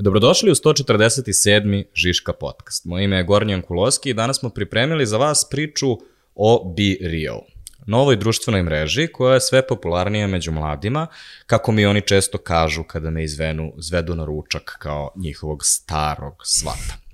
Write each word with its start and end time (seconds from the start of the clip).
Dobrodošli 0.00 0.50
u 0.50 0.54
147. 0.54 1.84
Žiška 1.94 2.32
podcast. 2.32 2.84
Moje 2.84 3.04
ime 3.04 3.16
je 3.16 3.24
Gornjan 3.24 3.62
Kuloski 3.62 4.10
i 4.10 4.14
danas 4.14 4.38
smo 4.38 4.50
pripremili 4.50 5.06
za 5.06 5.16
vas 5.16 5.48
priču 5.50 5.86
o 6.34 6.74
Be 6.76 7.08
Real, 7.08 7.40
novoj 7.86 8.16
društvenoj 8.16 8.62
mreži 8.62 9.06
koja 9.06 9.34
je 9.34 9.40
sve 9.40 9.66
popularnija 9.66 10.26
među 10.26 10.52
mladima, 10.52 11.06
kako 11.46 11.72
mi 11.72 11.86
oni 11.86 12.00
često 12.00 12.38
kažu 12.38 12.82
kada 12.84 13.10
me 13.10 13.24
izvenu, 13.24 13.72
zvedu 13.78 14.14
na 14.14 14.24
ručak 14.24 14.76
kao 14.78 15.10
njihovog 15.16 15.64
starog 15.64 16.34
svata. 16.44 17.07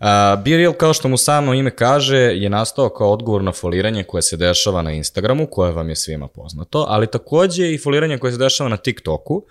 Uh, 0.00 0.44
Be 0.44 0.56
Real, 0.56 0.72
kao 0.72 0.94
što 0.94 1.08
mu 1.08 1.16
samo 1.16 1.54
ime 1.54 1.76
kaže, 1.76 2.18
je 2.18 2.50
nastao 2.50 2.88
kao 2.88 3.12
odgovor 3.12 3.42
na 3.42 3.52
foliranje 3.52 4.04
koje 4.04 4.22
se 4.22 4.36
dešava 4.36 4.82
na 4.82 4.92
Instagramu, 4.92 5.46
koje 5.50 5.72
vam 5.72 5.88
je 5.88 5.96
svima 5.96 6.28
poznato, 6.28 6.86
ali 6.88 7.06
takođe 7.06 7.72
i 7.72 7.78
foliranje 7.78 8.18
koje 8.18 8.32
se 8.32 8.38
dešava 8.38 8.70
na 8.70 8.76
TikToku, 8.76 9.46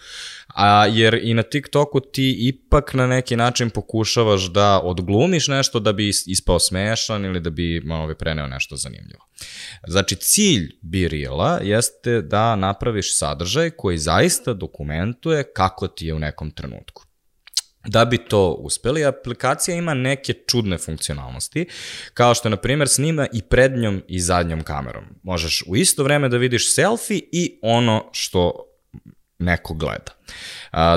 a, 0.47 0.85
jer 0.85 1.19
i 1.23 1.33
na 1.33 1.43
TikToku 1.43 1.99
ti 1.99 2.35
ipak 2.39 2.93
na 2.93 3.07
neki 3.07 3.35
način 3.35 3.69
pokušavaš 3.69 4.41
da 4.41 4.79
odglumiš 4.83 5.47
nešto 5.47 5.79
da 5.79 5.93
bi 5.93 6.09
ispao 6.09 6.59
smešan 6.59 7.25
ili 7.25 7.39
da 7.39 7.49
bi 7.49 7.81
malo 7.85 8.07
bi 8.07 8.15
preneo 8.15 8.47
nešto 8.47 8.75
zanimljivo. 8.75 9.27
Znači, 9.87 10.15
cilj 10.15 10.71
Be 10.81 11.07
Reala 11.07 11.59
jeste 11.63 12.21
da 12.21 12.55
napraviš 12.55 13.17
sadržaj 13.17 13.69
koji 13.69 13.97
zaista 13.97 14.53
dokumentuje 14.53 15.43
kako 15.53 15.87
ti 15.87 16.07
je 16.07 16.13
u 16.13 16.19
nekom 16.19 16.51
trenutku. 16.51 17.03
Da 17.87 18.05
bi 18.05 18.17
to 18.17 18.51
uspeli, 18.51 19.05
aplikacija 19.05 19.77
ima 19.77 19.93
neke 19.93 20.33
čudne 20.33 20.77
funkcionalnosti, 20.77 21.65
kao 22.13 22.33
što 22.33 22.49
na 22.49 22.57
primjer, 22.57 22.87
snima 22.87 23.27
i 23.33 23.41
prednjom 23.41 24.03
i 24.07 24.19
zadnjom 24.19 24.63
kamerom. 24.63 25.03
Možeš 25.23 25.63
u 25.67 25.75
isto 25.75 26.03
vreme 26.03 26.29
da 26.29 26.37
vidiš 26.37 26.75
selfie 26.75 27.21
i 27.31 27.59
ono 27.61 28.09
što 28.11 28.69
neko 29.39 29.73
gleda. 29.73 30.11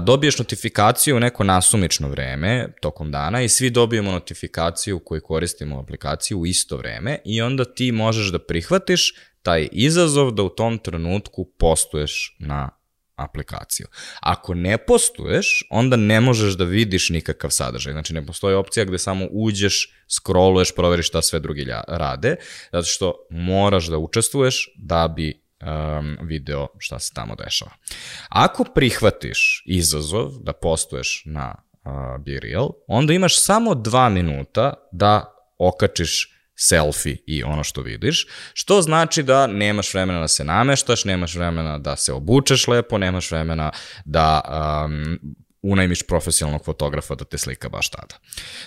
Dobiješ 0.01 0.39
notifikaciju 0.39 1.17
u 1.17 1.21
neko 1.21 1.45
nasumično 1.45 2.09
vreme 2.09 2.69
tokom 2.81 3.11
dana 3.11 3.43
i 3.43 3.49
svi 3.49 3.71
dobijemo 3.71 4.13
notifikaciju 4.13 4.99
koji 4.99 5.21
koristimo 5.21 5.81
aplikaciju 5.81 6.39
u 6.39 6.47
isto 6.47 6.77
vreme 6.77 7.19
i 7.25 7.43
onda 7.43 7.65
ti 7.65 7.93
možeš 7.93 8.33
da 8.33 8.39
prihvatiš 8.39 9.15
taj 9.43 9.69
izazov 9.73 10.31
da 10.31 10.43
u 10.43 10.49
tom 10.49 10.79
trenutku 10.79 11.45
postuješ 11.59 12.37
na 12.39 12.71
aplikaciju. 13.17 13.87
Ako 14.21 14.55
ne 14.55 14.79
postuješ, 14.79 15.67
onda 15.71 15.97
ne 15.97 16.21
možeš 16.21 16.55
da 16.55 16.65
vidiš 16.65 17.11
nikakav 17.11 17.51
sadržaj. 17.51 17.93
Znači, 17.93 18.15
ne 18.15 18.27
postoji 18.27 18.55
opcija 18.55 18.85
gde 18.85 18.99
samo 18.99 19.27
uđeš, 19.31 19.93
scrolluješ, 20.09 20.75
proveriš 20.75 21.09
šta 21.09 21.23
sve 21.23 21.41
drugi 21.41 21.67
rade, 21.89 22.37
zato 22.73 22.87
što 22.87 23.15
moraš 23.31 23.87
da 23.87 23.99
učestvuješ 23.99 24.69
da 24.77 25.09
bi 25.09 25.43
um, 25.61 26.19
video 26.23 26.67
šta 26.79 26.99
se 26.99 27.13
tamo 27.15 27.35
dešava. 27.35 27.71
Ako 28.29 28.65
prihvatiš 28.65 29.63
izazov 29.67 30.33
da 30.41 30.53
postuješ 30.53 31.23
na 31.25 31.55
uh, 31.85 32.25
Be 32.25 32.39
Real, 32.43 32.71
onda 32.87 33.13
imaš 33.13 33.41
samo 33.41 33.75
dva 33.75 34.09
minuta 34.09 34.75
da 34.93 35.33
okačiš 35.59 36.36
selfie 36.57 37.17
i 37.27 37.43
ono 37.43 37.65
što 37.65 37.83
vidiš, 37.83 38.27
što 38.55 38.83
znači 38.83 39.23
da 39.23 39.47
nemaš 39.47 39.95
vremena 39.95 40.21
da 40.21 40.29
se 40.29 40.45
nameštaš, 40.45 41.05
nemaš 41.05 41.35
vremena 41.35 41.79
da 41.79 41.97
se 41.97 42.13
obučeš 42.13 42.69
lepo, 42.69 42.99
nemaš 42.99 43.31
vremena 43.31 43.71
da 44.05 44.41
um, 44.85 45.19
unajmiš 45.63 46.03
profesionalnog 46.03 46.65
fotografa 46.65 47.15
da 47.15 47.25
te 47.25 47.39
slika 47.39 47.69
baš 47.69 47.89
tada. 47.89 48.15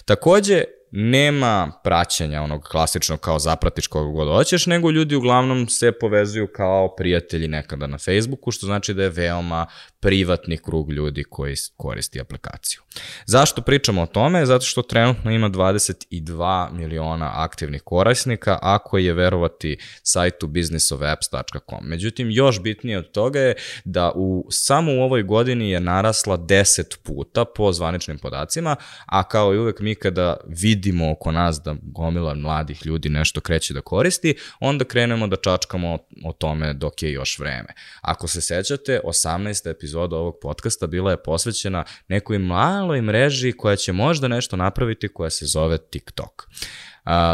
Takođe, 0.06 0.64
nema 0.92 1.72
praćenja 1.84 2.42
onog 2.42 2.64
klasičnog 2.64 3.20
kao 3.20 3.40
zapratiš 3.40 3.88
koga 3.88 4.12
god 4.12 4.28
hoćeš, 4.28 4.66
nego 4.66 4.92
ljudi 4.92 5.16
uglavnom 5.16 5.68
se 5.68 5.92
povezuju 5.92 6.48
kao 6.56 6.96
prijatelji 6.96 7.48
nekada 7.48 7.88
na 7.88 7.98
Facebooku, 7.98 8.52
što 8.52 8.66
znači 8.66 8.94
da 8.94 9.04
je 9.04 9.10
veoma 9.10 9.68
privatni 10.00 10.58
krug 10.58 10.92
ljudi 10.92 11.24
koji 11.24 11.56
koristi 11.78 12.22
aplikaciju. 12.22 12.82
Zašto 13.26 13.62
pričamo 13.62 14.02
o 14.02 14.06
tome? 14.06 14.46
Zato 14.46 14.66
što 14.66 14.82
trenutno 14.82 15.32
ima 15.32 15.50
22 15.50 16.72
miliona 16.72 17.32
aktivnih 17.36 17.82
korisnika, 17.82 18.60
ako 18.62 18.98
je 18.98 19.14
verovati 19.14 19.78
sajtu 20.04 20.48
businessofapps.com. 20.48 21.80
Međutim, 21.82 22.32
još 22.32 22.62
bitnije 22.62 22.98
od 22.98 23.12
toga 23.12 23.40
je 23.40 23.56
da 23.86 24.12
u, 24.16 24.48
samo 24.50 24.92
u 24.92 25.02
ovoj 25.02 25.24
godini 25.24 25.70
je 25.70 25.80
narasla 25.80 26.38
10 26.38 26.98
puta 27.04 27.46
po 27.46 27.74
zvaničnim 27.74 28.18
podacima, 28.18 28.76
a 29.06 29.24
kao 29.24 29.54
i 29.54 29.60
uvek 29.60 29.80
mi 29.80 29.96
kada 29.96 30.38
vidimo 30.48 30.79
oko 31.12 31.32
nas 31.32 31.62
da 31.66 31.76
gomila 31.82 32.34
mladih 32.34 32.86
ljudi 32.86 33.10
nešto 33.10 33.42
kreće 33.42 33.74
da 33.74 33.82
koristi, 33.82 34.36
onda 34.60 34.86
krenemo 34.86 35.28
da 35.28 35.36
čačkamo 35.36 35.98
o 36.26 36.34
tome 36.34 36.74
dok 36.74 37.04
je 37.04 37.12
još 37.12 37.40
vreme. 37.40 37.68
Ako 38.02 38.28
se 38.28 38.42
sećate, 38.42 39.00
18. 39.06 39.70
epizoda 39.70 40.16
ovog 40.16 40.36
podcasta 40.42 40.88
bila 40.88 41.12
je 41.12 41.24
posvećena 41.24 41.84
nekoj 42.08 42.38
maloj 42.38 43.02
mreži 43.02 43.52
koja 43.52 43.76
će 43.76 43.92
možda 43.92 44.28
nešto 44.28 44.56
napraviti 44.56 45.08
koja 45.08 45.30
se 45.30 45.46
zove 45.46 45.78
TikTok. 45.78 46.48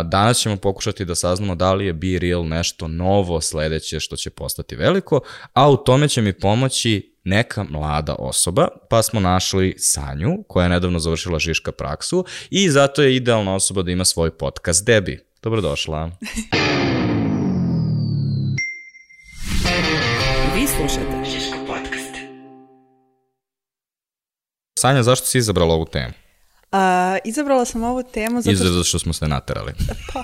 Danas 0.06 0.38
ćemo 0.38 0.58
pokušati 0.58 1.06
da 1.06 1.16
saznamo 1.16 1.56
da 1.56 1.74
li 1.74 1.86
je 1.86 1.94
Be 1.94 2.20
Real 2.20 2.48
nešto 2.48 2.88
novo 2.88 3.42
sledeće 3.42 4.00
što 4.00 4.16
će 4.16 4.30
postati 4.30 4.76
veliko, 4.76 5.20
a 5.54 5.70
u 5.72 5.78
tome 5.78 6.08
će 6.08 6.22
mi 6.22 6.34
pomoći 6.34 7.15
neka 7.26 7.64
mlada 7.70 8.16
osoba, 8.20 8.68
pa 8.90 9.04
smo 9.04 9.20
našli 9.20 9.76
Sanju, 9.78 10.44
koja 10.48 10.64
je 10.64 10.70
nedavno 10.70 11.00
završila 11.00 11.40
Žiška 11.40 11.72
praksu 11.72 12.26
i 12.50 12.70
zato 12.70 13.02
je 13.02 13.16
idealna 13.16 13.56
osoba 13.56 13.82
da 13.82 13.92
ima 13.92 14.06
svoj 14.06 14.38
podcast 14.38 14.86
Debi. 14.86 15.26
Dobrodošla. 15.42 16.12
Vi 20.56 20.68
slušate 20.68 21.26
Žiška 21.26 21.58
podcast. 21.68 22.16
Sanja, 24.80 25.04
zašto 25.04 25.28
si 25.28 25.38
izabrala 25.38 25.74
ovu 25.74 25.86
temu? 25.86 26.14
Uh, 26.72 26.80
izabrala 27.24 27.66
sam 27.66 27.84
ovu 27.84 28.04
temu 28.04 28.42
zato 28.42 28.58
što... 28.58 28.84
Što 28.84 29.00
smo 29.00 29.14
se 29.14 29.28
naterali. 29.28 29.74
Pa, 30.14 30.24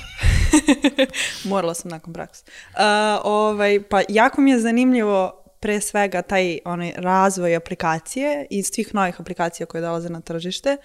morala 1.50 1.74
sam 1.74 1.92
nakon 1.92 2.14
praksa. 2.14 2.46
Uh, 2.74 2.82
ovaj, 3.24 3.84
pa 3.90 4.02
jako 4.10 4.42
mi 4.42 4.52
je 4.52 4.60
zanimljivo 4.60 5.41
pre 5.62 5.82
svega 5.82 6.22
taj 6.22 6.60
onaj 6.66 6.94
razvoj 6.98 7.56
aplikacije 7.56 8.48
i 8.50 8.64
svih 8.64 8.96
novih 8.96 9.22
aplikacija 9.22 9.66
koje 9.66 9.82
dolaze 9.82 10.10
na 10.10 10.22
tržište, 10.22 10.78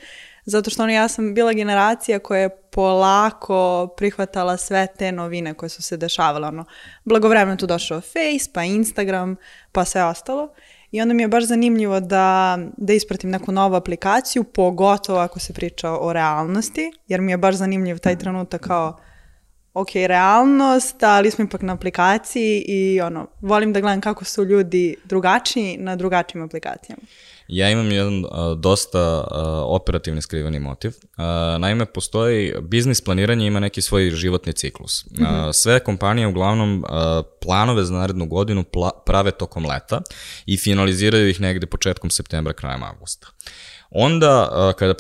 zato 0.45 0.71
što 0.71 0.83
ono, 0.83 0.93
ja 0.93 1.09
sam 1.09 1.35
bila 1.35 1.53
generacija 1.53 2.19
koja 2.19 2.41
je 2.41 2.57
polako 2.71 3.89
prihvatala 3.97 4.57
sve 4.57 4.87
te 4.99 5.13
novine 5.13 5.55
koje 5.55 5.69
su 5.69 5.83
se 5.83 5.97
dešavale. 5.97 6.49
Ono, 6.49 6.65
blagovremeno 7.05 7.57
tu 7.57 7.67
došao 7.67 8.01
Face, 8.01 8.51
pa 8.53 8.63
Instagram, 8.63 9.37
pa 9.73 9.85
sve 9.85 10.05
ostalo. 10.05 10.53
I 10.91 11.03
onda 11.03 11.15
mi 11.15 11.23
je 11.23 11.29
baš 11.29 11.45
zanimljivo 11.45 12.01
da, 12.01 12.59
da 12.77 12.93
ispratim 12.93 13.31
neku 13.31 13.53
novu 13.53 13.75
aplikaciju, 13.75 14.45
pogotovo 14.45 15.19
ako 15.19 15.39
se 15.39 15.53
priča 15.53 15.91
o 15.91 16.13
realnosti, 16.13 16.93
jer 17.09 17.21
mi 17.21 17.33
je 17.33 17.37
baš 17.37 17.55
zanimljiv 17.55 17.99
taj 17.99 18.19
trenutak 18.19 18.61
kao 18.61 19.01
ok, 19.77 19.95
realnost, 19.95 21.03
ali 21.03 21.31
smo 21.31 21.45
ipak 21.45 21.63
na 21.63 21.73
aplikaciji 21.73 22.65
i 22.69 23.01
ono, 23.01 23.27
volim 23.41 23.73
da 23.73 23.81
gledam 23.81 24.01
kako 24.01 24.25
su 24.25 24.45
ljudi 24.45 24.97
drugačiji 25.05 25.77
na 25.79 25.97
drugačijim 25.97 26.45
aplikacijama. 26.45 27.03
Ja 27.49 27.71
imam 27.71 27.93
jedan 27.93 28.25
uh, 28.25 28.31
dosta 28.59 29.19
uh, 29.21 29.27
operativni 29.65 30.23
skriveni 30.23 30.61
motiv. 30.61 30.89
Uh, 30.91 31.61
naime, 31.61 31.87
postoji, 31.87 32.55
biznis 32.63 33.01
planiranje 33.01 33.47
ima 33.47 33.61
neki 33.61 33.83
svoj 33.83 34.11
životni 34.11 34.53
ciklus. 34.53 35.05
Mm 35.05 35.25
-hmm. 35.25 35.47
uh, 35.47 35.51
sve 35.53 35.81
kompanije 35.81 36.27
uglavnom 36.27 36.79
uh, 36.79 36.91
planove 37.43 37.85
za 37.85 37.95
narednu 37.95 38.27
godinu 38.27 38.65
pla 38.65 38.91
prave 39.07 39.31
tokom 39.31 39.67
leta 39.67 40.01
i 40.47 40.57
finaliziraju 40.57 41.29
ih 41.29 41.41
negde 41.41 41.67
početkom 41.67 42.11
septembra, 42.11 42.53
krajem 42.53 42.83
avgusta. 42.83 43.27
Onda, 43.99 44.73
kada 44.79 44.95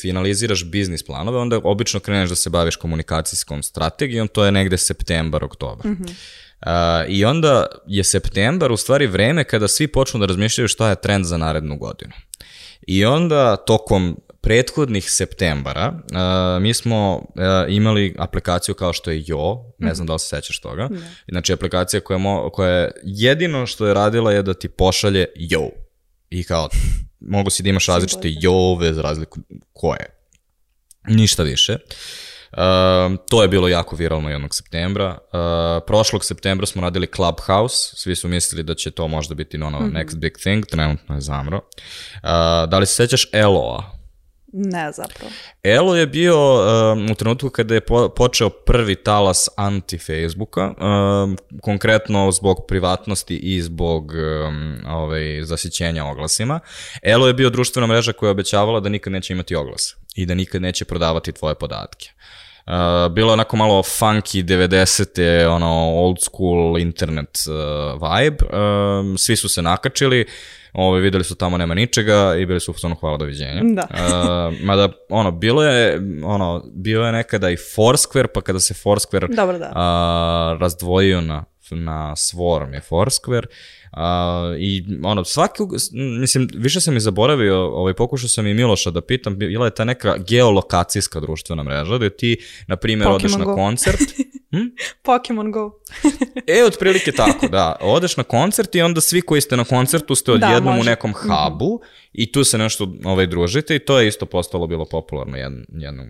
finaliziraš 0.00 0.64
biznis 0.64 1.02
planove, 1.02 1.38
onda 1.38 1.60
obično 1.64 2.00
kreneš 2.00 2.28
da 2.28 2.36
se 2.36 2.50
baviš 2.50 2.76
komunikacijskom 2.76 3.62
strategijom, 3.62 4.28
to 4.28 4.44
je 4.44 4.52
negde 4.52 4.78
septembar, 4.78 5.44
oktobar. 5.44 5.86
Mm 5.86 5.96
-hmm. 5.96 6.14
Uh, 6.66 7.04
I 7.08 7.24
onda 7.24 7.66
je 7.86 8.04
septembar 8.04 8.72
u 8.72 8.76
stvari 8.76 9.06
vreme 9.06 9.44
kada 9.44 9.68
svi 9.68 9.86
počnu 9.86 10.20
da 10.20 10.26
razmišljaju 10.26 10.68
šta 10.68 10.88
je 10.88 11.00
trend 11.00 11.24
za 11.24 11.36
narednu 11.36 11.78
godinu. 11.78 12.12
I 12.86 13.04
onda 13.04 13.56
tokom 13.56 14.20
prethodnih 14.40 15.10
septembara 15.10 15.92
uh, 15.94 16.62
mi 16.62 16.74
smo 16.74 17.16
uh, 17.16 17.22
imali 17.68 18.14
aplikaciju 18.18 18.74
kao 18.74 18.92
što 18.92 19.10
je 19.10 19.22
Jo, 19.26 19.56
ne 19.78 19.94
znam 19.94 20.04
mm 20.04 20.06
-hmm. 20.06 20.08
da 20.08 20.12
li 20.12 20.18
se 20.18 20.26
sećaš 20.26 20.60
toga. 20.60 20.88
Ne. 20.90 21.00
Znači 21.28 21.52
aplikacija 21.52 22.00
koja, 22.00 22.18
mo, 22.18 22.50
koja 22.52 22.70
je 22.70 22.90
jedino 23.04 23.66
što 23.66 23.86
je 23.86 23.94
radila 23.94 24.32
je 24.32 24.42
da 24.42 24.54
ti 24.54 24.68
pošalje 24.68 25.26
Jo. 25.36 25.70
I 26.30 26.44
kao 26.44 26.68
mogu 27.20 27.50
si 27.50 27.62
da 27.62 27.68
imaš 27.68 27.86
različite 27.86 28.28
jove 28.40 28.92
za 28.92 29.02
razliku 29.02 29.40
koje. 29.72 30.06
Ništa 31.08 31.42
više. 31.42 31.76
Uh, 32.52 32.58
to 33.28 33.42
je 33.42 33.48
bilo 33.48 33.68
jako 33.68 33.96
viralno 33.96 34.30
jednog 34.30 34.54
septembra. 34.54 35.08
Uh, 35.10 35.84
prošlog 35.86 36.24
septembra 36.24 36.66
smo 36.66 36.82
radili 36.82 37.08
Clubhouse, 37.16 37.96
svi 37.96 38.16
su 38.16 38.28
mislili 38.28 38.62
da 38.62 38.74
će 38.74 38.90
to 38.90 39.08
možda 39.08 39.34
biti 39.34 39.56
ono 39.56 39.80
mm 39.80 39.84
-hmm. 39.84 39.92
next 39.92 40.16
big 40.16 40.32
thing, 40.32 40.66
trenutno 40.66 41.14
je 41.14 41.20
zamro. 41.20 41.56
Uh, 41.56 42.70
da 42.70 42.78
li 42.78 42.86
se 42.86 42.94
sećaš 42.94 43.26
Eloa? 43.32 43.99
Ne 44.52 44.92
zapravo. 44.92 45.30
Elo 45.62 45.96
je 45.96 46.06
bio 46.06 46.36
um, 46.36 47.10
u 47.10 47.14
trenutku 47.14 47.50
kada 47.50 47.74
je 47.74 47.80
po, 47.80 48.08
počeo 48.08 48.50
prvi 48.50 48.94
talas 48.94 49.48
anti-Facebooka, 49.56 50.74
um, 51.24 51.36
konkretno 51.62 52.32
zbog 52.32 52.56
privatnosti 52.68 53.36
i 53.36 53.62
zbog 53.62 54.12
um, 54.12 54.76
ovaj, 54.86 55.42
zasićenja 55.42 56.04
oglasima. 56.04 56.60
Elo 57.02 57.26
je 57.26 57.34
bio 57.34 57.50
društvena 57.50 57.86
mreža 57.86 58.12
koja 58.12 58.28
je 58.28 58.32
obećavala 58.32 58.80
da 58.80 58.88
nikad 58.88 59.12
neće 59.12 59.32
imati 59.32 59.54
oglas 59.54 59.96
i 60.14 60.26
da 60.26 60.34
nikad 60.34 60.62
neće 60.62 60.84
prodavati 60.84 61.32
tvoje 61.32 61.54
podatke. 61.54 62.10
Uh, 62.66 63.12
bilo 63.12 63.28
je 63.28 63.32
onako 63.32 63.56
malo 63.56 63.82
funky 63.82 64.44
90. 64.44 65.46
ono 65.46 65.92
old 65.94 66.16
school 66.22 66.78
internet 66.78 67.38
uh, 67.46 68.10
vibe. 68.10 68.36
Um, 68.58 69.18
svi 69.18 69.36
su 69.36 69.48
se 69.48 69.62
nakačili. 69.62 70.26
Ove, 70.72 71.00
videli 71.00 71.24
su 71.24 71.34
tamo 71.34 71.56
nema 71.56 71.74
ničega 71.74 72.36
i 72.36 72.46
bili 72.46 72.60
su 72.60 72.70
u 72.70 72.74
fazonu 72.74 72.94
hvala 72.94 73.16
doviđenja. 73.16 73.62
Da. 73.64 73.86
uh, 73.90 74.60
mada, 74.64 74.88
ono, 75.08 75.30
bilo 75.30 75.64
je, 75.64 76.00
ono, 76.24 76.64
bio 76.74 77.02
je 77.02 77.12
nekada 77.12 77.50
i 77.50 77.56
Foursquare, 77.56 78.26
pa 78.34 78.40
kada 78.40 78.60
se 78.60 78.74
Foursquare 78.74 79.34
Dobro, 79.36 79.58
da. 79.58 79.66
uh, 79.66 80.60
razdvojio 80.60 81.20
na, 81.20 81.44
na 81.76 82.14
Swarm 82.16 82.74
je 82.74 82.80
Foursquare, 82.80 83.46
Uh, 83.92 83.98
I 84.58 84.84
ono, 85.04 85.24
svaki, 85.24 85.62
mislim, 86.20 86.48
više 86.54 86.80
sam 86.80 86.96
i 86.96 87.00
zaboravio, 87.00 87.56
ovaj, 87.56 87.94
pokušao 87.94 88.28
sam 88.28 88.46
i 88.46 88.54
Miloša 88.54 88.90
da 88.90 89.00
pitam, 89.00 89.38
bila 89.38 89.64
je 89.64 89.74
ta 89.74 89.84
neka 89.84 90.16
geolokacijska 90.18 91.20
društvena 91.20 91.62
mreža, 91.62 91.98
da 91.98 92.10
ti, 92.10 92.36
na 92.66 92.76
primjer, 92.76 93.06
Pokemon 93.06 93.16
odeš 93.16 93.32
na 93.38 93.44
Go. 93.44 93.54
koncert, 93.54 94.00
hm? 94.52 94.66
Pokemon 95.02 95.52
Go. 95.52 95.72
E, 96.46 96.64
otprilike 96.64 97.12
tako, 97.12 97.48
da. 97.48 97.76
Odeš 97.80 98.16
na 98.16 98.22
koncert 98.22 98.74
i 98.74 98.82
onda 98.82 99.00
svi 99.00 99.20
koji 99.20 99.40
ste 99.40 99.56
na 99.56 99.64
koncertu 99.64 100.14
ste 100.14 100.32
Da, 100.32 100.46
odjednom 100.46 100.74
u 100.74 100.76
može. 100.76 100.90
nekom 100.90 101.12
hubu 101.14 101.80
i 102.12 102.32
tu 102.32 102.44
se 102.44 102.58
nešto 102.58 102.92
ovaj, 103.04 103.26
družite 103.26 103.76
i 103.76 103.78
to 103.78 104.00
je 104.00 104.08
isto 104.08 104.26
postalo 104.26 104.66
bilo 104.66 104.84
popularno 104.84 105.36
jed, 105.36 105.52
jednom. 105.68 106.06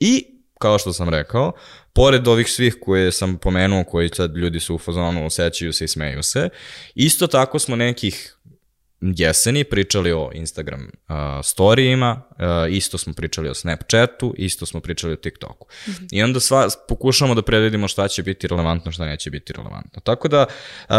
I, 0.00 0.26
kao 0.64 0.78
što 0.78 0.92
sam 0.92 1.08
rekao, 1.08 1.52
pored 1.92 2.28
ovih 2.28 2.50
svih 2.50 2.76
koje 2.80 3.12
sam 3.12 3.36
pomenuo, 3.38 3.84
koji 3.84 4.08
sad 4.08 4.36
ljudi 4.36 4.60
su 4.60 4.74
u 4.74 4.78
fazonu, 4.78 5.30
sećaju 5.30 5.72
se 5.72 5.84
i 5.84 5.88
smeju 5.88 6.22
se, 6.22 6.48
isto 6.94 7.26
tako 7.26 7.58
smo 7.58 7.76
nekih 7.76 8.36
jeseni 9.16 9.64
pričali 9.64 10.12
o 10.12 10.30
Instagram 10.34 10.80
uh, 10.82 11.14
storijima, 11.44 12.22
uh, 12.30 12.74
isto 12.74 12.98
smo 12.98 13.12
pričali 13.12 13.48
o 13.48 13.54
Snapchatu, 13.54 14.34
isto 14.38 14.66
smo 14.66 14.80
pričali 14.80 15.12
o 15.12 15.16
TikToku. 15.16 15.66
I 16.12 16.22
onda 16.22 16.40
sva, 16.40 16.68
pokušamo 16.88 17.34
da 17.34 17.42
predvidimo 17.42 17.88
šta 17.88 18.08
će 18.08 18.22
biti 18.22 18.46
relevantno, 18.46 18.92
šta 18.92 19.06
neće 19.06 19.30
biti 19.30 19.52
relevantno. 19.52 20.00
Tako 20.00 20.28
da, 20.28 20.46
uh, 20.88 20.94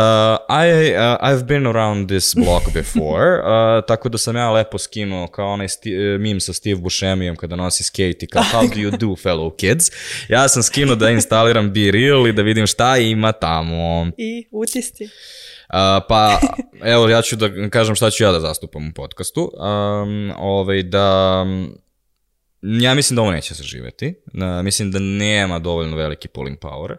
I, 0.49 0.93
uh, 0.93 0.99
I've 1.21 1.45
been 1.45 1.67
around 1.67 2.09
this 2.09 2.35
block 2.35 2.73
before, 2.73 3.39
uh, 3.41 3.85
tako 3.87 4.09
da 4.09 4.17
sam 4.17 4.35
ja 4.35 4.51
lepo 4.51 4.77
skinuo 4.77 5.27
kao 5.27 5.47
onaj 5.47 5.67
sti, 5.69 5.95
uh, 5.97 6.21
meme 6.21 6.39
sa 6.39 6.53
Steve 6.53 6.75
Buscemijem 6.75 7.35
kada 7.35 7.55
nosi 7.55 7.83
skate 7.83 8.17
i 8.21 8.27
kao 8.27 8.43
how 8.53 8.69
do 8.69 8.75
you 8.75 8.97
do 8.97 9.07
fellow 9.07 9.55
kids. 9.55 9.85
Ja 10.29 10.47
sam 10.47 10.63
skinuo 10.63 10.95
da 10.95 11.09
instaliram 11.09 11.73
Be 11.73 11.91
Real 11.91 12.27
i 12.27 12.33
da 12.33 12.41
vidim 12.41 12.67
šta 12.67 12.97
ima 12.97 13.31
tamo. 13.31 14.11
I 14.17 14.47
utisci. 14.51 15.09
Uh, 15.69 16.05
pa, 16.09 16.39
evo, 16.83 17.09
ja 17.09 17.21
ću 17.21 17.35
da 17.35 17.69
kažem 17.69 17.95
šta 17.95 18.09
ću 18.09 18.23
ja 18.23 18.31
da 18.31 18.39
zastupam 18.39 18.87
u 18.87 18.93
podcastu. 18.93 19.51
Um, 19.53 20.31
ovaj, 20.37 20.83
da, 20.83 21.45
ja 22.61 22.93
mislim 22.93 23.15
da 23.15 23.21
ovo 23.21 23.31
neće 23.31 23.53
zaživeti. 23.53 24.13
Uh, 24.25 24.63
mislim 24.63 24.91
da 24.91 24.99
nema 24.99 25.59
dovoljno 25.59 25.97
veliki 25.97 26.27
pulling 26.27 26.57
power. 26.59 26.95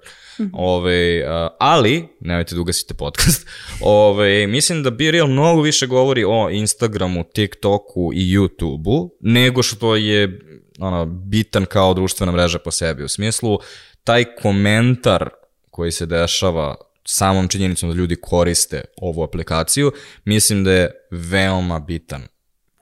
Ovaj, 0.52 1.22
uh, 1.22 1.50
ali, 1.58 2.08
nemojte 2.20 2.54
da 2.54 2.60
ugasite 2.60 2.94
podcast, 2.94 3.48
ovaj, 3.80 4.46
mislim 4.46 4.82
da 4.82 4.90
Be 4.90 5.10
Real 5.10 5.26
mnogo 5.26 5.62
više 5.62 5.86
govori 5.86 6.24
o 6.24 6.50
Instagramu, 6.50 7.24
TikToku 7.24 8.10
i 8.14 8.36
YouTubeu, 8.36 9.08
nego 9.20 9.62
što 9.62 9.96
je 9.96 10.40
ono, 10.78 11.06
bitan 11.06 11.64
kao 11.64 11.94
društvena 11.94 12.32
mreža 12.32 12.58
po 12.58 12.70
sebi. 12.70 13.04
U 13.04 13.08
smislu, 13.08 13.58
taj 14.04 14.24
komentar 14.34 15.30
koji 15.70 15.92
se 15.92 16.06
dešava 16.06 16.74
samom 17.06 17.48
činjenicom 17.48 17.90
da 17.90 17.96
ljudi 17.96 18.16
koriste 18.16 18.84
ovu 18.96 19.22
aplikaciju, 19.22 19.92
mislim 20.24 20.64
da 20.64 20.72
je 20.72 20.90
veoma 21.10 21.80
bitan 21.80 22.22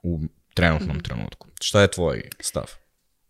u 0.03 0.19
trenutnom 0.53 0.99
trenutku. 0.99 1.47
Šta 1.61 1.81
je 1.81 1.91
tvoj 1.91 2.29
stav? 2.39 2.71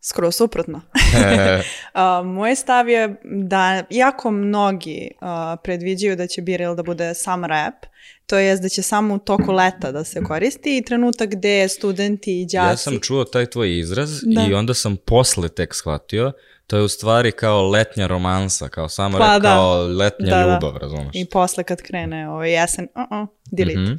Skoro 0.02 0.32
suprotno. 0.32 0.82
A, 1.94 2.22
moj 2.26 2.56
stav 2.56 2.90
je 2.90 3.16
da 3.24 3.84
jako 3.90 4.32
mnogi 4.32 5.12
a, 5.22 5.58
predviđaju 5.64 6.16
da 6.16 6.28
će 6.28 6.42
Biril 6.42 6.76
da 6.76 6.84
bude 6.84 7.14
sam 7.14 7.46
rap, 7.46 7.86
to 8.26 8.38
jest 8.38 8.62
da 8.62 8.70
će 8.70 8.82
samo 8.82 9.16
u 9.16 9.20
toku 9.20 9.52
leta 9.52 9.92
da 9.92 10.04
se 10.04 10.24
koristi 10.24 10.78
i 10.78 10.84
trenutak 10.86 11.30
gde 11.30 11.68
studenti 11.68 12.42
i 12.42 12.46
đaci... 12.46 12.56
Ja 12.56 12.78
sam 12.78 13.00
čuo 13.00 13.24
taj 13.24 13.46
tvoj 13.46 13.80
izraz 13.80 14.22
Da. 14.24 14.48
i 14.50 14.54
onda 14.54 14.74
sam 14.74 14.98
posle 14.98 15.50
tek 15.50 15.76
shvatio 15.76 16.32
to 16.68 16.78
je 16.78 16.84
u 16.84 16.88
stvari 16.88 17.32
kao 17.32 17.70
letnja 17.70 18.08
romansa, 18.08 18.70
kao 18.70 18.90
samo 18.90 19.18
Pa 19.18 19.40
da. 19.40 19.50
kao 19.50 19.88
letnja 19.88 20.30
Da, 20.30 20.44
da. 20.44 20.54
ljubav, 20.54 20.78
razumeš? 20.78 21.10
I 21.14 21.26
posle 21.26 21.64
kad 21.64 21.82
krene 21.82 22.30
ovaj 22.30 22.62
jesen, 22.62 22.88
uh-uh, 22.96 23.28
delete. 23.52 23.80
Mhm. 23.80 23.94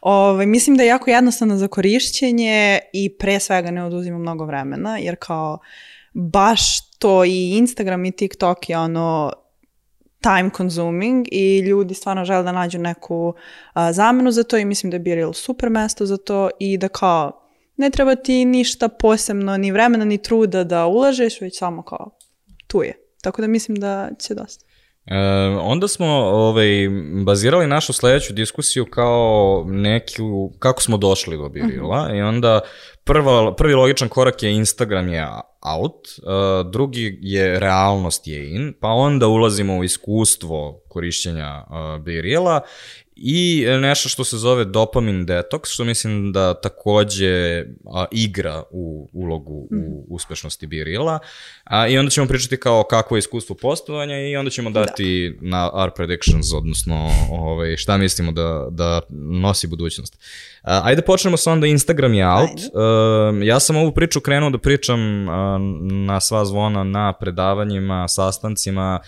Ovaj, 0.00 0.46
mislim 0.46 0.76
da 0.76 0.82
je 0.82 0.88
jako 0.88 1.10
jednostavno 1.10 1.56
za 1.56 1.68
korišćenje 1.68 2.78
i 2.92 3.16
pre 3.18 3.40
svega 3.40 3.70
ne 3.70 3.84
oduzima 3.84 4.18
mnogo 4.18 4.44
vremena, 4.44 4.98
jer 4.98 5.16
kao 5.20 5.58
baš 6.12 6.90
to 6.98 7.24
i 7.24 7.50
Instagram 7.58 8.04
i 8.04 8.12
TikTok 8.12 8.70
je 8.70 8.78
ono 8.78 9.32
time 10.20 10.50
consuming 10.56 11.26
i 11.32 11.58
ljudi 11.58 11.94
stvarno 11.94 12.24
žele 12.24 12.42
da 12.42 12.52
nađu 12.52 12.78
neku 12.78 13.34
a, 13.72 13.92
zamenu 13.92 14.30
za 14.30 14.42
to 14.44 14.56
i 14.56 14.64
mislim 14.64 14.90
da 14.90 14.94
je 14.94 15.00
Biril 15.00 15.32
super 15.32 15.70
mesto 15.70 16.06
za 16.06 16.16
to 16.16 16.50
i 16.58 16.78
da 16.78 16.88
kao 16.88 17.47
ne 17.78 17.90
treba 17.90 18.14
ti 18.14 18.44
ništa 18.44 18.88
posebno, 18.88 19.56
ni 19.56 19.72
vremena, 19.72 20.04
ni 20.04 20.22
truda 20.22 20.64
da 20.64 20.86
ulažeš, 20.86 21.40
već 21.40 21.58
samo 21.58 21.82
kao 21.82 22.10
tu 22.66 22.82
je. 22.82 22.94
Tako 23.22 23.42
da 23.42 23.48
mislim 23.48 23.76
da 23.76 24.10
će 24.20 24.34
dosta. 24.34 24.64
E, 25.06 25.16
onda 25.60 25.88
smo 25.88 26.06
ovaj, 26.16 26.68
bazirali 27.24 27.66
našu 27.66 27.92
sledeću 27.92 28.32
diskusiju 28.32 28.86
kao 28.90 29.64
neku, 29.68 30.52
kako 30.58 30.82
smo 30.82 30.96
došli 30.96 31.36
do 31.36 31.48
Birila 31.48 32.10
i 32.14 32.20
onda 32.20 32.60
prva, 33.04 33.54
prvi 33.54 33.74
logičan 33.74 34.08
korak 34.08 34.42
je 34.42 34.52
Instagram 34.52 35.08
je 35.08 35.26
out, 35.76 36.08
e, 36.08 36.20
drugi 36.72 37.18
je 37.22 37.60
realnost 37.60 38.26
je 38.26 38.54
in, 38.54 38.74
pa 38.80 38.88
onda 38.88 39.26
ulazimo 39.26 39.76
u 39.76 39.84
iskustvo 39.84 40.80
korišćenja 40.88 41.64
uh, 41.66 42.04
Birila 42.04 42.60
i 43.20 43.64
nešto 43.80 44.08
što 44.08 44.24
se 44.24 44.36
zove 44.36 44.64
dopamine 44.64 45.24
detox, 45.24 45.60
što 45.64 45.84
mislim 45.84 46.32
da 46.32 46.54
takođe 46.54 47.64
a, 47.94 48.04
igra 48.10 48.62
u 48.70 49.08
ulogu 49.12 49.68
u 49.70 50.06
uspešnosti 50.08 50.66
Birila. 50.66 51.18
A, 51.64 51.88
I 51.88 51.98
onda 51.98 52.10
ćemo 52.10 52.26
pričati 52.26 52.56
kao 52.56 52.82
kakvo 52.82 53.16
je 53.16 53.18
iskustvo 53.18 53.56
postovanja 53.56 54.18
i 54.18 54.36
onda 54.36 54.50
ćemo 54.50 54.70
dati 54.70 55.38
na 55.40 55.70
our 55.72 55.90
predictions, 55.96 56.52
odnosno 56.52 57.10
ovaj, 57.30 57.76
šta 57.76 57.96
mislimo 57.96 58.32
da, 58.32 58.66
da 58.70 59.00
nosi 59.10 59.66
budućnost. 59.66 60.18
A, 60.62 60.80
ajde 60.84 61.02
počnemo 61.02 61.36
sa 61.36 61.52
onda 61.52 61.66
Instagram 61.66 62.14
je 62.14 62.26
out. 62.28 62.60
E, 62.60 63.46
ja 63.46 63.60
sam 63.60 63.76
ovu 63.76 63.92
priču 63.92 64.20
krenuo 64.20 64.50
da 64.50 64.58
pričam 64.58 65.28
a, 65.28 65.58
na 65.80 66.20
sva 66.20 66.44
zvona 66.44 66.84
na 66.84 67.12
predavanjima, 67.12 68.08
sastancima 68.08 69.00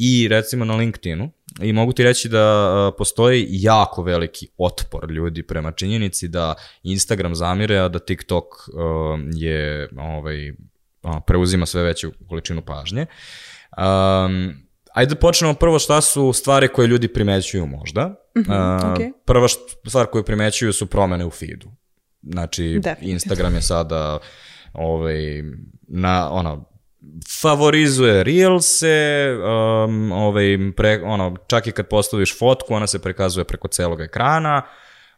i 0.00 0.28
recimo 0.28 0.64
na 0.64 0.76
LinkedInu. 0.76 1.30
I 1.62 1.72
mogu 1.72 1.92
ti 1.92 2.04
reći 2.04 2.28
da 2.28 2.92
postoji 2.98 3.46
jako 3.50 4.02
veliki 4.02 4.48
otpor 4.58 5.10
ljudi 5.10 5.42
prema 5.42 5.72
činjenici 5.72 6.28
da 6.28 6.54
Instagram 6.82 7.34
zamire, 7.34 7.78
a 7.78 7.88
da 7.88 7.98
TikTok 7.98 8.44
je 9.34 9.88
ovaj, 9.98 10.52
preuzima 11.26 11.66
sve 11.66 11.82
veću 11.82 12.12
količinu 12.28 12.62
pažnje. 12.62 13.06
Um, 13.76 14.54
ajde 14.92 15.14
da 15.14 15.20
počnemo 15.20 15.54
prvo 15.54 15.78
šta 15.78 16.00
su 16.00 16.32
stvari 16.32 16.68
koje 16.68 16.86
ljudi 16.86 17.08
primećuju 17.08 17.66
možda. 17.66 18.06
Mm 18.38 18.40
-hmm, 18.40 18.92
okej. 18.92 19.12
Prva 19.24 19.48
stvar 19.88 20.06
koju 20.06 20.24
primećuju 20.24 20.72
su 20.72 20.86
promene 20.86 21.24
u 21.24 21.30
feedu. 21.30 21.70
Znači, 22.22 22.62
Definitivno. 22.62 23.12
Instagram 23.12 23.54
je 23.54 23.62
sada 23.62 24.18
ovaj, 24.72 25.42
na, 25.88 26.30
ono, 26.30 26.77
favorizuje 27.40 28.24
Reelse, 28.24 29.28
um, 29.84 30.12
ovaj, 30.12 30.58
pre, 30.76 31.00
ono, 31.04 31.36
čak 31.46 31.66
i 31.66 31.72
kad 31.72 31.88
postaviš 31.88 32.38
fotku, 32.38 32.74
ona 32.74 32.86
se 32.86 32.98
prikazuje 32.98 33.44
preko 33.44 33.68
celog 33.68 34.00
ekrana. 34.00 34.62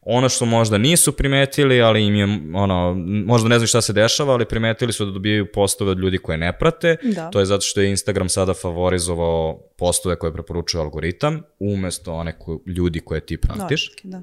Ono 0.02 0.28
što 0.28 0.44
možda 0.44 0.78
nisu 0.78 1.12
primetili, 1.12 1.82
ali 1.82 2.06
im 2.06 2.14
je, 2.14 2.24
ono, 2.54 2.94
možda 3.26 3.48
ne 3.48 3.58
znaju 3.58 3.66
šta 3.66 3.80
se 3.80 3.92
dešava, 3.92 4.32
ali 4.32 4.44
primetili 4.44 4.92
su 4.92 5.04
da 5.04 5.10
dobijaju 5.10 5.52
postove 5.52 5.90
od 5.90 5.98
ljudi 5.98 6.18
koje 6.18 6.38
ne 6.38 6.58
prate. 6.58 6.96
Da. 7.02 7.30
To 7.30 7.38
je 7.38 7.46
zato 7.46 7.60
što 7.60 7.80
je 7.80 7.90
Instagram 7.90 8.28
sada 8.28 8.54
favorizovao 8.54 9.60
postove 9.78 10.16
koje 10.16 10.32
preporučuje 10.32 10.80
algoritam, 10.80 11.42
umesto 11.58 12.12
one 12.12 12.38
ko, 12.38 12.60
ljudi 12.66 13.00
koje 13.00 13.20
ti 13.20 13.36
pratiš. 13.36 13.90
Da. 14.02 14.22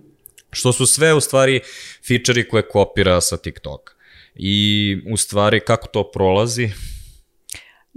Što 0.52 0.74
su 0.74 0.86
sve 0.86 1.14
u 1.14 1.20
stvari 1.20 1.60
fičeri 2.04 2.48
koje 2.48 2.68
kopira 2.68 3.22
sa 3.22 3.38
TikToka. 3.38 3.94
I 4.36 4.98
u 5.12 5.18
stvari 5.18 5.60
kako 5.60 5.88
to 5.88 6.12
prolazi, 6.12 6.70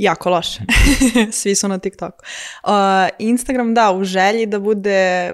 Jako 0.01 0.31
loše. 0.31 0.61
Svi 1.39 1.55
su 1.55 1.69
na 1.69 1.79
TikToku. 1.79 2.17
Uh, 2.65 2.71
Instagram, 3.19 3.75
da, 3.75 3.93
u 3.93 4.05
želji 4.05 4.47
da 4.47 4.59
bude 4.59 5.33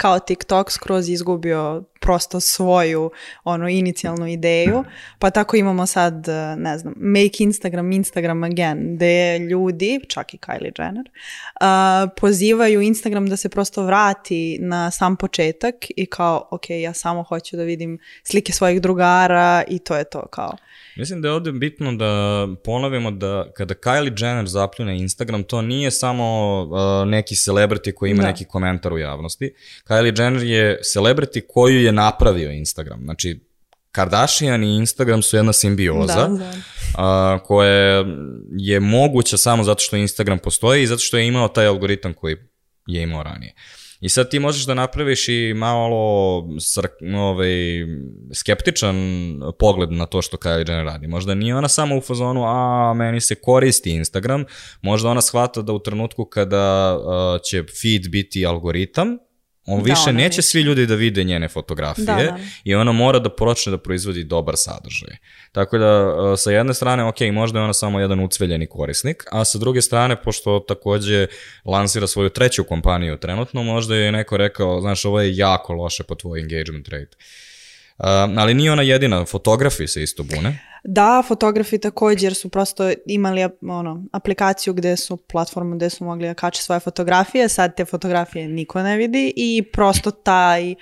kao 0.00 0.18
TikTok 0.18 0.70
skroz 0.70 1.08
izgubio 1.08 1.84
prosto 2.00 2.40
svoju 2.40 3.10
ono 3.44 3.68
inicijalnu 3.68 4.26
ideju, 4.26 4.84
pa 5.18 5.30
tako 5.30 5.56
imamo 5.56 5.86
sad, 5.86 6.28
eh, 6.28 6.56
ne 6.56 6.78
znam, 6.78 6.94
make 6.96 7.36
Instagram 7.38 7.92
Instagram 7.92 8.44
again, 8.44 8.96
gde 8.96 9.38
ljudi, 9.38 10.00
čak 10.08 10.34
i 10.34 10.38
Kylie 10.38 10.82
Jenner, 10.82 11.04
uh, 11.60 12.10
pozivaju 12.16 12.80
Instagram 12.80 13.26
da 13.26 13.36
se 13.36 13.48
prosto 13.48 13.82
vrati 13.82 14.58
na 14.60 14.90
sam 14.90 15.16
početak 15.16 15.74
i 15.96 16.06
kao, 16.06 16.48
ok, 16.50 16.70
ja 16.70 16.92
samo 16.94 17.22
hoću 17.22 17.56
da 17.56 17.62
vidim 17.62 17.98
slike 18.22 18.52
svojih 18.52 18.80
drugara 18.80 19.62
i 19.68 19.78
to 19.78 19.96
je 19.96 20.04
to 20.04 20.26
kao. 20.26 20.56
Mislim 20.96 21.22
da 21.22 21.28
je 21.28 21.34
ovde 21.34 21.52
bitno 21.52 21.92
da 21.92 22.46
ponovimo 22.64 23.10
da 23.10 23.52
kada 23.56 23.74
Kylie 23.74 24.24
Jenner 24.24 24.46
zapljune 24.46 24.98
Instagram, 24.98 25.42
to 25.42 25.62
nije 25.62 25.90
samo 25.90 26.60
uh, 26.62 27.08
neki 27.08 27.34
celebrity 27.34 27.94
koji 27.94 28.10
ima 28.10 28.22
da. 28.22 28.28
neki 28.28 28.44
komentar 28.44 28.92
u 28.92 28.98
javnosti. 28.98 29.54
Kylie 29.90 30.22
Jenner 30.22 30.42
je 30.42 30.80
celebrity 30.94 31.42
koju 31.48 31.82
je 31.82 31.92
napravio 31.92 32.50
Instagram. 32.50 33.00
Znači, 33.04 33.40
Kardashian 33.92 34.64
i 34.64 34.76
Instagram 34.76 35.22
su 35.22 35.36
jedna 35.36 35.52
simbioza 35.52 36.28
da, 36.28 36.36
da. 36.36 36.52
A, 36.98 37.38
koja 37.44 38.04
je 38.58 38.80
moguća 38.80 39.36
samo 39.36 39.64
zato 39.64 39.80
što 39.80 39.96
Instagram 39.96 40.38
postoji 40.38 40.82
i 40.82 40.86
zato 40.86 40.98
što 40.98 41.18
je 41.18 41.26
imao 41.26 41.48
taj 41.48 41.66
algoritam 41.66 42.14
koji 42.14 42.36
je 42.86 43.02
imao 43.02 43.22
ranije. 43.22 43.54
I 44.00 44.08
sad 44.08 44.30
ti 44.30 44.38
možeš 44.38 44.66
da 44.66 44.74
napraviš 44.74 45.28
i 45.28 45.54
malo 45.56 46.44
srk, 46.60 46.90
ovaj, 47.16 47.50
skeptičan 48.34 48.96
pogled 49.58 49.92
na 49.92 50.06
to 50.06 50.22
što 50.22 50.36
Kylie 50.36 50.70
Jenner 50.70 50.86
radi. 50.86 51.06
Možda 51.06 51.34
nije 51.34 51.56
ona 51.56 51.68
samo 51.68 51.96
u 51.96 52.00
fazonu, 52.00 52.44
a 52.46 52.94
meni 52.96 53.20
se 53.20 53.34
koristi 53.34 53.90
Instagram, 53.90 54.44
možda 54.82 55.08
ona 55.08 55.20
shvata 55.20 55.62
da 55.62 55.72
u 55.72 55.78
trenutku 55.78 56.24
kada 56.24 56.96
uh, 56.98 57.40
će 57.50 57.64
feed 57.82 58.08
biti 58.08 58.46
algoritam, 58.46 59.18
On 59.70 59.82
da, 59.82 59.84
više 59.84 60.12
neće 60.12 60.40
neće 60.40 60.42
svi 60.42 60.60
ljudi 60.60 60.86
da 60.86 60.94
vide 60.94 61.24
njene 61.24 61.48
fotografije 61.48 62.04
da, 62.04 62.14
da. 62.14 62.38
i 62.64 62.74
ona 62.74 62.92
mora 62.92 63.18
da 63.18 63.30
počne 63.30 63.70
da 63.70 63.78
proizvodi 63.78 64.24
dobar 64.24 64.54
sadržaj. 64.56 65.16
Tako 65.52 65.78
da, 65.78 66.14
e, 66.32 66.36
sa 66.36 66.50
jedne 66.50 66.74
strane, 66.74 67.04
ok, 67.04 67.20
možda 67.32 67.58
je 67.58 67.64
ona 67.64 67.72
samo 67.72 68.00
jedan 68.00 68.20
ucveljeni 68.20 68.66
korisnik, 68.66 69.24
a 69.32 69.44
sa 69.44 69.58
druge 69.58 69.82
strane, 69.82 70.22
pošto 70.22 70.58
takođe 70.68 71.26
lansira 71.64 72.06
svoju 72.06 72.28
treću 72.28 72.64
kompaniju 72.64 73.16
trenutno, 73.16 73.62
možda 73.62 73.96
je 73.96 74.12
neko 74.12 74.36
rekao, 74.36 74.80
znaš, 74.80 75.04
ovo 75.04 75.20
je 75.20 75.36
jako 75.36 75.72
loše 75.72 76.02
po 76.02 76.14
tvoj 76.14 76.40
engagement 76.40 76.88
rate. 76.88 77.16
Uh, 77.98 78.06
ali 78.38 78.54
nije 78.54 78.72
ona 78.72 78.82
jedina, 78.82 79.24
fotografi 79.24 79.86
se 79.86 80.02
isto 80.02 80.22
bune. 80.22 80.69
Da, 80.84 81.22
fotografi 81.28 81.78
također 81.78 82.34
su 82.34 82.48
prosto 82.48 82.90
imali 83.06 83.48
ono, 83.62 84.04
aplikaciju 84.12 84.74
gde 84.74 84.96
su, 84.96 85.16
platformu 85.16 85.76
gde 85.76 85.90
su 85.90 86.04
mogli 86.04 86.26
da 86.26 86.34
kače 86.34 86.62
svoje 86.62 86.80
fotografije, 86.80 87.48
sad 87.48 87.76
te 87.76 87.84
fotografije 87.84 88.48
niko 88.48 88.82
ne 88.82 88.96
vidi 88.96 89.32
i 89.36 89.62
prosto 89.72 90.10
taj, 90.10 90.72
uh, 90.72 90.76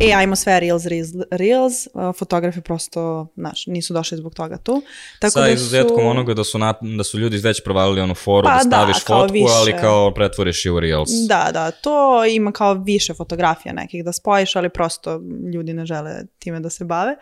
e, 0.00 0.12
ajmo 0.12 0.36
sve 0.36 0.60
Reels, 0.60 0.86
Reels, 0.86 1.10
Reels, 1.30 1.86
uh, 1.86 2.16
fotografi 2.18 2.60
prosto, 2.60 3.26
znaš, 3.36 3.66
nisu 3.66 3.94
došli 3.94 4.18
zbog 4.18 4.34
toga 4.34 4.56
tu. 4.56 4.82
Tako 5.18 5.32
Sa 5.32 5.40
da 5.40 5.48
izuzetkom 5.48 6.00
su... 6.00 6.06
onoga 6.06 6.34
da 6.34 6.44
su, 6.44 6.58
na, 6.58 6.74
da 6.96 7.04
su 7.04 7.18
ljudi 7.18 7.38
već 7.38 7.64
provalili 7.64 8.00
onu 8.00 8.14
foru 8.14 8.44
pa, 8.44 8.54
da 8.54 8.60
staviš 8.60 8.96
da, 8.96 9.14
fotku, 9.14 9.32
više. 9.32 9.54
ali 9.54 9.72
kao 9.80 10.14
pretvoriš 10.14 10.64
je 10.64 10.72
u 10.72 10.80
Reels. 10.80 11.10
Da, 11.28 11.50
da, 11.52 11.70
to 11.70 12.24
ima 12.24 12.52
kao 12.52 12.74
više 12.74 13.14
fotografija 13.14 13.72
nekih 13.72 14.04
da 14.04 14.12
spojiš, 14.12 14.56
ali 14.56 14.68
prosto 14.68 15.20
ljudi 15.54 15.72
ne 15.72 15.86
žele 15.86 16.10
time 16.38 16.60
da 16.60 16.70
se 16.70 16.84
bave. 16.84 17.16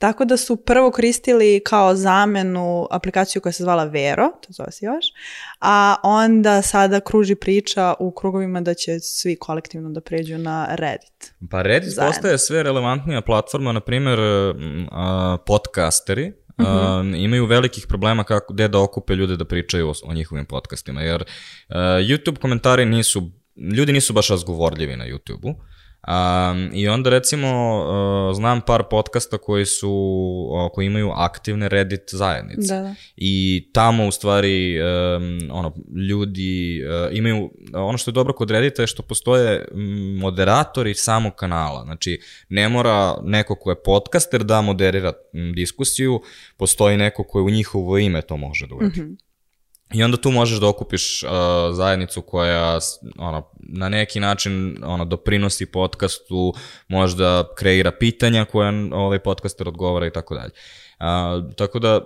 Tako 0.00 0.24
da 0.24 0.36
su 0.36 0.56
prvo 0.56 0.90
koristili 0.90 1.60
kao 1.64 1.94
zamenu 1.94 2.86
aplikaciju 2.90 3.42
koja 3.42 3.52
se 3.52 3.62
zvala 3.62 3.84
Vero, 3.84 4.28
to 4.46 4.52
zove 4.52 4.72
se 4.72 4.86
još, 4.86 5.04
a 5.60 5.96
onda 6.02 6.62
sada 6.62 7.00
kruži 7.00 7.34
priča 7.34 7.94
u 7.98 8.10
krugovima 8.10 8.60
da 8.60 8.74
će 8.74 9.00
svi 9.00 9.36
kolektivno 9.36 9.90
da 9.90 10.00
pređu 10.00 10.38
na 10.38 10.68
Reddit. 10.70 11.34
Pa 11.50 11.62
Reddit 11.62 11.92
Zajedno. 11.92 12.12
postaje 12.12 12.38
sve 12.38 12.62
relevantnija 12.62 13.20
platforma, 13.20 13.72
na 13.72 13.80
primjer 13.80 14.18
podcasteri, 15.46 16.32
Uh, 16.58 16.66
-huh. 16.66 17.14
uh, 17.14 17.20
imaju 17.20 17.46
velikih 17.46 17.86
problema 17.88 18.24
kako 18.24 18.52
gde 18.54 18.68
da 18.68 18.80
okupe 18.80 19.14
ljude 19.14 19.36
da 19.36 19.44
pričaju 19.44 19.88
o, 19.88 19.92
o 20.04 20.14
njihovim 20.14 20.46
podcastima, 20.46 21.02
jer 21.02 21.22
uh, 21.22 21.76
YouTube 21.76 22.38
komentari 22.38 22.84
nisu, 22.84 23.30
ljudi 23.76 23.92
nisu 23.92 24.12
baš 24.12 24.28
razgovorljivi 24.28 24.96
na 24.96 25.04
YouTube-u, 25.04 25.54
Um, 26.08 26.70
I 26.74 26.88
onda 26.88 27.10
recimo 27.10 27.78
uh, 28.28 28.36
znam 28.36 28.60
par 28.60 28.82
podcasta 28.90 29.38
koji 29.38 29.66
su 29.66 29.90
uh, 30.50 30.72
koji 30.72 30.86
imaju 30.86 31.10
aktivne 31.10 31.68
Reddit 31.68 32.02
zajednice. 32.12 32.74
Da, 32.74 32.80
da. 32.80 32.94
I 33.16 33.68
tamo 33.72 34.06
u 34.06 34.10
stvari 34.10 34.80
um, 34.82 35.38
ono 35.50 35.74
ljudi 36.10 36.82
uh, 36.84 37.16
imaju 37.16 37.50
ono 37.74 37.98
što 37.98 38.10
je 38.10 38.12
dobro 38.12 38.32
kod 38.32 38.50
Reddita 38.50 38.82
je 38.82 38.86
što 38.86 39.02
postoje 39.02 39.68
moderatori 40.18 40.94
samog 40.94 41.34
kanala. 41.34 41.84
Znači 41.84 42.20
ne 42.48 42.68
mora 42.68 43.16
neko 43.22 43.54
ko 43.54 43.70
je 43.70 43.82
podcaster 43.82 44.44
da 44.44 44.60
moderira 44.60 45.12
diskusiju, 45.54 46.20
postoji 46.56 46.96
neko 46.96 47.24
ko 47.24 47.38
je 47.38 47.42
u 47.42 47.50
njihovo 47.50 47.98
ime 47.98 48.22
to 48.22 48.36
može 48.36 48.66
da 48.66 48.74
uradi. 48.74 49.00
Mm 49.00 49.04
-hmm. 49.04 49.29
I 49.92 50.02
onda 50.02 50.16
tu 50.16 50.30
možeš 50.30 50.60
da 50.60 50.68
okupiš 50.68 51.22
uh, 51.22 51.30
zajednicu 51.72 52.22
koja 52.22 52.78
ono, 53.18 53.50
na 53.58 53.88
neki 53.88 54.20
način 54.20 54.76
ono, 54.84 55.04
doprinosi 55.04 55.66
podcastu, 55.66 56.54
možda 56.88 57.44
kreira 57.56 57.92
pitanja 57.92 58.44
koja 58.44 58.72
ovaj 58.92 59.18
podcaster 59.18 59.68
odgovara 59.68 60.06
i 60.06 60.12
tako 60.12 60.34
dalje. 60.34 60.50
Uh, 61.00 61.54
tako 61.54 61.78
da, 61.78 62.00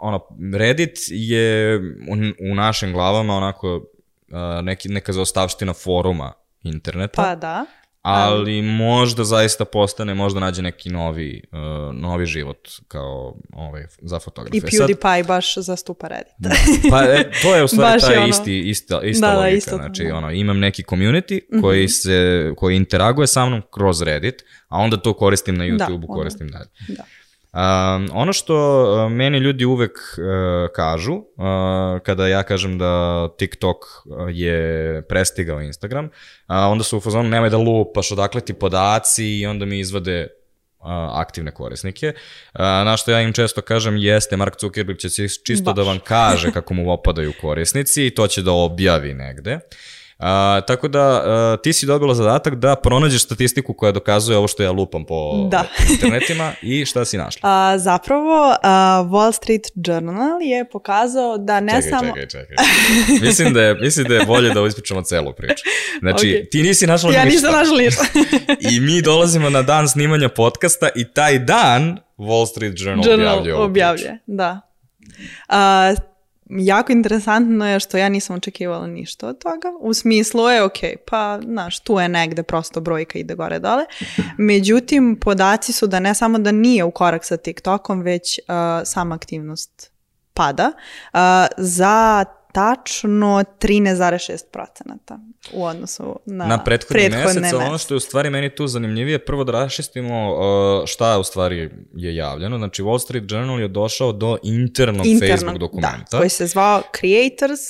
ono, 0.00 0.20
Reddit 0.58 0.98
je 1.08 1.76
u, 1.78 2.50
u 2.50 2.54
našim 2.54 2.92
glavama 2.92 3.34
onako 3.34 3.76
uh, 3.76 4.64
neki, 4.64 4.88
neka 4.88 5.12
zaostavština 5.12 5.72
foruma 5.72 6.32
interneta. 6.62 7.22
Pa 7.22 7.34
da 7.34 7.66
ali 8.08 8.62
možda 8.62 9.24
zaista 9.24 9.64
postane, 9.64 10.14
možda 10.14 10.40
nađe 10.40 10.62
neki 10.62 10.90
novi, 10.90 11.42
uh, 11.52 11.94
novi 11.94 12.26
život 12.26 12.68
kao 12.88 13.36
ovaj, 13.52 13.84
za 14.02 14.18
fotografe. 14.18 14.56
I 14.56 14.60
PewDiePie 14.60 15.18
Sad, 15.18 15.26
baš 15.26 15.54
zastupa 15.54 16.08
Reddit. 16.08 16.34
Da. 16.38 16.50
Pa 16.90 17.02
e, 17.02 17.30
to 17.42 17.56
je 17.56 17.64
u 17.64 17.68
stvari 17.68 18.00
taj 18.00 18.16
ono, 18.16 18.26
isti, 18.26 18.60
ista, 18.60 19.00
ista 19.02 19.26
da, 19.26 19.32
da 19.32 19.38
logika. 19.38 19.50
Da, 19.50 19.56
isto, 19.56 19.76
znači, 19.76 20.04
da. 20.04 20.16
ono, 20.16 20.30
imam 20.30 20.58
neki 20.58 20.82
community 20.82 21.40
mm 21.52 21.56
-hmm. 21.56 21.60
koji, 21.60 21.88
se, 21.88 22.52
koji 22.56 22.76
interaguje 22.76 23.26
sa 23.26 23.46
mnom 23.46 23.62
kroz 23.70 24.02
Reddit, 24.02 24.44
a 24.68 24.78
onda 24.78 24.96
to 24.96 25.14
koristim 25.14 25.56
na 25.56 25.64
YouTube-u, 25.64 25.98
da, 25.98 26.06
koristim 26.06 26.48
dalje. 26.48 26.68
Da. 26.88 27.04
Um, 27.52 28.08
ono 28.12 28.32
što 28.32 28.82
uh, 28.82 29.12
meni 29.12 29.38
ljudi 29.38 29.64
uvek 29.64 29.98
uh, 29.98 30.24
kažu, 30.74 31.12
uh, 31.12 31.24
kada 32.02 32.28
ja 32.28 32.42
kažem 32.42 32.78
da 32.78 33.28
TikTok 33.38 33.76
je 34.30 35.02
prestigao 35.08 35.60
Instagram, 35.60 36.04
uh, 36.04 36.10
onda 36.48 36.84
su 36.84 36.96
u 36.96 37.00
fazonu 37.00 37.28
nemoj 37.28 37.50
da 37.50 37.56
lupaš 37.56 38.12
odakle 38.12 38.40
ti 38.40 38.54
podaci 38.54 39.24
i 39.24 39.46
onda 39.46 39.64
mi 39.64 39.78
izvade 39.78 40.28
aktivne 41.12 41.54
korisnike. 41.54 42.12
Na 42.58 42.96
što 42.96 43.10
ja 43.10 43.20
im 43.20 43.32
često 43.32 43.60
kažem 43.60 43.96
jeste, 43.96 44.36
Mark 44.36 44.54
Zuckerberg 44.60 44.98
će 44.98 45.08
čisto 45.46 45.64
Baš. 45.64 45.76
da 45.76 45.82
vam 45.82 45.98
kaže 46.04 46.52
kako 46.52 46.74
mu 46.74 46.92
opadaju 46.92 47.32
korisnici 47.40 48.06
i 48.06 48.10
to 48.10 48.26
će 48.26 48.42
da 48.42 48.52
objavi 48.52 49.14
negde. 49.14 49.54
Uh, 49.54 49.60
A, 50.18 50.60
tako 50.66 50.88
da 50.88 51.00
a, 51.00 51.56
ti 51.62 51.72
si 51.72 51.86
dobila 51.86 52.14
zadatak 52.14 52.54
da 52.54 52.76
pronađeš 52.76 53.24
statistiku 53.24 53.74
koja 53.74 53.92
dokazuje 53.92 54.38
ovo 54.38 54.48
što 54.48 54.62
ja 54.62 54.70
lupam 54.70 55.04
po 55.04 55.46
da. 55.50 55.64
internetima 55.92 56.52
i 56.62 56.84
šta 56.84 57.04
si 57.04 57.18
našla? 57.18 57.40
A, 57.42 57.78
zapravo 57.78 58.54
a, 58.62 59.04
Wall 59.10 59.32
Street 59.32 59.62
Journal 59.74 60.42
je 60.42 60.70
pokazao 60.70 61.38
da 61.38 61.60
ne 61.60 61.72
čekaj, 61.72 61.90
samo... 61.90 62.08
Čekaj, 62.08 62.26
čekaj, 62.26 62.56
mislim, 63.26 63.54
da 63.54 63.62
je, 63.62 63.74
mislim 63.74 64.06
da 64.08 64.14
je 64.14 64.26
bolje 64.26 64.54
da 64.54 64.66
ispričamo 64.66 65.02
celu 65.02 65.32
priču. 65.32 65.64
Znači, 66.00 66.26
okay. 66.26 66.50
ti 66.50 66.62
nisi 66.62 66.86
našla 66.86 67.12
ja 67.12 67.24
ništa. 67.24 67.46
Ja 67.46 67.50
nisam 67.50 67.60
našla 67.60 67.78
ništa. 67.78 68.02
I 68.70 68.80
mi 68.80 69.02
dolazimo 69.02 69.50
na 69.50 69.62
dan 69.62 69.88
snimanja 69.88 70.28
podcasta 70.28 70.88
i 70.94 71.04
taj 71.12 71.38
dan 71.38 71.98
Wall 72.16 72.46
Street 72.46 72.74
Journal, 72.76 73.06
Journal 73.06 73.38
objavlja 73.38 73.64
objavlja, 73.64 74.18
da. 74.26 74.60
A, 75.48 75.94
jako 76.50 76.92
interesantno 76.92 77.68
je 77.68 77.80
što 77.80 77.96
ja 77.96 78.08
nisam 78.08 78.36
očekivala 78.36 78.86
ništa 78.86 79.28
od 79.28 79.38
toga. 79.38 79.68
U 79.80 79.94
smislu 79.94 80.48
je, 80.48 80.62
ok, 80.62 80.78
pa, 81.06 81.40
znaš, 81.44 81.80
tu 81.80 82.00
je 82.00 82.08
negde 82.08 82.42
prosto 82.42 82.80
brojka 82.80 83.18
ide 83.18 83.34
gore 83.34 83.58
dole. 83.58 83.84
Međutim, 84.38 85.18
podaci 85.20 85.72
su 85.72 85.86
da 85.86 86.00
ne 86.00 86.14
samo 86.14 86.38
da 86.38 86.52
nije 86.52 86.84
u 86.84 86.90
korak 86.90 87.24
sa 87.24 87.36
TikTokom, 87.36 88.02
već 88.02 88.38
uh, 88.38 88.54
sama 88.84 89.14
aktivnost 89.14 89.92
pada. 90.34 90.72
Uh, 91.12 91.20
za 91.56 92.24
tačno 92.58 93.44
13,6 93.60 94.44
procenata 94.52 95.18
u 95.52 95.64
odnosu 95.64 96.20
na, 96.26 96.46
na 96.46 96.64
prethodni 96.64 97.08
mesec. 97.08 97.42
mesec. 97.42 97.58
Ono 97.58 97.78
što 97.78 97.94
je 97.94 97.96
u 97.96 98.00
stvari 98.00 98.30
meni 98.30 98.54
tu 98.54 98.66
zanimljivije, 98.66 99.18
prvo 99.18 99.44
da 99.44 99.52
raščistimo 99.52 100.32
uh, 100.32 100.86
šta 100.86 101.18
u 101.18 101.24
stvari 101.24 101.70
je 101.94 102.16
javljeno. 102.16 102.58
Znači 102.58 102.82
Wall 102.82 102.98
Street 102.98 103.24
Journal 103.28 103.60
je 103.60 103.68
došao 103.68 104.12
do 104.12 104.38
internog, 104.42 105.06
internog 105.06 105.38
Facebook 105.38 105.58
dokumenta. 105.58 106.04
Da, 106.10 106.18
koji 106.18 106.30
se 106.30 106.46
zvao 106.46 106.82
Creators 107.00 107.60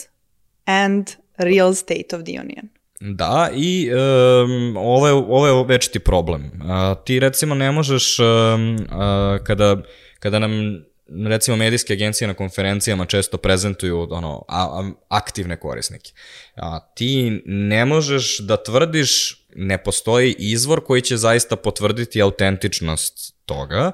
and 0.65 1.11
Real 1.37 1.75
State 1.75 2.17
of 2.17 2.23
the 2.23 2.33
Union. 2.41 2.69
Da, 3.01 3.51
i 3.55 3.91
um, 3.93 4.77
ovo, 4.77 5.07
je, 5.07 5.13
ovo 5.13 5.47
je 5.47 5.65
večiti 5.65 5.99
problem. 5.99 6.43
Uh, 6.43 7.05
ti 7.05 7.21
recimo 7.21 7.55
ne 7.55 7.73
možeš, 7.73 8.19
um, 8.19 8.75
uh, 8.75 9.45
kada, 9.45 9.77
kada 10.19 10.39
nam 10.39 10.85
recimo 11.27 11.57
medijske 11.57 11.93
agencije 11.93 12.29
na 12.29 12.35
konferencijama 12.35 13.05
često 13.05 13.37
prezentuju 13.37 14.09
ono, 14.11 14.45
a, 14.49 14.63
a, 14.63 14.91
aktivne 15.09 15.57
korisnike. 15.57 16.13
A, 16.57 16.81
ti 16.95 17.43
ne 17.47 17.85
možeš 17.85 18.39
da 18.39 18.63
tvrdiš 18.63 19.45
ne 19.57 19.79
postoji 19.79 20.35
izvor 20.39 20.85
koji 20.85 21.03
će 21.03 21.17
zaista 21.17 21.57
potvrditi 21.57 22.23
autentičnost 22.23 23.35
toga. 23.47 23.93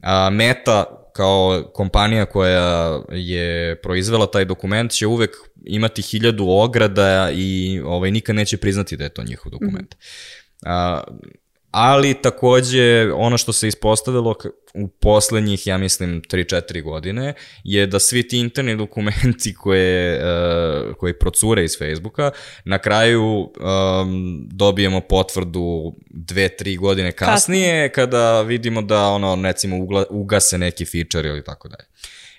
A, 0.00 0.30
Meta 0.30 1.10
kao 1.14 1.70
kompanija 1.74 2.26
koja 2.26 3.00
je 3.10 3.80
proizvela 3.82 4.26
taj 4.26 4.44
dokument 4.44 4.92
će 4.92 5.06
uvek 5.06 5.30
imati 5.64 6.02
hiljadu 6.02 6.46
ograda 6.48 7.30
i 7.34 7.80
ovaj, 7.84 8.10
nikad 8.10 8.36
neće 8.36 8.56
priznati 8.56 8.96
da 8.96 9.04
je 9.04 9.14
to 9.14 9.22
njihov 9.22 9.52
dokument. 9.52 9.94
Mm 9.94 9.98
-hmm. 9.98 10.66
A, 10.66 11.02
ali 11.76 12.14
takođe 12.14 13.12
ono 13.12 13.38
što 13.38 13.52
se 13.52 13.68
ispostavilo 13.68 14.34
u 14.74 14.88
poslednjih, 14.88 15.66
ja 15.66 15.78
mislim, 15.78 16.22
3-4 16.22 16.82
godine, 16.82 17.34
je 17.64 17.86
da 17.86 17.98
svi 17.98 18.28
ti 18.28 18.38
interni 18.38 18.76
dokumenti 18.76 19.54
koje, 19.62 20.18
uh, 20.18 20.94
koje 20.96 21.18
procure 21.18 21.64
iz 21.64 21.78
Facebooka, 21.78 22.30
na 22.64 22.78
kraju 22.78 23.22
um, 23.40 24.46
dobijemo 24.50 25.00
potvrdu 25.00 25.94
2-3 26.10 26.78
godine 26.78 27.12
kasnije, 27.12 27.92
kada 27.92 28.42
vidimo 28.42 28.82
da, 28.82 29.06
ono, 29.06 29.38
recimo, 29.42 29.76
ugase 30.10 30.58
neki 30.58 30.84
feature 30.84 31.28
ili 31.28 31.44
tako 31.44 31.68
dalje. 31.68 31.84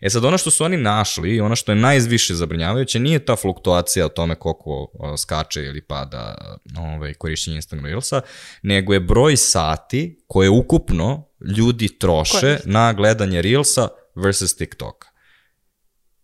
E 0.02 0.10
sad, 0.10 0.26
ono 0.26 0.38
što 0.38 0.52
su 0.52 0.64
oni 0.64 0.78
našli 0.78 1.36
i 1.36 1.42
ono 1.42 1.56
što 1.56 1.72
je 1.72 1.76
najviše 1.76 2.36
zabrinjavajuće 2.36 3.00
nije 3.00 3.26
ta 3.26 3.36
fluktuacija 3.36 4.06
o 4.06 4.10
tome 4.10 4.36
koliko 4.36 4.92
skače 5.18 5.64
ili 5.64 5.82
pada 5.82 6.38
ovaj, 6.78 7.14
korišćenje 7.14 7.56
Instagram 7.56 7.86
Reelsa, 7.86 8.22
nego 8.62 8.94
je 8.94 9.00
broj 9.00 9.38
sati 9.38 10.24
koje 10.28 10.50
ukupno 10.50 11.28
ljudi 11.58 12.00
troše 12.00 12.40
Korist. 12.40 12.66
na 12.66 12.94
gledanje 12.94 13.42
Reelsa 13.42 13.88
versus 14.16 14.56
TikToka. 14.56 15.08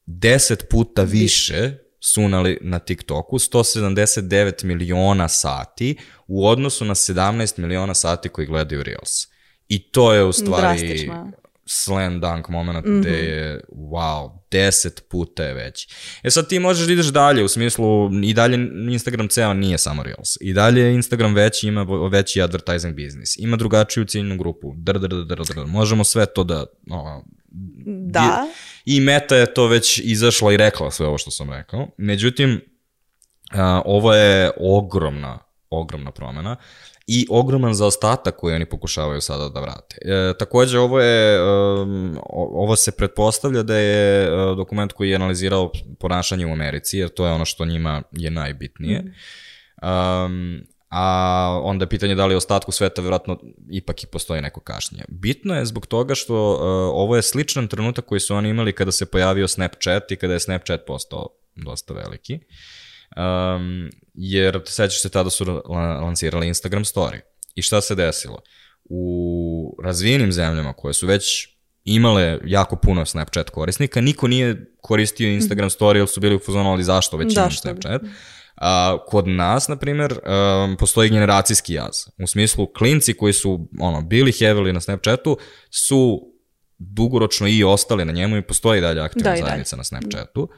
Deset 0.06 0.70
puta 0.70 1.04
više 1.04 1.78
su 2.00 2.28
na, 2.30 2.56
na 2.62 2.80
TikToku, 2.80 3.40
179 3.40 4.64
miliona 4.64 5.28
sati 5.28 5.98
u 6.28 6.48
odnosu 6.48 6.86
na 6.86 6.96
17 6.96 7.60
miliona 7.60 7.94
sati 7.94 8.30
koji 8.30 8.48
gledaju 8.48 8.84
Reels. 8.84 9.28
I 9.68 9.92
to 9.92 10.14
je 10.14 10.24
u 10.24 10.32
stvari 10.32 10.62
Drastično 10.62 11.32
slam 11.72 12.20
dunk 12.20 12.50
moment 12.50 12.86
mm 12.86 12.90
-hmm. 12.90 13.00
gde 13.00 13.10
je, 13.10 13.62
wow, 13.70 14.30
deset 14.52 15.04
puta 15.10 15.44
je 15.44 15.54
veći. 15.54 15.88
E 16.24 16.30
sad 16.30 16.48
ti 16.48 16.60
možeš 16.60 16.88
da 16.88 16.94
ideš 16.94 17.06
dalje, 17.06 17.44
u 17.44 17.48
smislu, 17.48 18.10
i 18.24 18.34
dalje 18.34 18.70
Instagram 18.92 19.28
ceo 19.28 19.54
nije 19.54 19.78
samo 19.78 20.04
Reels. 20.04 20.38
I 20.42 20.54
dalje 20.54 20.94
Instagram 20.94 21.34
veći 21.34 21.68
ima 21.68 21.86
veći 22.12 22.42
advertising 22.42 22.96
biznis. 22.96 23.38
Ima 23.38 23.58
drugačiju 23.58 24.06
ciljnu 24.06 24.38
grupu. 24.38 24.74
Dr, 24.76 25.00
dr, 25.00 25.08
dr, 25.08 25.36
dr, 25.36 25.54
dr. 25.54 25.66
Možemo 25.66 26.04
sve 26.04 26.26
to 26.26 26.44
da... 26.44 26.66
O, 26.92 27.24
da. 27.86 28.48
I 28.86 29.00
Meta 29.00 29.36
je 29.36 29.54
to 29.54 29.68
već 29.68 30.02
izašla 30.04 30.54
i 30.54 30.58
rekla 30.58 30.92
sve 30.92 31.08
ovo 31.08 31.18
što 31.18 31.32
sam 31.32 31.54
rekao. 31.54 31.88
Međutim, 31.98 32.62
a, 33.52 33.82
ovo 33.86 34.14
je 34.14 34.52
ogromna, 34.58 35.40
ogromna 35.70 36.12
promena 36.12 36.56
i 37.08 37.28
ogroman 37.30 37.74
zaostatak 37.74 38.36
koji 38.36 38.56
oni 38.56 38.66
pokušavaju 38.66 39.22
sada 39.22 39.50
da 39.50 39.60
vrate. 39.60 39.96
E, 40.02 40.34
takođe, 40.40 40.80
ovo, 40.80 41.00
je, 41.00 41.44
um, 41.44 42.18
ovo 42.34 42.76
se 42.76 42.92
pretpostavlja 42.92 43.64
da 43.64 43.78
je 43.78 44.32
uh, 44.32 44.58
dokument 44.58 44.94
koji 44.94 45.10
je 45.10 45.16
analizirao 45.16 45.72
ponašanje 46.00 46.46
u 46.46 46.52
Americi, 46.52 46.98
jer 46.98 47.10
to 47.10 47.26
je 47.26 47.32
ono 47.32 47.46
što 47.46 47.66
njima 47.66 48.04
je 48.12 48.32
najbitnije. 48.32 49.00
Mm. 49.02 49.12
Um, 49.88 50.62
a 50.90 51.60
onda 51.64 51.84
je 51.84 51.90
pitanje 51.90 52.16
da 52.16 52.26
li 52.26 52.36
ostatku 52.36 52.72
sveta 52.72 53.02
vjerojatno 53.02 53.40
ipak 53.72 54.04
i 54.04 54.08
postoji 54.08 54.42
neko 54.42 54.60
kašnje. 54.60 55.04
Bitno 55.08 55.56
je 55.56 55.66
zbog 55.66 55.86
toga 55.86 56.16
što 56.16 56.52
uh, 56.54 56.60
ovo 56.94 57.16
je 57.16 57.22
sličan 57.22 57.68
trenutak 57.68 58.06
koji 58.06 58.20
su 58.20 58.36
oni 58.36 58.50
imali 58.50 58.74
kada 58.74 58.92
se 58.92 59.06
pojavio 59.06 59.48
Snapchat 59.48 60.12
i 60.12 60.16
kada 60.16 60.34
je 60.34 60.40
Snapchat 60.40 60.82
postao 60.88 61.28
dosta 61.56 61.94
veliki. 61.94 62.40
Um, 63.16 63.90
jer 64.24 64.62
sećaš 64.66 65.02
se 65.02 65.10
tada 65.10 65.30
su 65.30 65.62
lancirali 66.02 66.48
Instagram 66.48 66.84
story. 66.84 67.20
I 67.56 67.62
šta 67.62 67.82
se 67.82 67.96
desilo? 67.96 68.40
U 68.84 69.78
razvijenim 69.84 70.32
zemljama 70.32 70.74
koje 70.74 70.94
su 70.94 71.08
već 71.08 71.48
imale 71.84 72.40
jako 72.46 72.76
puno 72.76 73.06
Snapchat 73.06 73.50
korisnika, 73.50 74.02
niko 74.02 74.28
nije 74.28 74.76
koristio 74.82 75.30
Instagram 75.30 75.70
story 75.70 75.98
ili 75.98 76.08
su 76.08 76.20
bili 76.20 76.36
u 76.36 76.40
fuzonu, 76.40 76.72
ali 76.72 76.84
zašto 76.84 77.18
već 77.18 77.34
da, 77.34 77.42
imam 77.42 77.52
Snapchat? 77.52 78.02
A, 78.56 78.98
kod 79.08 79.28
nas, 79.28 79.68
na 79.68 79.76
primjer, 79.76 80.12
um, 80.14 80.78
postoji 80.78 81.10
generacijski 81.10 81.74
jaz. 81.74 81.96
U 82.24 82.28
smislu, 82.28 82.68
klinci 82.74 83.14
koji 83.14 83.34
su 83.34 83.70
ono, 83.80 84.02
bili 84.02 84.32
heavily 84.32 84.72
na 84.72 84.82
Snapchatu 84.82 85.38
su 85.70 86.22
dugoročno 86.78 87.48
i 87.48 87.64
ostali 87.64 88.06
na 88.06 88.12
njemu 88.12 88.38
i 88.38 88.42
postoji 88.42 88.82
dalje 88.82 89.02
aktivna 89.02 89.32
da, 89.32 89.38
zajednica 89.38 89.76
dalje. 89.76 89.80
na 89.80 89.84
Snapchatu, 89.84 90.50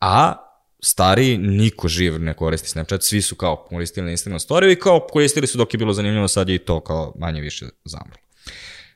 a 0.00 0.45
stari, 0.86 1.38
niko 1.38 1.88
živ 1.88 2.20
ne 2.20 2.34
koristi 2.34 2.68
Snapchat, 2.68 3.02
svi 3.02 3.22
su 3.22 3.34
kao 3.34 3.56
koristili 3.56 4.04
na 4.04 4.10
Instagram 4.10 4.38
story 4.38 4.72
i 4.72 4.80
kao 4.80 5.06
koristili 5.10 5.46
su 5.46 5.58
dok 5.58 5.74
je 5.74 5.78
bilo 5.78 5.92
zanimljivo, 5.92 6.28
sad 6.28 6.48
je 6.48 6.54
i 6.54 6.58
to 6.58 6.80
kao 6.80 7.12
manje 7.18 7.40
više 7.40 7.66
zamrlo. 7.84 8.22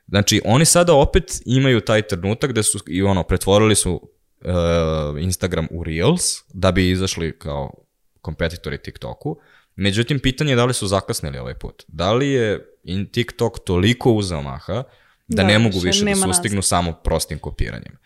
Znači, 0.09 0.40
oni 0.44 0.64
sada 0.64 0.94
opet 0.94 1.42
imaju 1.44 1.81
taj 1.81 2.03
trenutak 2.03 2.50
gde 2.50 2.62
su 2.62 2.79
i 2.87 3.03
ono, 3.03 3.22
pretvorili 3.22 3.74
su 3.74 3.92
uh, 3.92 5.22
Instagram 5.22 5.68
u 5.70 5.85
Reels, 5.85 6.22
da 6.55 6.72
bi 6.72 6.90
izašli 6.90 7.38
kao 7.38 7.74
kompetitori 8.20 8.79
TikToku. 8.79 9.37
Međutim, 9.76 10.18
pitanje 10.20 10.53
je 10.53 10.57
da 10.57 10.64
li 10.64 10.74
su 10.74 10.87
zakasnili 10.87 11.38
ovaj 11.38 11.55
put. 11.55 11.85
Da 11.88 12.12
li 12.12 12.29
je 12.29 12.66
TikTok 13.12 13.59
toliko 13.64 14.12
uzeo 14.12 14.42
maha 14.42 14.74
da, 14.74 14.85
da 15.29 15.42
ne 15.42 15.59
mogu 15.59 15.79
više 15.79 16.05
da 16.05 16.14
sustignu 16.14 16.57
nas. 16.57 16.66
samo 16.66 16.92
prostim 16.92 17.38
kopiranjem 17.38 17.98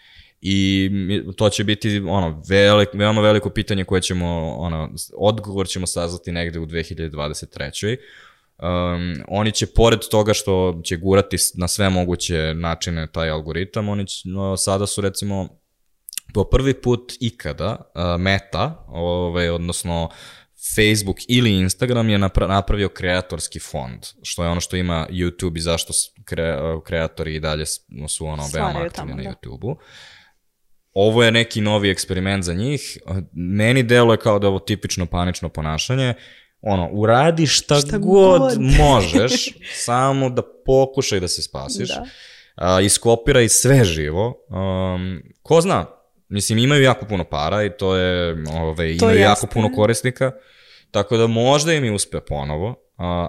i 0.46 0.90
to 1.36 1.48
će 1.48 1.64
biti 1.64 2.02
ono 2.08 2.42
velik, 2.48 2.88
veoma 2.94 3.20
veliko 3.20 3.50
pitanje 3.50 3.84
koje 3.84 4.00
ćemo 4.00 4.54
ono 4.58 4.90
odgovor 5.16 5.68
ćemo 5.68 5.86
saznati 5.86 6.32
negde 6.32 6.58
u 6.58 6.66
2023. 6.66 7.96
Um, 8.58 9.24
oni 9.28 9.52
će 9.52 9.66
pored 9.66 10.00
toga 10.10 10.34
što 10.34 10.80
će 10.84 10.96
gurati 10.96 11.36
na 11.54 11.68
sve 11.68 11.90
moguće 11.90 12.54
načine 12.54 13.06
taj 13.12 13.30
algoritam, 13.30 13.88
oni 13.88 14.06
će, 14.06 14.28
no, 14.28 14.56
sada 14.56 14.86
su 14.86 15.00
recimo 15.00 15.48
po 16.34 16.44
prvi 16.44 16.74
put 16.74 17.12
ikada 17.20 17.76
uh, 17.94 18.20
Meta, 18.20 18.84
ovaj, 18.88 19.50
odnosno 19.50 20.08
Facebook 20.76 21.16
ili 21.28 21.50
Instagram 21.50 22.08
je 22.08 22.18
napravio 22.48 22.88
kreatorski 22.88 23.58
fond, 23.58 24.06
što 24.22 24.44
je 24.44 24.48
ono 24.48 24.60
što 24.60 24.76
ima 24.76 25.06
YouTube 25.10 25.56
i 25.56 25.60
zašto 25.60 25.92
kre, 26.24 26.56
kreatori 26.84 27.34
i 27.34 27.40
dalje 27.40 27.66
su 28.08 28.26
ono 28.26 28.42
veoma 28.54 28.80
aktivni 28.86 29.24
na 29.24 29.34
da. 29.42 29.76
Ovo 30.94 31.22
je 31.22 31.30
neki 31.30 31.60
novi 31.60 31.90
eksperiment 31.90 32.44
za 32.44 32.54
njih. 32.54 32.98
Meni 33.32 33.82
delo 33.82 34.12
je 34.12 34.18
kao 34.18 34.38
da 34.38 34.46
je 34.46 34.48
ovo 34.48 34.58
tipično 34.58 35.06
panično 35.06 35.48
ponašanje. 35.48 36.14
Ono, 36.60 36.88
uradi 36.92 37.46
šta, 37.46 37.74
šta 37.74 37.98
god, 37.98 38.40
god 38.40 38.60
možeš, 38.80 39.54
samo 39.74 40.30
da 40.30 40.42
pokušaj 40.66 41.20
da 41.20 41.28
se 41.28 41.42
spasiš. 41.42 41.88
Da. 41.88 42.04
A, 42.56 42.80
iskopiraj 42.80 43.48
sve 43.48 43.84
živo. 43.84 44.46
Um, 44.48 45.22
ko 45.42 45.60
zna, 45.60 45.86
mislim, 46.28 46.58
imaju 46.58 46.82
jako 46.82 47.06
puno 47.06 47.24
para 47.24 47.64
i 47.64 47.70
to 47.70 47.96
je, 47.96 48.32
ove, 48.54 48.98
to 48.98 49.04
imaju 49.04 49.18
jeste. 49.18 49.20
jako 49.20 49.46
puno 49.46 49.70
korisnika, 49.74 50.32
tako 50.90 51.16
da 51.16 51.26
možda 51.26 51.72
im 51.72 51.84
i 51.84 51.90
uspe 51.90 52.20
ponovo, 52.20 52.68
uh, 52.68 52.74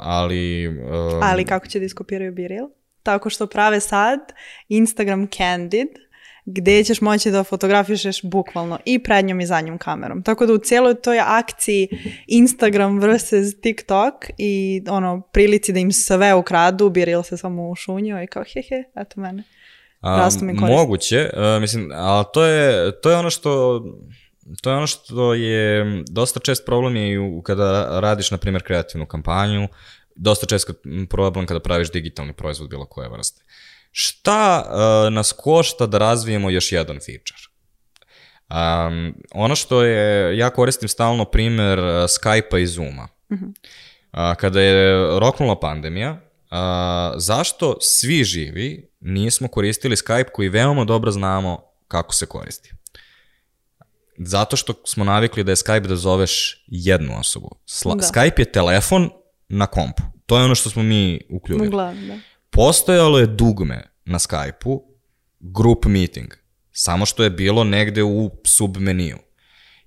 ali... 0.02 0.68
Um, 0.68 1.20
ali 1.24 1.46
kako 1.46 1.68
će 1.68 1.80
da 1.80 1.86
iskopiraju 1.86 2.32
Biril? 2.32 2.66
Tako 3.04 3.30
što 3.30 3.48
prave 3.48 3.80
sad 3.80 4.20
Instagram 4.68 5.28
Candid, 5.28 5.88
gde 6.46 6.84
ćeš 6.84 7.02
moći 7.02 7.32
da 7.32 7.44
fotografišeš 7.44 8.22
bukvalno 8.24 8.80
i 8.86 9.04
prednjom 9.04 9.42
i 9.42 9.46
zadnjom 9.46 9.78
kamerom. 9.78 10.24
Tako 10.24 10.46
da 10.46 10.54
u 10.54 10.58
cijeloj 10.58 11.02
toj 11.02 11.20
akciji 11.20 11.88
Instagram 12.28 13.00
versus 13.00 13.62
TikTok 13.62 14.14
i 14.38 14.84
ono 14.90 15.22
prilici 15.22 15.74
da 15.74 15.80
im 15.80 15.92
sve 15.92 16.34
ukradu, 16.34 16.90
biril 16.90 17.24
se 17.24 17.38
samo 17.38 17.70
u 17.70 17.76
šunju 17.76 18.24
i 18.24 18.28
kao 18.28 18.44
he 18.54 18.62
he, 18.62 18.84
eto 18.96 19.22
mene. 19.22 19.44
A, 20.02 20.30
moguće, 20.54 21.30
uh, 21.34 21.62
mislim, 21.62 21.92
ali 21.96 22.26
to 22.34 22.46
je, 22.46 22.92
to 23.02 23.10
je 23.10 23.18
ono 23.18 23.30
što 23.30 23.82
to 24.62 24.70
je 24.70 24.76
ono 24.76 24.88
što 24.88 25.34
je 25.34 25.86
dosta 26.10 26.40
čest 26.40 26.66
problem 26.66 26.96
je 26.96 27.14
i 27.14 27.18
kada 27.44 28.00
radiš, 28.00 28.32
na 28.32 28.38
primjer, 28.38 28.64
kreativnu 28.64 29.06
kampanju, 29.06 29.68
dosta 30.16 30.46
čest 30.46 30.70
problem 31.10 31.46
kada 31.46 31.60
praviš 31.60 31.92
digitalni 31.92 32.34
proizvod 32.34 32.70
bilo 32.70 32.86
koje 32.86 33.10
vrste. 33.10 33.42
Šta 33.98 34.66
uh, 34.66 35.14
nas 35.14 35.32
košta 35.32 35.86
da 35.86 35.98
razvijemo 35.98 36.50
još 36.50 36.72
jedan 36.72 36.96
feature? 36.96 37.40
Um, 38.50 39.16
ono 39.32 39.56
što 39.56 39.84
je, 39.84 40.38
ja 40.38 40.50
koristim 40.50 40.90
stalno 40.90 41.26
primer 41.26 41.80
uh, 41.80 41.86
Skype-a 41.86 42.60
i 42.60 42.68
Zoom-a. 42.68 43.08
Uh 43.30 43.40
-huh. 43.40 43.48
uh, 43.48 44.38
kada 44.38 44.62
je 44.62 45.08
roknula 45.20 45.60
pandemija, 45.60 46.12
uh, 46.12 46.18
zašto 47.18 47.78
svi 47.82 48.24
živi 48.24 48.90
nismo 49.00 49.48
koristili 49.48 49.96
Skype 49.96 50.32
koji 50.34 50.50
veoma 50.50 50.86
dobro 50.86 51.12
znamo 51.12 51.64
kako 51.88 52.14
se 52.14 52.26
koristi? 52.26 52.72
Zato 54.18 54.56
što 54.56 54.74
smo 54.86 55.04
navikli 55.04 55.44
da 55.44 55.52
je 55.52 55.56
Skype 55.56 55.88
da 55.88 55.96
zoveš 55.96 56.64
jednu 56.68 57.20
osobu. 57.20 57.50
Sla 57.66 57.96
da. 57.96 58.04
Skype 58.04 58.40
je 58.40 58.52
telefon 58.52 59.10
na 59.50 59.68
kompu. 59.68 60.04
To 60.26 60.38
je 60.38 60.46
ono 60.46 60.56
što 60.56 60.70
smo 60.70 60.84
mi 60.84 61.22
ukljuvili. 61.30 61.68
Uglavnom, 61.68 62.08
da 62.08 62.35
postojalo 62.56 63.20
je 63.20 63.26
dugme 63.26 63.84
na 64.06 64.20
Skype-u, 64.20 64.84
group 65.40 65.86
meeting, 65.86 66.34
samo 66.72 67.06
što 67.06 67.24
je 67.24 67.30
bilo 67.30 67.64
negde 67.64 68.04
u 68.04 68.32
submeniju. 68.46 69.18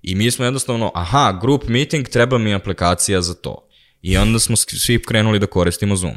I 0.01 0.15
mi 0.15 0.31
smo 0.31 0.45
jednostavno, 0.45 0.91
aha, 0.95 1.39
group 1.41 1.67
meeting, 1.67 2.07
treba 2.07 2.37
mi 2.37 2.53
aplikacija 2.53 3.21
za 3.21 3.33
to. 3.33 3.67
I 4.01 4.17
onda 4.17 4.39
smo 4.39 4.55
svi 4.55 5.01
krenuli 5.01 5.39
da 5.39 5.47
koristimo 5.47 5.95
Zoom. 5.95 6.15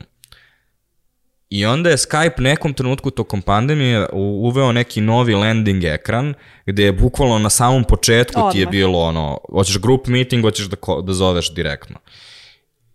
I 1.51 1.67
onda 1.67 1.91
je 1.91 1.97
Skype 1.97 2.41
nekom 2.41 2.75
trenutku 2.75 3.11
tokom 3.11 3.43
pandemije 3.43 4.09
uveo 4.13 4.73
neki 4.73 5.01
novi 5.01 5.35
landing 5.35 5.85
ekran 5.85 6.35
gde 6.67 6.85
je 6.85 6.93
bukvalno 6.93 7.39
na 7.39 7.51
samom 7.51 7.85
početku 7.85 8.41
Odmah. 8.41 8.53
ti 8.53 8.61
je 8.61 8.67
bilo 8.67 8.99
ono, 8.99 9.39
hoćeš 9.51 9.79
group 9.79 10.07
meeting, 10.07 10.45
hoćeš 10.45 10.67
da, 10.67 10.77
da 11.03 11.13
zoveš 11.13 11.55
direktno. 11.55 11.99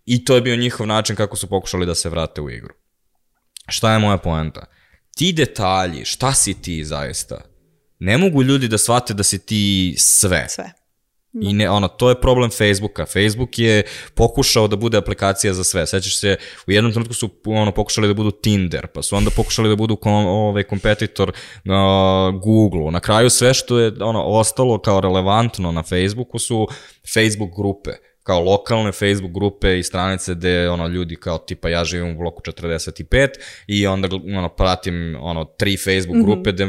I 0.06 0.24
to 0.24 0.34
je 0.34 0.40
bio 0.40 0.56
njihov 0.56 0.86
način 0.86 1.16
kako 1.16 1.36
su 1.36 1.46
pokušali 1.46 1.86
da 1.86 1.94
se 1.94 2.08
vrate 2.08 2.40
u 2.40 2.50
igru. 2.50 2.74
Šta 3.68 3.92
je 3.92 3.98
moja 3.98 4.16
poenta? 4.16 4.64
Ti 5.16 5.32
detalji, 5.32 6.04
šta 6.04 6.32
si 6.32 6.62
ti 6.62 6.84
zaista? 6.84 7.40
Ne 7.98 8.18
mogu 8.18 8.42
ljudi 8.42 8.68
da 8.68 8.78
shvate 8.78 9.14
da 9.14 9.22
si 9.22 9.46
ti 9.46 9.94
sve. 9.98 10.46
Sve. 10.48 10.72
I 11.40 11.52
ne, 11.52 11.70
ono, 11.70 11.88
to 11.88 12.08
je 12.08 12.20
problem 12.20 12.50
Facebooka. 12.50 13.06
Facebook 13.06 13.58
je 13.58 13.82
pokušao 14.14 14.68
da 14.68 14.76
bude 14.76 14.98
aplikacija 14.98 15.54
za 15.54 15.64
sve. 15.64 15.86
Sećaš 15.86 16.20
se, 16.20 16.36
u 16.66 16.72
jednom 16.72 16.92
trenutku 16.92 17.14
su 17.14 17.30
ono, 17.44 17.72
pokušali 17.72 18.08
da 18.08 18.14
budu 18.14 18.30
Tinder, 18.30 18.86
pa 18.86 19.02
su 19.02 19.16
onda 19.16 19.30
pokušali 19.30 19.68
da 19.68 19.76
budu 19.76 19.96
kom, 19.96 20.26
ovaj, 20.26 20.62
kompetitor 20.62 21.32
na 21.64 21.82
Google. 22.42 22.90
Na 22.90 23.00
kraju 23.00 23.30
sve 23.30 23.54
što 23.54 23.78
je 23.78 23.92
ono, 24.00 24.22
ostalo 24.22 24.78
kao 24.78 25.00
relevantno 25.00 25.72
na 25.72 25.82
Facebooku 25.82 26.38
su 26.38 26.68
Facebook 27.14 27.50
grupe 27.56 27.90
kao 28.28 28.40
lokalne 28.40 28.92
Facebook 28.92 29.32
grupe 29.32 29.78
i 29.78 29.82
stranice 29.82 30.34
gde 30.34 30.70
ono 30.70 30.86
ljudi 30.86 31.16
kao 31.16 31.38
tipa 31.38 31.68
ja 31.68 31.84
živim 31.84 32.10
u 32.10 32.18
bloku 32.18 32.42
45 32.42 33.28
i 33.66 33.86
onda 33.86 34.08
ono 34.36 34.48
pratim 34.48 35.16
ono 35.20 35.44
tri 35.44 35.76
Facebook 35.76 36.16
mm 36.16 36.20
-hmm. 36.20 36.24
grupe 36.24 36.52
gde 36.52 36.64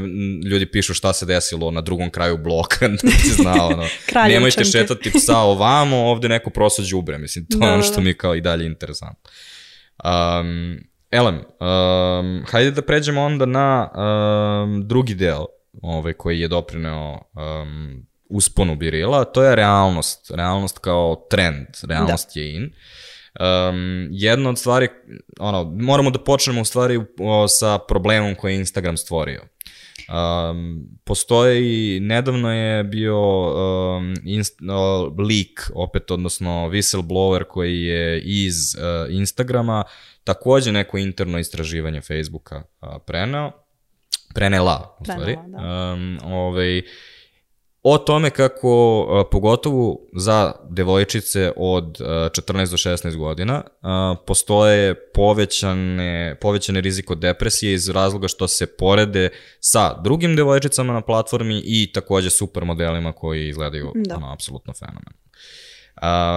ljudi 0.49 0.71
pišu 0.71 0.93
šta 0.93 1.13
se 1.13 1.25
desilo 1.25 1.71
na 1.71 1.81
drugom 1.81 2.09
kraju 2.09 2.37
bloka 2.37 2.87
da 2.87 2.97
ti 2.97 3.29
zna 3.41 3.65
ono 3.65 3.85
nemojte 4.27 4.65
šetati 4.65 5.11
psa 5.11 5.37
ovamo 5.37 5.97
ovde 5.97 6.29
neko 6.29 6.49
prosa 6.49 6.81
đubre 6.91 7.17
mislim 7.17 7.45
to 7.45 7.57
da, 7.57 7.65
je 7.65 7.73
ono 7.73 7.83
što 7.83 7.95
da. 7.95 8.01
mi 8.01 8.13
kao 8.13 8.35
i 8.35 8.41
dalje 8.41 8.65
interesantno 8.65 9.31
um, 10.03 10.79
Elem, 11.11 11.35
um, 11.35 12.43
hajde 12.51 12.71
da 12.71 12.81
pređemo 12.81 13.21
onda 13.21 13.45
na 13.45 13.89
um, 13.95 14.87
drugi 14.87 15.15
deo 15.15 15.45
ovaj, 15.81 16.13
koji 16.13 16.39
je 16.39 16.47
doprineo 16.47 17.11
um, 17.11 18.08
usponu 18.29 18.75
birila, 18.75 19.23
to 19.23 19.43
je 19.43 19.55
realnost. 19.55 20.31
Realnost 20.31 20.79
kao 20.79 21.27
trend, 21.29 21.67
realnost 21.87 22.31
da. 22.35 22.41
je 22.41 22.55
in. 22.55 22.73
Um, 23.39 24.07
jedna 24.11 24.49
od 24.49 24.57
stvari, 24.59 24.87
ono, 25.39 25.63
moramo 25.63 26.11
da 26.11 26.19
počnemo 26.19 26.61
u 26.61 26.65
stvari 26.65 26.99
o, 27.19 27.47
sa 27.47 27.77
problemom 27.77 28.35
koji 28.35 28.53
je 28.53 28.59
Instagram 28.59 28.97
stvorio. 28.97 29.41
Um, 30.09 30.87
postoji, 31.03 31.99
nedavno 31.99 32.53
je 32.53 32.83
bio 32.83 33.19
um, 33.49 34.15
inst, 34.25 34.61
uh, 34.61 35.17
leak, 35.27 35.71
opet, 35.75 36.11
odnosno 36.11 36.69
whistleblower 36.69 37.43
koji 37.43 37.81
je 37.81 38.21
iz 38.21 38.75
uh, 38.75 39.13
Instagrama 39.13 39.83
takođe 40.23 40.71
neko 40.71 40.97
interno 40.97 41.39
istraživanje 41.39 42.01
Facebooka 42.01 42.63
uh, 42.81 42.89
preneo, 43.05 43.51
prenela, 44.33 44.97
u 44.99 45.05
stvari. 45.05 45.37
Prenela, 45.41 45.61
da. 45.61 45.93
Um, 45.93 46.19
ovaj, 46.23 46.81
o 47.93 47.97
tome 47.97 48.29
kako, 48.29 49.27
pogotovo 49.31 49.99
za 50.15 50.51
devojčice 50.69 51.51
od 51.55 51.97
14 51.99 52.71
do 52.71 52.77
16 52.77 53.15
godina, 53.15 53.63
postoje 54.27 54.95
povećane, 55.13 56.35
povećane 56.41 56.81
riziko 56.81 57.15
depresije 57.15 57.73
iz 57.73 57.89
razloga 57.89 58.27
što 58.27 58.47
se 58.47 58.67
porede 58.67 59.29
sa 59.59 60.01
drugim 60.01 60.35
devojčicama 60.35 60.93
na 60.93 61.01
platformi 61.01 61.61
i 61.65 61.91
takođe 61.93 62.29
super 62.29 62.65
modelima 62.65 63.11
koji 63.11 63.49
izgledaju 63.49 63.91
da. 63.95 64.15
ono, 64.15 64.33
apsolutno 64.33 64.73
fenomen. 64.73 65.13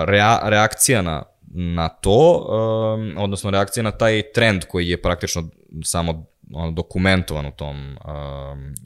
Rea, 0.06 0.40
reakcija 0.42 1.02
na, 1.02 1.22
na 1.54 1.88
to, 1.88 2.46
odnosno 3.18 3.50
reakcija 3.50 3.82
na 3.82 3.90
taj 3.90 4.22
trend 4.34 4.64
koji 4.64 4.88
je 4.88 5.02
praktično 5.02 5.48
samo 5.84 6.26
dokumentovan 6.72 7.46
u 7.46 7.50
tom, 7.50 7.96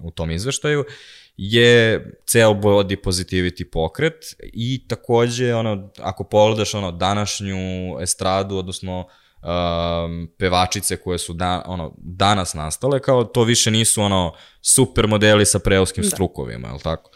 u 0.03 0.11
tom 0.11 0.31
izveštaju, 0.31 0.85
je 1.37 2.05
ceo 2.27 2.55
body 2.55 2.97
positivity 3.05 3.71
pokret 3.71 4.25
i 4.53 4.89
takođe 4.89 5.55
ono 5.55 5.91
ako 5.99 6.25
pogledaš 6.25 6.75
ono 6.75 6.93
današnju 6.93 7.57
estradu 8.01 8.57
odnosno 8.57 8.99
um, 8.99 10.29
pevačice 10.39 10.97
koje 10.97 11.19
su 11.19 11.33
da, 11.33 11.63
ono 11.67 11.95
danas 11.99 12.55
nastale 12.55 13.01
kao 13.01 13.25
to 13.25 13.43
više 13.43 13.71
nisu 13.71 14.03
ono 14.03 14.35
super 14.61 15.07
modeli 15.07 15.47
sa 15.47 15.59
preoskim 15.59 16.03
da. 16.03 16.11
strukovima, 16.11 16.69
je 16.69 16.75
l' 16.75 16.83
tako? 16.83 17.11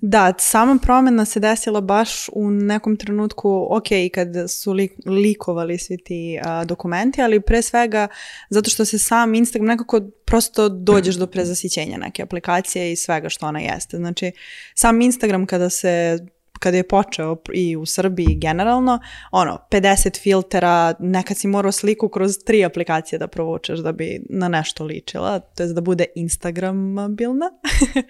Da, 0.00 0.34
sama 0.38 0.78
promena 0.82 1.24
se 1.24 1.40
desila 1.40 1.80
baš 1.80 2.28
u 2.32 2.50
nekom 2.50 2.96
trenutku, 2.96 3.66
ok, 3.70 3.88
kad 4.14 4.28
su 4.48 4.72
li, 4.72 4.96
likovali 5.06 5.78
svi 5.78 5.96
ti 6.04 6.40
a, 6.44 6.64
dokumenti, 6.64 7.22
ali 7.22 7.40
pre 7.40 7.62
svega 7.62 8.08
zato 8.50 8.70
što 8.70 8.84
se 8.84 8.98
sam 8.98 9.34
Instagram 9.34 9.66
nekako 9.66 10.00
prosto 10.24 10.68
dođeš 10.68 11.14
do 11.14 11.26
prezasićenja 11.32 11.96
neke 11.96 12.22
aplikacije 12.22 12.92
i 12.92 12.96
svega 12.96 13.28
što 13.28 13.46
ona 13.46 13.60
jeste. 13.60 13.96
Znači, 13.96 14.32
sam 14.74 15.00
Instagram 15.00 15.46
kada 15.46 15.70
se 15.70 16.18
kada 16.58 16.76
je 16.76 16.88
počeo 16.88 17.36
i 17.54 17.76
u 17.76 17.86
Srbiji 17.86 18.34
generalno, 18.34 18.98
ono, 19.30 19.58
50 19.70 20.22
filtera, 20.22 20.94
nekad 20.98 21.36
si 21.36 21.48
morao 21.48 21.72
sliku 21.72 22.08
kroz 22.08 22.38
tri 22.46 22.64
aplikacije 22.64 23.18
da 23.18 23.26
provučeš 23.26 23.78
da 23.78 23.92
bi 23.92 24.20
na 24.30 24.48
nešto 24.48 24.84
ličila, 24.84 25.38
to 25.38 25.62
je 25.62 25.72
da 25.72 25.80
bude 25.80 26.04
instagramabilna. 26.14 27.50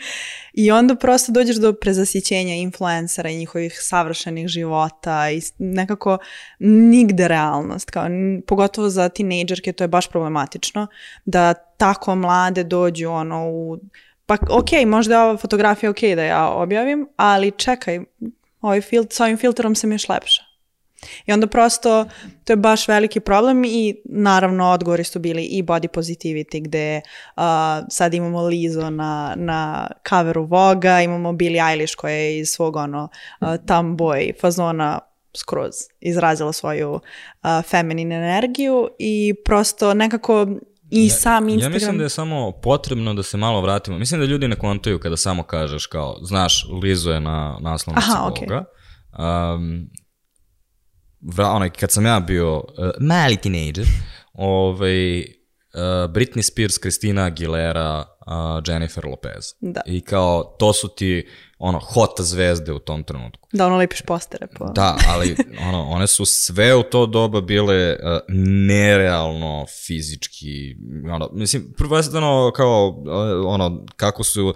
I 0.62 0.70
onda 0.70 0.94
prosto 0.94 1.32
dođeš 1.32 1.56
do 1.56 1.72
prezasićenja 1.72 2.54
influencera 2.54 3.30
i 3.30 3.38
njihovih 3.38 3.78
savršenih 3.80 4.48
života 4.48 5.30
i 5.30 5.40
nekako 5.58 6.18
nigde 6.58 7.28
realnost, 7.28 7.90
kao, 7.90 8.06
pogotovo 8.46 8.90
za 8.90 9.08
tinejdžerke 9.08 9.72
to 9.72 9.84
je 9.84 9.88
baš 9.88 10.08
problematično, 10.08 10.86
da 11.24 11.54
tako 11.54 12.14
mlade 12.14 12.64
dođu 12.64 13.10
ono 13.10 13.50
u 13.50 13.78
pa 14.26 14.36
ok, 14.50 14.86
možda 14.86 15.14
je 15.14 15.20
ova 15.20 15.36
fotografija 15.36 15.90
ok 15.90 16.00
da 16.00 16.24
ja 16.24 16.48
objavim, 16.48 17.08
ali 17.16 17.50
čekaj, 17.50 18.00
ovaj 18.60 18.80
fil, 18.80 19.04
sa 19.10 19.24
ovim 19.24 19.36
filtrom 19.36 19.74
sam 19.74 19.92
još 19.92 20.08
lepša. 20.08 20.48
I 21.26 21.32
onda 21.32 21.46
prosto 21.46 22.06
to 22.44 22.52
je 22.52 22.56
baš 22.56 22.88
veliki 22.88 23.20
problem 23.20 23.64
i 23.64 23.96
naravno 24.04 24.70
odgovori 24.70 25.04
su 25.04 25.18
bili 25.18 25.44
i 25.44 25.62
body 25.62 25.88
positivity 25.88 26.62
gde 26.64 27.00
uh, 27.36 27.42
sad 27.90 28.14
imamo 28.14 28.42
Lizo 28.42 28.90
na, 28.90 29.34
na 29.36 29.88
coveru 30.08 30.44
Voga, 30.44 31.00
imamo 31.00 31.32
Billie 31.32 31.62
Eilish 31.70 31.94
koja 31.96 32.12
je 32.12 32.38
iz 32.38 32.48
svog 32.48 32.76
ono 32.76 33.08
uh, 33.40 33.48
tomboy 33.48 34.40
fazona 34.40 34.98
skroz 35.36 35.74
izrazila 36.00 36.52
svoju 36.52 36.92
uh, 36.92 37.00
feminine 37.62 38.16
energiju 38.16 38.88
i 38.98 39.34
prosto 39.44 39.94
nekako 39.94 40.46
i 40.90 41.06
ja, 41.06 41.10
sam 41.10 41.48
Instagram. 41.48 41.72
Ja 41.72 41.74
mislim 41.74 41.98
da 41.98 42.04
je 42.04 42.08
samo 42.08 42.52
potrebno 42.62 43.14
da 43.14 43.22
se 43.22 43.36
malo 43.36 43.60
vratimo. 43.60 43.98
Mislim 43.98 44.20
da 44.20 44.26
ljudi 44.26 44.48
ne 44.48 44.56
kontaju 44.56 44.98
kada 44.98 45.16
samo 45.16 45.42
kažeš 45.42 45.86
kao, 45.86 46.18
znaš, 46.22 46.66
Lizo 46.82 47.12
je 47.12 47.20
na 47.20 47.58
naslovnici 47.60 48.08
Aha, 48.10 48.30
bloga. 48.30 48.64
Okay. 49.12 49.54
Um, 49.54 49.90
vra, 51.20 51.48
onaj, 51.48 51.70
kad 51.70 51.90
sam 51.90 52.06
ja 52.06 52.20
bio 52.20 52.56
uh, 52.56 52.64
mali 53.00 53.36
tinejdžer, 53.36 53.86
ovaj, 54.32 55.18
uh, 55.18 55.24
Britney 56.10 56.42
Spears, 56.42 56.78
Christina 56.80 57.24
Aguilera, 57.24 58.04
uh, 58.28 58.62
Jennifer 58.68 59.06
Lopez. 59.06 59.44
Da. 59.60 59.80
I 59.86 60.00
kao, 60.00 60.56
to 60.58 60.72
su 60.72 60.88
ti 60.88 61.26
ono, 61.58 61.78
hot 61.78 62.20
zvezde 62.20 62.72
u 62.72 62.78
tom 62.78 63.02
trenutku. 63.02 63.48
Da, 63.52 63.66
ono 63.66 63.76
lepiš 63.76 64.02
postere 64.02 64.46
po... 64.46 64.72
Da, 64.74 64.96
ali 65.08 65.36
ono, 65.68 65.82
one 65.82 66.06
su 66.06 66.24
sve 66.24 66.74
u 66.74 66.82
to 66.82 67.06
doba 67.06 67.40
bile 67.40 67.92
uh, 67.92 68.20
nerealno 68.68 69.66
fizički, 69.86 70.76
ono, 71.12 71.30
mislim, 71.32 71.74
prvenstveno 71.76 72.52
kao, 72.56 72.88
uh, 72.88 73.46
ono, 73.46 73.84
kako 73.96 74.24
su 74.24 74.54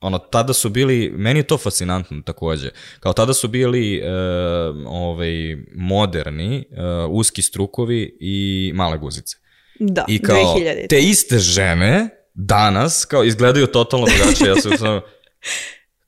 ono, 0.00 0.18
tada 0.18 0.52
su 0.52 0.70
bili, 0.70 1.12
meni 1.16 1.40
je 1.40 1.46
to 1.46 1.58
fascinantno 1.58 2.22
takođe, 2.26 2.70
kao 3.00 3.12
tada 3.12 3.34
su 3.34 3.48
bili 3.48 4.00
uh, 4.00 4.06
ovaj, 4.86 5.56
moderni, 5.74 6.64
uh, 6.70 7.10
uski 7.10 7.42
strukovi 7.42 8.16
i 8.20 8.72
male 8.74 8.98
guzice. 8.98 9.36
Da, 9.80 10.04
I 10.08 10.22
kao, 10.22 10.56
2000. 10.56 10.88
te 10.88 11.00
iste 11.00 11.38
žene 11.38 12.23
danas, 12.34 13.04
kao, 13.04 13.24
izgledaju 13.24 13.66
totalno 13.66 14.06
drugačije, 14.06 14.48
ja 14.48 14.56
sam 14.56 14.72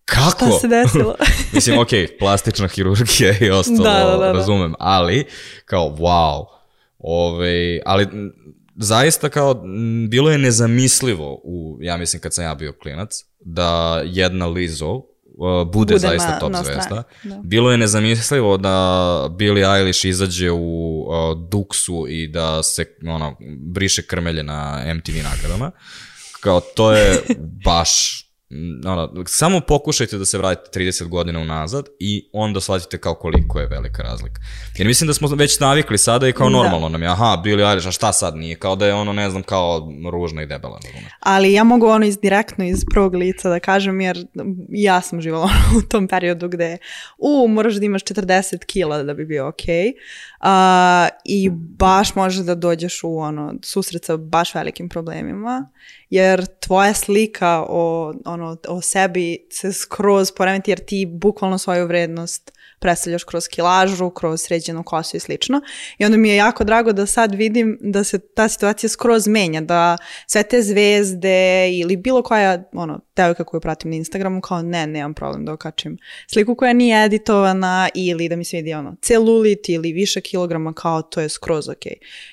Kako? 0.04 0.46
Šta 0.46 0.58
se 0.60 0.68
desilo? 0.68 1.14
Mislim, 1.52 1.78
ok, 1.78 1.88
plastična 2.18 2.68
hirurgija 2.68 3.34
i 3.40 3.50
ostalo, 3.50 3.82
da, 3.82 4.04
da, 4.04 4.10
da, 4.10 4.16
da. 4.16 4.32
razumem, 4.32 4.74
ali 4.78 5.24
kao, 5.64 5.96
wow, 5.98 6.44
ove, 6.98 7.80
ali 7.84 8.06
zaista 8.76 9.28
kao, 9.28 9.62
bilo 10.08 10.30
je 10.30 10.38
nezamislivo, 10.38 11.40
u, 11.44 11.78
ja 11.80 11.96
mislim 11.96 12.22
kad 12.22 12.34
sam 12.34 12.44
ja 12.44 12.54
bio 12.54 12.72
klinac, 12.72 13.10
da 13.40 14.02
jedna 14.04 14.46
Lizzo 14.46 14.90
uh, 14.90 15.02
bude, 15.72 15.94
bude 15.94 15.98
zaista 15.98 16.30
na, 16.30 16.38
top 16.38 16.52
na 16.52 16.62
zvezda. 16.62 17.02
Da. 17.24 17.40
Bilo 17.44 17.70
je 17.70 17.78
nezamislivo 17.78 18.56
da 18.56 19.28
Billie 19.38 19.66
Eilish 19.76 20.04
izađe 20.04 20.50
u 20.50 21.00
uh, 21.00 21.14
Duxu 21.38 22.08
i 22.08 22.28
da 22.28 22.62
se 22.62 22.84
ono, 23.06 23.36
briše 23.58 24.02
krmelje 24.02 24.42
na 24.42 24.84
MTV 24.94 25.12
nagradama. 25.22 25.70
Kao, 26.46 26.60
to 26.60 26.92
je 26.92 27.22
baš 27.64 28.25
ono, 28.86 29.24
samo 29.26 29.60
pokušajte 29.60 30.18
da 30.18 30.24
se 30.24 30.38
vratite 30.38 30.80
30 30.80 31.08
godina 31.08 31.40
unazad 31.40 31.86
i 31.98 32.28
onda 32.32 32.60
shvatite 32.60 32.98
kao 32.98 33.14
koliko 33.14 33.60
je 33.60 33.66
velika 33.66 34.02
razlika. 34.02 34.40
Jer 34.78 34.86
mislim 34.86 35.06
da 35.08 35.14
smo 35.14 35.28
već 35.28 35.60
navikli 35.60 35.98
sada 35.98 36.28
i 36.28 36.32
kao 36.32 36.50
Da. 36.50 36.56
normalno 36.56 36.88
nam 36.88 37.02
je, 37.02 37.08
aha, 37.08 37.40
Billie 37.42 37.68
Eilish, 37.68 37.88
a 37.88 37.90
šta 37.90 38.12
sad 38.12 38.36
nije? 38.36 38.56
Kao 38.56 38.76
da 38.76 38.86
je 38.86 38.94
ono, 38.94 39.12
ne 39.12 39.30
znam, 39.30 39.42
kao 39.42 39.88
ružna 40.12 40.42
i 40.42 40.46
debela. 40.46 40.78
Ne 40.84 40.90
znam. 40.90 41.02
Ali 41.20 41.52
ja 41.52 41.64
mogu 41.64 41.86
ono 41.86 42.06
iz, 42.06 42.18
direktno 42.18 42.64
iz 42.64 42.84
prvog 42.90 43.14
lica 43.14 43.48
da 43.48 43.60
kažem, 43.60 44.00
jer 44.00 44.26
ja 44.68 45.00
sam 45.00 45.20
živala 45.20 45.50
u 45.78 45.88
tom 45.88 46.08
periodu 46.08 46.48
gde, 46.48 46.78
u, 47.18 47.48
moraš 47.48 47.74
da 47.74 47.84
imaš 47.84 48.02
40 48.02 48.64
kila 48.66 49.02
da 49.02 49.14
bi 49.14 49.24
bio 49.24 49.48
okej. 49.48 49.92
A, 50.40 51.08
I 51.24 51.50
baš 51.78 52.14
može 52.14 52.42
da 52.42 52.54
dođeš 52.54 53.00
u 53.04 53.18
ono, 53.18 53.54
susret 53.62 54.04
sa 54.04 54.16
baš 54.16 54.54
velikim 54.54 54.88
problemima, 54.88 55.70
jer 56.10 56.46
tvoja 56.60 56.94
slika 56.94 57.64
o, 57.68 58.12
ono, 58.36 58.56
o 58.68 58.80
sebi 58.80 59.46
se 59.50 59.72
skroz 59.72 60.32
poremeti, 60.32 60.70
jer 60.70 60.78
ti 60.78 61.06
bukvalno 61.06 61.58
svoju 61.58 61.86
vrednost 61.86 62.52
predstavljaš 62.78 63.24
kroz 63.24 63.48
kilažu, 63.48 64.10
kroz 64.10 64.40
sređenu 64.40 64.82
kosu 64.82 65.16
i 65.16 65.20
slično. 65.20 65.60
I 65.98 66.04
onda 66.04 66.16
mi 66.16 66.28
je 66.28 66.36
jako 66.36 66.64
drago 66.64 66.92
da 66.92 67.06
sad 67.06 67.34
vidim 67.34 67.78
da 67.80 68.04
se 68.04 68.18
ta 68.18 68.48
situacija 68.48 68.90
skroz 68.90 69.26
menja, 69.26 69.60
da 69.60 69.96
sve 70.26 70.42
te 70.42 70.62
zvezde 70.62 71.70
ili 71.72 71.96
bilo 71.96 72.22
koja 72.22 72.64
ono, 72.72 73.00
devojka 73.16 73.44
koju 73.44 73.60
pratim 73.60 73.90
na 73.90 73.96
Instagramu 73.96 74.40
kao 74.40 74.62
ne, 74.62 74.86
nemam 74.86 75.14
problem 75.14 75.44
da 75.44 75.52
okačim 75.52 75.98
sliku 76.32 76.54
koja 76.54 76.72
nije 76.72 77.04
editovana 77.04 77.88
ili 77.94 78.28
da 78.28 78.36
mi 78.36 78.44
se 78.44 78.56
vidi 78.56 78.74
ono, 78.74 78.96
celulit 79.02 79.68
ili 79.68 79.92
više 79.92 80.20
kilograma 80.20 80.72
kao 80.72 81.02
to 81.02 81.20
je 81.20 81.28
skroz 81.28 81.68
ok. 81.68 81.86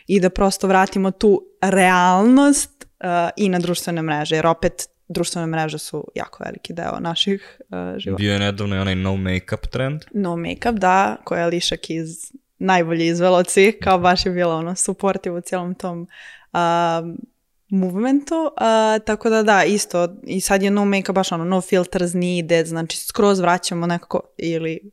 I 0.08 0.20
da 0.20 0.30
prosto 0.30 0.68
vratimo 0.68 1.12
tu 1.12 1.46
realnost 1.62 2.86
uh, 3.04 3.08
i 3.38 3.50
na 3.50 3.60
društvene 3.60 4.02
mreže, 4.02 4.36
jer 4.36 4.48
opet 4.48 4.93
društvene 5.08 5.48
mreže 5.48 5.78
su 5.78 6.08
jako 6.16 6.44
veliki 6.44 6.74
deo 6.74 7.00
naših 7.00 7.62
uh, 7.70 7.98
života. 7.98 8.22
Bio 8.22 8.34
je 8.34 8.40
nedavno 8.40 8.76
i 8.76 8.80
onaj 8.80 8.96
no 8.96 9.14
make-up 9.14 9.68
trend. 9.68 10.02
No 10.14 10.36
Makeup, 10.36 10.76
da, 10.76 11.18
koja 11.24 11.42
je 11.42 11.48
Lišak 11.48 11.90
iz 11.90 12.32
najbolji 12.58 13.06
izvela 13.06 13.38
od 13.38 13.50
svih, 13.50 13.76
kao 13.82 14.00
baš 14.00 14.26
je 14.26 14.32
bila 14.32 14.56
ono 14.56 14.76
supportive 14.76 15.38
u 15.38 15.42
cijelom 15.42 15.76
tom 15.76 16.08
um, 16.54 17.18
movementu, 17.70 18.36
uh, 18.36 19.06
tako 19.06 19.30
da 19.30 19.44
da, 19.44 19.64
isto, 19.64 20.16
i 20.24 20.42
sad 20.42 20.64
je 20.64 20.72
no 20.72 20.86
makeup 20.86 21.16
baš 21.16 21.32
ono, 21.32 21.46
no 21.46 21.62
filters 21.62 22.14
needed, 22.14 22.68
znači 22.68 22.98
skroz 22.98 23.40
vraćamo 23.40 23.88
nekako, 23.88 24.22
ili 24.38 24.92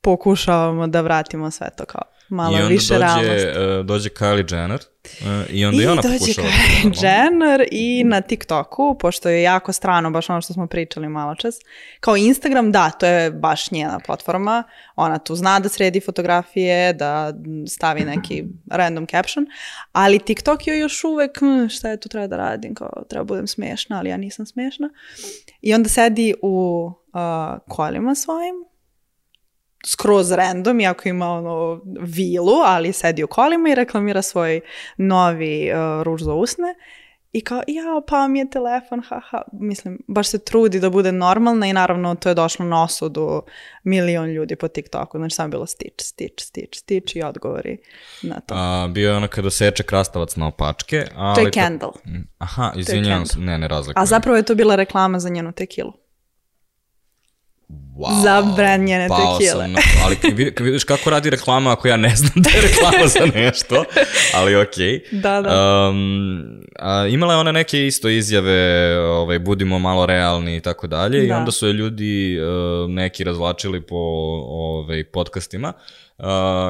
pokušavamo 0.00 0.86
da 0.86 1.00
vratimo 1.00 1.50
sve 1.50 1.70
to 1.76 1.84
kao 1.84 2.02
malo 2.30 2.56
I 2.58 2.60
onda 2.60 2.68
više 2.68 2.98
realnost. 2.98 3.28
dođe, 3.28 3.78
uh, 3.78 3.86
dođe 3.86 4.08
Kylie 4.08 4.54
Jenner 4.54 4.80
uh, 5.04 5.54
i 5.54 5.64
onda 5.64 5.82
i, 5.82 5.86
ona 5.86 6.02
dođe 6.02 6.18
pokušava. 6.18 6.46
da 6.46 6.52
Kylie 6.52 6.84
normalno. 6.84 7.08
Jenner 7.08 7.68
i 7.70 8.04
na 8.04 8.20
TikToku, 8.20 8.96
pošto 9.00 9.28
je 9.28 9.42
jako 9.42 9.72
strano, 9.72 10.10
baš 10.10 10.30
ono 10.30 10.40
što 10.40 10.52
smo 10.52 10.66
pričali 10.66 11.08
malo 11.08 11.34
čas. 11.34 11.54
Kao 12.00 12.16
Instagram, 12.16 12.72
da, 12.72 12.90
to 12.90 13.06
je 13.06 13.30
baš 13.30 13.70
njena 13.70 14.00
platforma. 14.06 14.64
Ona 14.96 15.18
tu 15.18 15.34
zna 15.36 15.60
da 15.60 15.68
sredi 15.68 16.00
fotografije, 16.00 16.92
da 16.92 17.32
stavi 17.68 18.00
neki 18.00 18.44
random 18.70 19.06
caption, 19.06 19.46
ali 19.92 20.18
TikTok 20.18 20.66
je 20.66 20.78
još 20.78 21.04
uvek, 21.04 21.38
"Hm, 21.38 21.66
šta 21.68 21.88
je 21.88 22.00
tu 22.00 22.08
treba 22.08 22.26
da 22.26 22.36
radim, 22.36 22.74
kao 22.74 22.90
treba 23.08 23.24
budem 23.24 23.46
smešna, 23.46 23.98
ali 23.98 24.10
ja 24.10 24.16
nisam 24.16 24.46
smešna. 24.46 24.90
I 25.60 25.74
onda 25.74 25.88
sedi 25.88 26.34
u 26.42 26.86
uh, 27.12 27.20
kolima 27.68 28.14
svojim, 28.14 28.54
skroz 29.86 30.32
random, 30.32 30.80
iako 30.80 31.08
ima 31.08 31.30
ono 31.30 31.80
vilu, 32.00 32.56
ali 32.64 32.92
sedi 32.92 33.24
u 33.24 33.26
kolima 33.26 33.68
i 33.68 33.74
reklamira 33.74 34.22
svoj 34.22 34.60
novi 34.96 35.70
uh, 35.72 36.02
ruž 36.02 36.22
za 36.22 36.34
usne. 36.34 36.74
I 37.32 37.40
kao, 37.40 37.62
ja, 37.66 38.02
pa 38.06 38.28
mi 38.28 38.38
je 38.38 38.50
telefon, 38.50 39.02
haha. 39.08 39.42
Mislim, 39.52 39.98
baš 40.08 40.28
se 40.28 40.44
trudi 40.44 40.80
da 40.80 40.90
bude 40.90 41.12
normalna 41.12 41.66
i 41.66 41.72
naravno 41.72 42.14
to 42.14 42.28
je 42.28 42.34
došlo 42.34 42.64
na 42.64 42.82
osudu 42.82 43.42
milion 43.84 44.30
ljudi 44.30 44.56
po 44.56 44.68
TikToku. 44.68 45.18
Znači, 45.18 45.34
samo 45.34 45.46
je 45.46 45.50
bilo 45.50 45.66
stič, 45.66 45.92
stič, 45.98 46.32
stič, 46.42 46.78
stič 46.78 47.16
i 47.16 47.22
odgovori 47.22 47.78
na 48.22 48.40
to. 48.40 48.54
A, 48.56 48.88
bio 48.90 49.10
je 49.10 49.16
ono 49.16 49.28
kada 49.28 49.50
seče 49.50 49.82
krastavac 49.82 50.36
na 50.36 50.46
opačke. 50.46 51.06
Ali 51.16 51.34
to 51.34 51.40
je 51.40 51.50
Kendall. 51.50 51.92
Mm, 52.06 52.28
Aha, 52.38 52.72
izvinjavam 52.76 53.26
se, 53.26 53.38
ne, 53.38 53.58
ne 53.58 53.68
razlikujem. 53.68 54.02
A 54.02 54.06
zapravo 54.06 54.36
je 54.36 54.42
to 54.42 54.54
bila 54.54 54.76
reklama 54.76 55.18
za 55.18 55.28
njenu 55.28 55.52
tekilu. 55.52 55.92
Wow, 57.96 58.22
za 58.22 58.42
brand 58.56 58.84
njene 58.84 59.08
pao 59.08 59.38
tekile. 59.38 59.62
sam 59.62 59.72
na- 59.72 59.80
ali 60.04 60.16
kad 60.16 60.30
vidi- 60.32 60.52
kad 60.52 60.66
vidiš 60.66 60.84
kako 60.84 61.10
radi 61.10 61.30
reklama 61.30 61.72
ako 61.72 61.88
ja 61.88 61.96
ne 61.96 62.16
znam 62.16 62.32
da 62.36 62.50
je 62.50 62.60
reklama 62.62 63.06
za 63.08 63.26
nešto, 63.34 63.84
ali 64.34 64.56
okej. 64.56 65.00
Da, 65.12 65.40
da. 65.40 65.88
Um, 65.88 66.42
a, 66.78 67.06
imala 67.06 67.34
je 67.34 67.40
ona 67.40 67.52
neke 67.52 67.86
isto 67.86 68.08
izjave, 68.08 68.60
ovaj, 69.00 69.38
budimo 69.38 69.78
malo 69.78 70.06
realni 70.06 70.56
i 70.56 70.60
tako 70.60 70.86
dalje, 70.86 71.24
i 71.24 71.28
Da. 71.28 71.36
onda 71.36 71.50
su 71.50 71.66
je 71.66 71.72
ljudi 71.72 72.38
uh, 72.40 72.90
neki 72.90 73.24
razvlačili 73.24 73.80
po 73.80 73.96
ovaj, 74.46 75.04
podcastima, 75.04 75.72
Uh, 76.18 76.26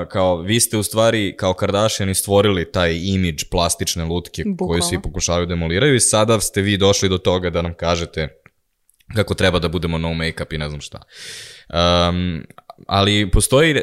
kao 0.08 0.36
vi 0.36 0.60
ste 0.60 0.76
u 0.76 0.82
stvari 0.82 1.34
kao 1.36 1.52
Kardashiani 1.54 2.14
stvorili 2.14 2.64
taj 2.64 2.92
imidž 2.94 3.42
plastične 3.44 4.04
lutke 4.04 4.42
koju 4.42 4.54
Bukvalno. 4.54 4.82
svi 4.82 4.98
pokušavaju 4.98 5.46
da 5.46 5.50
demoliraju 5.50 5.94
i 5.94 6.00
sada 6.00 6.40
ste 6.40 6.62
vi 6.62 6.76
došli 6.76 7.08
do 7.08 7.18
toga 7.18 7.50
da 7.50 7.62
nam 7.62 7.74
kažete 7.74 8.28
kako 9.14 9.34
treba 9.34 9.58
da 9.58 9.68
budemo 9.68 9.98
no 9.98 10.08
make-up 10.08 10.54
i 10.54 10.58
ne 10.58 10.68
znam 10.68 10.80
šta. 10.80 11.00
Um, 11.68 12.46
ali 12.86 13.30
postoji 13.30 13.74
uh, 13.74 13.80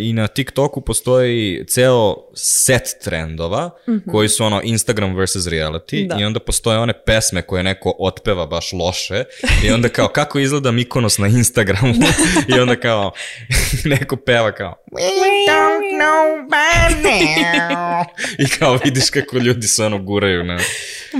i 0.00 0.12
na 0.12 0.26
TikToku 0.26 0.80
postoji 0.80 1.64
ceo 1.68 2.16
set 2.34 2.82
trendova 3.04 3.70
koji 4.10 4.28
su 4.28 4.44
ono 4.44 4.60
Instagram 4.64 5.16
versus 5.16 5.46
reality. 5.46 6.08
Da. 6.08 6.16
i 6.20 6.24
onda 6.24 6.40
postoje 6.40 6.78
one 6.78 6.92
pesme 7.06 7.42
koje 7.42 7.62
neko 7.62 7.94
otpeva 7.98 8.46
baš 8.46 8.72
loše 8.72 9.24
i 9.64 9.70
onda 9.70 9.88
kao 9.88 10.08
kako 10.18 10.38
izgleda 10.38 10.72
Mikonos 10.72 11.18
na 11.18 11.26
Instagramu? 11.26 11.94
I 12.56 12.60
onda 12.60 12.76
kao 12.76 13.12
neko 13.84 14.16
peva 14.16 14.52
kao 14.52 14.74
We 14.92 15.46
don't 15.48 16.00
know 16.00 16.48
by 16.50 17.02
now. 17.02 18.04
I 18.38 18.48
kao 18.58 18.78
vidiš 18.84 19.10
kako 19.10 19.38
ljudi 19.38 19.66
se 19.66 19.84
ono 19.84 19.98
guraju 19.98 20.44
na 20.44 20.58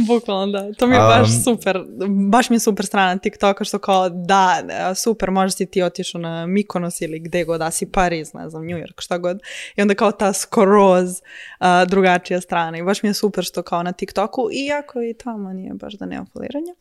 Bukvalno 0.06 0.46
da, 0.52 0.72
to 0.72 0.86
mi 0.86 0.94
je 0.94 1.00
Um, 1.00 1.06
baš 1.06 1.28
super, 1.44 1.84
baš 2.30 2.50
mi 2.50 2.56
je 2.56 2.60
super 2.60 2.86
strana 2.86 3.18
TikToka 3.18 3.64
što 3.64 3.78
kao 3.78 4.08
da, 4.08 4.62
super, 4.94 5.30
možeš 5.30 5.56
si 5.56 5.66
ti 5.66 5.82
otišao 5.82 6.20
na 6.20 6.46
Mikonos 6.46 7.00
ili 7.00 7.15
gde 7.18 7.44
god, 7.44 7.59
da 7.59 7.70
si 7.70 7.92
Pariz, 7.92 8.35
ne 8.35 8.50
znam, 8.50 8.66
New 8.66 8.79
York, 8.79 9.00
šta 9.00 9.18
god. 9.18 9.40
I 9.76 9.83
onda 9.83 9.94
kao 9.94 10.12
ta 10.12 10.33
skroz 10.33 11.22
a, 11.59 11.85
drugačija 11.85 12.40
strana 12.40 12.79
i 12.79 12.83
baš 12.83 13.02
mi 13.02 13.09
je 13.09 13.14
super 13.14 13.44
što 13.44 13.62
kao 13.62 13.83
na 13.83 13.92
TikToku, 13.92 14.48
iako 14.52 15.02
i 15.02 15.14
tamo 15.14 15.52
nije 15.52 15.74
baš 15.74 15.94
da 15.94 16.07
nema 16.07 16.26
foliranja, 16.33 16.74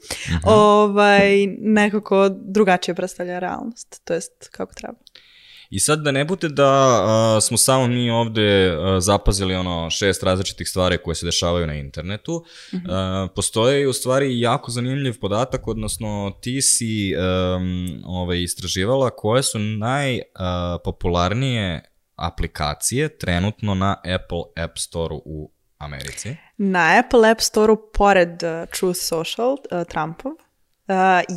ovaj, 0.43 1.47
nekako 1.59 2.29
drugačije 2.29 2.95
predstavlja 2.95 3.39
realnost, 3.39 4.01
to 4.03 4.13
jest 4.13 4.49
kako 4.51 4.73
treba. 4.73 5.04
I 5.69 5.79
sad 5.79 5.99
da 5.99 6.11
ne 6.11 6.25
bude 6.25 6.49
da 6.49 6.65
a, 6.65 7.39
smo 7.41 7.57
samo 7.57 7.87
mi 7.87 8.09
ovde 8.09 8.69
a, 8.69 8.99
zapazili 8.99 9.55
ono 9.55 9.89
šest 9.89 10.23
različitih 10.23 10.69
stvari 10.69 10.97
koje 11.03 11.15
se 11.15 11.25
dešavaju 11.25 11.67
na 11.67 11.73
internetu, 11.73 12.45
a, 12.89 13.27
postoji 13.35 13.85
u 13.85 13.93
stvari 13.93 14.39
jako 14.39 14.71
zanimljiv 14.71 15.19
podatak, 15.19 15.67
odnosno 15.67 16.37
ti 16.41 16.61
si 16.61 17.15
um, 17.15 18.01
ovaj, 18.05 18.41
istraživala 18.41 19.09
koje 19.09 19.43
su 19.43 19.59
najpopularnije 19.59 21.81
aplikacije 22.15 23.17
trenutno 23.17 23.75
na 23.75 23.95
Apple 24.15 24.63
App 24.63 24.77
Store 24.77 25.15
u 25.25 25.51
Americi. 25.77 26.35
Na 26.57 27.03
Apple 27.05 27.29
App 27.29 27.41
Store-u, 27.41 27.77
pored 27.93 28.43
uh, 28.43 28.49
Truth 28.79 28.99
Social, 28.99 29.51
uh, 29.51 29.57
Trumpov, 29.89 30.31
uh, 30.31 30.37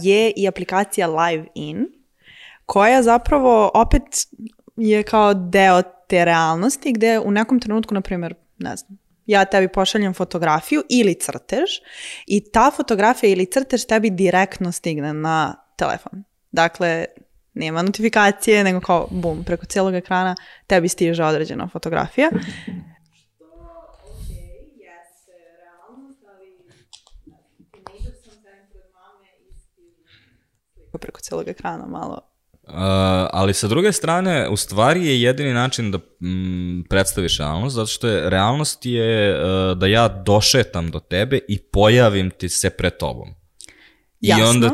je 0.02 0.32
i 0.36 0.48
aplikacija 0.48 1.06
Live 1.06 1.46
In, 1.54 1.86
koja 2.68 3.02
zapravo 3.02 3.70
opet 3.74 4.02
je 4.76 5.02
kao 5.02 5.35
deo 5.35 5.83
te 5.83 6.24
realnosti 6.24 6.92
gde 6.92 7.18
u 7.18 7.31
nekom 7.31 7.61
trenutku, 7.61 7.94
na 7.94 8.00
primjer, 8.00 8.35
ne 8.59 8.76
znam, 8.76 8.98
ja 9.26 9.44
tebi 9.44 9.68
pošaljem 9.68 10.14
fotografiju 10.14 10.83
ili 10.88 11.14
crtež 11.14 11.70
i 12.26 12.52
ta 12.52 12.70
fotografija 12.76 13.33
ili 13.33 13.46
crtež 13.46 13.85
tebi 13.85 14.11
direktno 14.11 14.72
stigne 14.72 15.12
na 15.12 15.57
telefon. 15.76 16.24
Dakle, 16.50 17.04
nema 17.54 17.83
notifikacije, 17.83 18.64
nego 18.64 18.81
kao 18.81 19.09
bum, 19.11 19.44
preko 19.44 19.66
cijelog 19.66 19.94
ekrana 19.94 20.35
tebi 20.66 20.88
stiže 20.88 21.24
određena 21.24 21.68
fotografija. 21.72 22.31
preko 30.98 31.20
cijelog 31.20 31.48
ekrana 31.48 31.87
malo. 31.87 32.27
Uh, 32.68 32.74
ali 33.33 33.54
sa 33.54 33.68
druge 33.68 33.92
strane, 33.92 34.48
u 34.48 34.57
stvari 34.57 35.07
je 35.07 35.22
jedini 35.22 35.52
način 35.52 35.90
da 35.90 35.98
mm, 35.98 36.83
predstaviš 36.88 37.38
realnost, 37.38 37.74
zato 37.74 37.87
što 37.87 38.09
je 38.09 38.31
realnost 38.31 38.87
je 38.87 39.35
uh, 39.35 39.78
da 39.78 39.87
ja 39.87 40.09
došetam 40.09 40.90
do 40.90 41.00
tebe 41.00 41.38
i 41.48 41.59
pojavim 41.59 42.31
ti 42.31 42.48
se 42.48 42.70
pred 42.70 42.96
tobom. 42.96 43.28
I 44.20 44.28
Jasno. 44.28 44.48
onda 44.48 44.70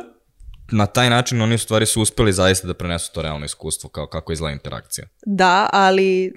na 0.73 0.87
taj 0.87 1.11
način 1.11 1.43
oni 1.43 1.55
u 1.55 1.59
stvari 1.59 1.87
su 1.87 2.03
uspeli 2.03 2.33
zaista 2.33 2.67
da 2.67 2.75
prenesu 2.75 3.13
to 3.13 3.23
realno 3.23 3.45
iskustvo 3.45 3.91
kao 3.91 4.07
kako 4.07 4.33
izgleda 4.33 4.53
interakcija. 4.53 5.07
Da, 5.27 5.69
ali 5.73 6.33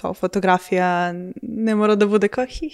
kao 0.00 0.14
fotografija 0.14 1.12
ne 1.42 1.74
mora 1.74 1.94
da 1.94 2.06
bude 2.06 2.28
kao 2.28 2.46
hi. 2.46 2.70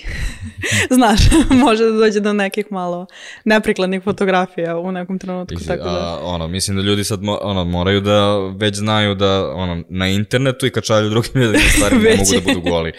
Znaš, 0.96 1.20
može 1.64 1.84
da 1.84 1.90
dođe 1.90 2.20
do 2.20 2.32
nekih 2.32 2.66
malo 2.70 3.06
neprikladnih 3.44 4.02
fotografija 4.02 4.78
u 4.78 4.92
nekom 4.92 5.18
trenutku. 5.18 5.56
Tako 5.66 5.84
da. 5.84 5.90
a, 5.90 6.20
ono, 6.22 6.48
mislim 6.48 6.76
da 6.76 6.82
ljudi 6.82 7.04
sad 7.04 7.22
mo, 7.22 7.38
ono, 7.42 7.64
moraju 7.64 8.00
da 8.00 8.38
već 8.38 8.76
znaju 8.76 9.14
da 9.14 9.52
ono, 9.54 9.82
na 9.88 10.08
internetu 10.08 10.66
i 10.66 10.70
kad 10.70 10.84
šalju 10.84 11.10
drugim 11.10 11.42
ljudima 11.42 11.64
stvari 11.76 11.96
ne 11.96 12.16
mogu 12.16 12.30
da 12.34 12.54
budu 12.54 12.70
goli. 12.70 12.92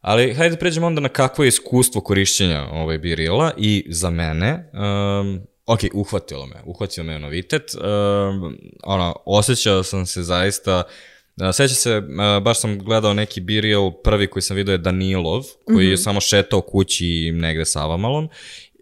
Ali 0.00 0.34
hajde 0.34 0.54
da 0.54 0.58
pređemo 0.58 0.86
onda 0.86 1.00
na 1.00 1.08
kakvo 1.08 1.44
je 1.44 1.48
iskustvo 1.48 2.00
korišćenja 2.00 2.66
ovaj 2.72 2.98
birila 2.98 3.52
i 3.56 3.86
za 3.88 4.10
mene, 4.10 4.70
um, 4.72 5.40
ok, 5.66 5.80
uhvatilo 5.94 6.46
me, 6.46 6.56
uhvatio 6.64 7.04
me 7.04 7.18
novitet, 7.18 7.62
um, 7.74 8.56
ono, 8.84 9.16
osjećao 9.24 9.82
sam 9.82 10.06
se 10.06 10.22
zaista, 10.22 10.82
Uh, 10.86 11.15
seća 11.52 11.74
se, 11.74 12.02
baš 12.42 12.60
sam 12.60 12.78
gledao 12.78 13.14
neki 13.14 13.40
biril, 13.40 13.90
prvi 14.04 14.26
koji 14.26 14.42
sam 14.42 14.56
vidio 14.56 14.72
je 14.72 14.78
Danilov, 14.78 15.44
koji 15.64 15.84
Mhm. 15.84 15.90
je 15.90 15.96
samo 15.96 16.20
šetao 16.20 16.60
kući 16.60 17.30
negde 17.34 17.64
sa 17.64 17.82
Avamalom 17.82 18.28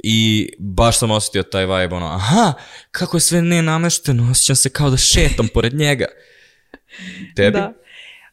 i 0.05 0.49
baš 0.59 0.99
sam 0.99 1.11
osetio 1.11 1.43
taj 1.43 1.67
vibe, 1.67 1.95
ono, 1.95 2.07
aha, 2.07 2.53
kako 2.91 3.17
je 3.17 3.21
sve 3.21 3.43
nenamešteno, 3.43 4.31
osjećam 4.31 4.57
se 4.57 4.69
kao 4.71 4.91
da 4.91 4.97
šetam 4.97 5.49
pored 5.49 5.75
njega. 5.75 6.07
Tebi? 7.37 7.59
Da. 7.59 7.73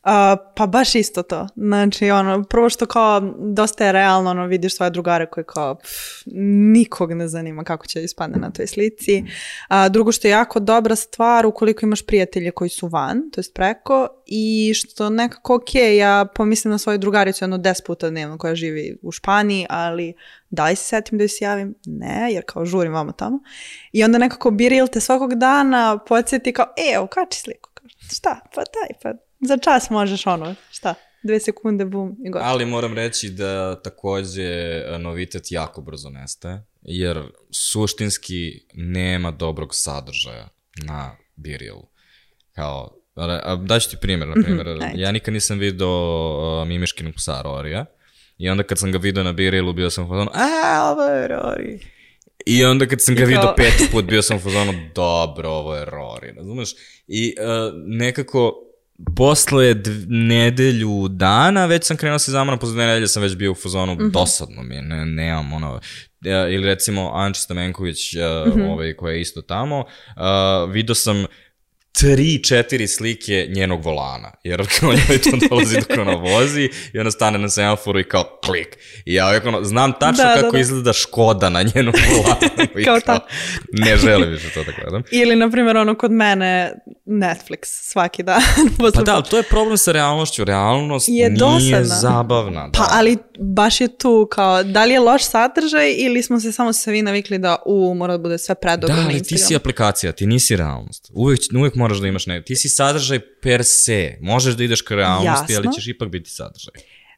A, 0.04 0.36
pa 0.56 0.68
baš 0.68 0.96
isto 0.96 1.24
to. 1.24 1.48
Znači, 1.56 2.12
ono, 2.12 2.44
prvo 2.44 2.70
što 2.70 2.86
kao 2.86 3.20
dosta 3.40 3.86
je 3.86 3.92
realno, 3.92 4.30
ono, 4.30 4.46
vidiš 4.48 4.76
svoje 4.76 4.90
drugare 4.90 5.26
koji 5.26 5.44
kao 5.44 5.76
pff, 5.76 6.24
nikog 6.74 7.14
ne 7.14 7.28
zanima 7.28 7.64
kako 7.64 7.88
će 7.88 8.04
ispadne 8.04 8.38
na 8.38 8.52
toj 8.52 8.68
slici. 8.68 9.24
A, 9.68 9.90
drugo 9.90 10.12
što 10.12 10.28
je 10.28 10.32
jako 10.32 10.60
dobra 10.60 10.96
stvar 10.96 11.46
ukoliko 11.46 11.86
imaš 11.86 12.06
prijatelje 12.06 12.52
koji 12.52 12.70
su 12.70 12.88
van, 12.88 13.30
to 13.32 13.40
jest 13.40 13.54
preko, 13.54 14.08
i 14.26 14.74
što 14.74 15.10
nekako 15.10 15.56
ok, 15.56 15.76
ja 15.98 16.26
pomislim 16.36 16.72
na 16.72 16.78
svoju 16.78 16.98
drugaricu 16.98 17.44
jedno 17.44 17.58
10 17.58 17.86
puta 17.86 18.10
dnevno 18.10 18.38
koja 18.38 18.56
živi 18.56 18.98
u 19.02 19.12
Španiji, 19.12 19.66
ali 19.70 20.14
da 20.50 20.66
li 20.66 20.76
se 20.76 20.84
setim 20.84 21.18
da 21.18 21.24
joj 21.24 21.30
se 21.30 21.46
javim? 21.46 21.76
Ne, 21.86 22.34
jer 22.34 22.44
kao 22.48 22.66
žurim 22.66 22.94
vamo 22.94 23.12
tamo. 23.12 23.40
I 23.92 24.04
onda 24.04 24.18
nekako 24.18 24.52
biril 24.52 24.88
te 24.88 25.00
svakog 25.00 25.36
dana 25.36 26.00
podsjeti 26.08 26.54
kao, 26.54 26.66
e, 26.66 26.96
evo, 26.96 27.08
kači 27.08 27.40
sliku. 27.40 27.70
Šta? 28.12 28.40
Pa 28.56 28.62
daj, 28.62 29.00
pa 29.04 29.31
za 29.42 29.58
čas 29.58 29.90
možeš 29.90 30.28
ono, 30.28 30.56
šta? 30.72 30.94
Dve 31.24 31.40
sekunde, 31.40 31.86
bum, 31.86 32.16
i 32.26 32.30
gotovo. 32.30 32.50
Ali 32.50 32.66
moram 32.66 32.94
reći 32.94 33.30
da 33.30 33.82
takođe 33.82 34.44
e, 34.44 34.98
novitet 35.00 35.44
jako 35.50 35.82
brzo 35.82 36.10
nestaje, 36.10 36.64
jer 36.82 37.24
suštinski 37.52 38.52
nema 38.74 39.32
dobrog 39.32 39.70
sadržaja 39.72 40.50
na 40.78 41.16
Birilu. 41.36 41.84
Kao, 42.52 42.98
daću 43.60 43.90
ti 43.90 43.98
primjer, 43.98 44.28
na 44.28 44.36
primjer, 44.36 44.68
Mhm, 44.68 44.84
ajde. 44.84 45.02
ja 45.02 45.12
nikad 45.12 45.34
nisam 45.34 45.60
vidio 45.60 45.88
uh, 46.62 46.68
Mimiškinog 46.68 47.14
psa 47.16 47.42
Rorija, 47.42 47.86
i 48.38 48.50
onda 48.50 48.64
kad 48.64 48.80
sam 48.80 48.92
ga 48.92 48.98
vidio 48.98 49.24
na 49.24 49.34
Birilu, 49.34 49.74
bio 49.74 49.90
sam 49.90 50.06
u 50.06 50.10
fazonu, 50.10 50.32
a, 50.34 50.92
ovo 50.92 51.04
je 51.04 51.28
Rori. 51.28 51.80
I 52.46 52.64
onda 52.66 52.86
kad 52.86 53.02
sam 53.02 53.16
ga 53.16 53.26
kao- 53.34 53.54
peti 53.58 53.88
put, 53.92 54.06
bio 54.06 54.22
sam 54.22 54.38
u 54.38 54.42
fazonu, 54.42 54.74
dobro, 54.96 55.50
ovo 55.50 55.76
je 55.76 55.86
Rory, 55.86 56.36
razumeš? 56.36 56.70
I 57.08 57.36
uh, 57.38 57.46
nekako, 57.76 58.54
posle 59.16 59.74
dv- 59.74 60.06
nedelju 60.08 61.08
dana, 61.08 61.66
već 61.66 61.84
sam 61.84 61.98
krenuo 61.98 62.16
da 62.16 62.20
se 62.20 62.32
zamoram, 62.32 62.60
posle 62.60 62.74
dve 62.74 62.86
nedelje 62.86 63.08
sam 63.08 63.24
već 63.24 63.36
bio 63.36 63.52
u 63.52 63.56
fazonu, 63.56 63.98
dosadno 64.10 64.64
mi 64.64 64.76
je, 64.76 64.82
ne, 64.82 65.06
nemam 65.06 65.54
ono, 65.54 65.80
Ja, 66.22 66.48
ili 66.50 66.66
recimo 66.66 67.12
Anči 67.14 67.42
Stamenković, 67.42 68.16
uh, 68.16 68.22
ovaj, 68.72 68.94
koja 68.94 69.14
je 69.14 69.22
isto 69.22 69.42
tamo, 69.42 69.80
uh, 69.80 70.72
vidio 70.72 70.96
sam 70.96 71.26
tri, 71.92 72.44
četiri 72.44 72.88
slike 72.88 73.48
njenog 73.50 73.86
volana, 73.86 74.32
jer 74.44 74.68
kao 74.80 74.90
njoj 74.92 75.18
to 75.22 75.48
dolazi 75.50 75.76
dok 75.80 75.98
ona 75.98 76.16
vozi 76.16 76.70
i 76.94 77.00
ona 77.00 77.12
stane 77.12 77.38
na 77.38 77.50
semaforu 77.50 78.00
i 78.00 78.04
kao 78.04 78.40
klik. 78.46 78.78
I 79.06 79.14
ja 79.14 79.28
uvijek 79.28 79.46
ono, 79.46 79.64
znam 79.64 79.94
tačno 80.00 80.24
Da, 80.24 80.36
da, 80.36 80.42
kako 80.42 80.52
da. 80.52 80.60
izgleda 80.60 80.94
Škoda 80.94 81.50
na 81.50 81.62
njenom 81.76 81.94
volanu. 82.12 82.38
Kao 82.86 82.86
kao, 82.86 83.00
ta. 83.00 83.20
ne 83.72 83.98
želim 83.98 84.30
više 84.30 84.50
to 84.50 84.64
da 84.64 84.72
gledam. 84.82 85.04
Ili, 85.12 85.36
na 85.36 85.52
primjer, 85.52 85.78
ono 85.78 85.98
kod 85.98 86.12
mene 86.12 86.74
Netflix 87.06 87.60
svaki 87.64 88.24
dan. 88.24 88.42
Pa 88.96 89.02
da, 89.02 89.14
ali 89.16 89.24
to 89.30 89.38
je 89.38 89.44
problem 89.44 89.78
sa 89.78 89.92
realnošću. 89.92 90.44
Realnost 90.44 91.08
Je 91.10 91.30
nije 91.30 91.40
dosadna. 91.40 91.84
zabavna. 91.84 92.68
Da. 92.68 92.72
Pa, 92.80 92.88
ali 92.92 93.18
baš 93.40 93.82
je 93.82 93.98
tu 93.98 94.28
kao, 94.32 94.64
da 94.64 94.86
li 94.86 94.94
je 94.94 95.00
loš 95.00 95.24
sadržaj 95.24 95.94
ili 95.98 96.24
smo 96.24 96.40
se 96.40 96.52
samo 96.52 96.74
svi 96.74 97.02
navikli 97.02 97.38
da, 97.38 97.58
u, 97.66 97.94
mora 97.94 98.18
da 98.18 98.24
bude 98.24 98.38
sve 98.38 98.56
predobro 98.56 98.96
Da, 98.96 99.02
na 99.02 99.08
ali 99.10 99.24
ti 99.24 99.38
si 99.38 99.56
aplikacija, 99.56 100.12
ti 100.12 100.26
nisi 100.26 100.56
realnost. 100.56 101.12
Uvijek, 101.14 101.40
uvijek 101.58 101.76
moraš 101.82 101.98
da 101.98 102.08
imaš 102.08 102.26
ne. 102.30 102.42
Ti 102.46 102.56
si 102.56 102.70
sadržaj 102.70 103.20
per 103.42 103.64
se. 103.66 104.18
Možeš 104.22 104.56
da 104.56 104.64
ideš 104.64 104.82
ka 104.82 104.96
realnosti, 104.96 105.56
ali 105.56 105.68
Jasno. 105.68 105.72
ćeš 105.72 105.88
ipak 105.88 106.10
biti 106.10 106.30
sadržaj. 106.30 106.74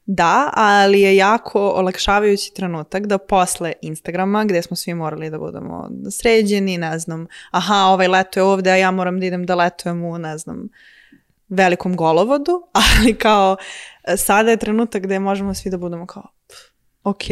Da, 0.05 0.49
ali 0.53 1.01
je 1.01 1.15
jako 1.15 1.69
olakšavajući 1.69 2.53
trenutak 2.55 3.07
da 3.07 3.17
posle 3.17 3.73
Instagrama, 3.81 4.45
gde 4.45 4.61
smo 4.61 4.75
svi 4.75 4.93
morali 4.93 5.29
da 5.29 5.39
budemo 5.39 5.89
sređeni, 6.11 6.77
ne 6.77 6.99
znam, 6.99 7.27
aha, 7.51 7.75
ovaj 7.75 8.07
leto 8.07 8.39
je 8.39 8.43
ovde, 8.43 8.71
a 8.71 8.75
ja 8.75 8.91
moram 8.91 9.19
da 9.19 9.25
idem 9.25 9.45
da 9.45 9.55
letujem 9.55 10.03
u, 10.03 10.17
ne 10.17 10.37
znam, 10.37 10.67
velikom 11.49 11.95
golovodu, 11.95 12.61
ali 12.83 13.13
kao 13.15 13.57
e, 14.03 14.17
sada 14.17 14.51
je 14.51 14.57
trenutak 14.57 15.03
gde 15.03 15.19
možemo 15.19 15.53
svi 15.53 15.71
da 15.71 15.77
budemo 15.77 16.05
kao, 16.05 16.23
pff, 16.47 16.59
ok, 17.03 17.23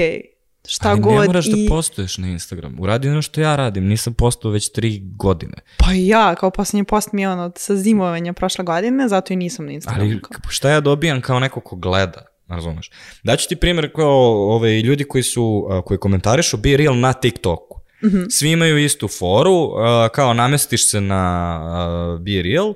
šta 0.67 0.89
ali 0.89 0.99
god 0.99 1.13
ne 1.13 1.27
moraš 1.27 1.47
i... 1.47 1.49
da 1.49 1.69
postoješ 1.69 2.17
na 2.17 2.27
Instagramu. 2.27 2.75
Uradi 2.79 3.09
ono 3.09 3.21
što 3.21 3.41
ja 3.41 3.55
radim. 3.55 3.87
Nisam 3.87 4.13
postao 4.13 4.51
već 4.51 4.71
tri 4.71 5.01
godine. 5.15 5.53
Pa 5.77 5.91
ja, 5.93 6.35
kao 6.35 6.51
posljednji 6.51 6.83
post 6.83 7.13
mi 7.13 7.21
je 7.21 7.29
ono 7.29 7.51
sa 7.55 7.75
zimovanja 7.75 8.33
prošle 8.33 8.65
godine, 8.65 9.07
zato 9.07 9.33
i 9.33 9.35
nisam 9.35 9.65
na 9.65 9.71
Instagramu. 9.71 10.11
Ali 10.11 10.21
šta 10.49 10.69
ja 10.69 10.79
dobijam 10.79 11.21
kao 11.21 11.39
neko 11.39 11.59
ko 11.59 11.75
gleda? 11.75 12.25
Razumeš? 12.47 12.91
Daću 13.23 13.47
ti 13.49 13.55
primjer 13.55 13.93
kao 13.95 14.53
ove, 14.55 14.81
ljudi 14.81 15.03
koji 15.03 15.23
su, 15.23 15.67
koji 15.85 15.97
komentarišu 15.97 16.57
Be 16.57 16.77
Real 16.77 16.99
na 16.99 17.13
TikToku. 17.13 17.81
Mhm. 18.03 18.23
Svi 18.29 18.51
imaju 18.51 18.77
istu 18.77 19.07
foru, 19.07 19.71
kao 20.13 20.33
namestiš 20.33 20.89
se 20.89 21.01
na 21.01 22.17
Be 22.19 22.41
Real 22.41 22.73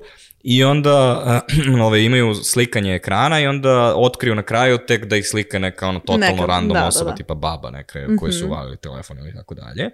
i 0.48 0.64
onda 0.64 1.42
ove, 1.86 2.04
imaju 2.04 2.34
slikanje 2.34 2.94
ekrana 2.94 3.40
i 3.40 3.46
onda 3.46 3.94
otkriju 3.96 4.34
na 4.34 4.42
kraju 4.42 4.78
tek 4.78 5.04
da 5.04 5.16
ih 5.16 5.24
slika 5.26 5.58
neka 5.58 5.88
ono 5.88 5.98
totalno 5.98 6.26
Neka, 6.26 6.46
random 6.46 6.74
da, 6.74 6.80
da, 6.80 6.86
osoba, 6.86 7.10
da. 7.10 7.16
tipa 7.16 7.34
baba 7.34 7.70
neka 7.70 7.98
koji 8.20 8.32
su 8.32 8.46
uvalili 8.46 8.76
telefon 8.76 9.18
ili 9.18 9.34
tako 9.34 9.54
dalje. 9.54 9.90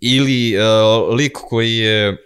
Ili 0.00 0.58
a, 0.60 0.96
lik 1.16 1.32
koji 1.32 1.76
je 1.76 2.16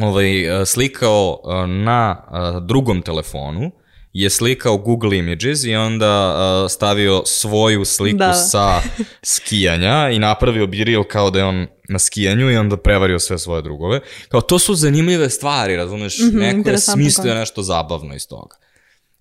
ovaj, 0.00 0.50
a, 0.50 0.64
slikao 0.64 1.40
a, 1.44 1.66
na 1.66 2.22
drugom 2.68 3.02
telefonu, 3.02 3.70
je 4.12 4.30
slikao 4.30 4.76
Google 4.76 5.18
Images 5.18 5.64
i 5.64 5.74
onda 5.74 6.06
a, 6.36 6.66
stavio 6.68 7.22
svoju 7.26 7.84
sliku 7.84 8.18
Da. 8.18 8.32
sa 8.32 8.80
skijanja 9.36 10.10
i 10.10 10.18
napravio 10.18 10.66
biril 10.66 11.04
kao 11.04 11.30
da 11.30 11.38
je 11.38 11.44
on 11.44 11.66
na 11.88 11.98
skijanju 11.98 12.50
i 12.50 12.56
onda 12.56 12.76
prevario 12.76 13.18
sve 13.18 13.38
svoje 13.38 13.62
drugove. 13.62 14.00
Kao 14.28 14.40
to 14.40 14.58
su 14.58 14.74
zanimljive 14.74 15.30
stvari, 15.30 15.76
razumeš? 15.76 16.18
Mhm, 16.20 16.38
Neko 16.38 16.70
je 16.70 16.78
smislio 16.78 17.22
koncept. 17.22 17.38
nešto 17.38 17.62
zabavno 17.62 18.14
iz 18.14 18.28
toga. 18.28 18.56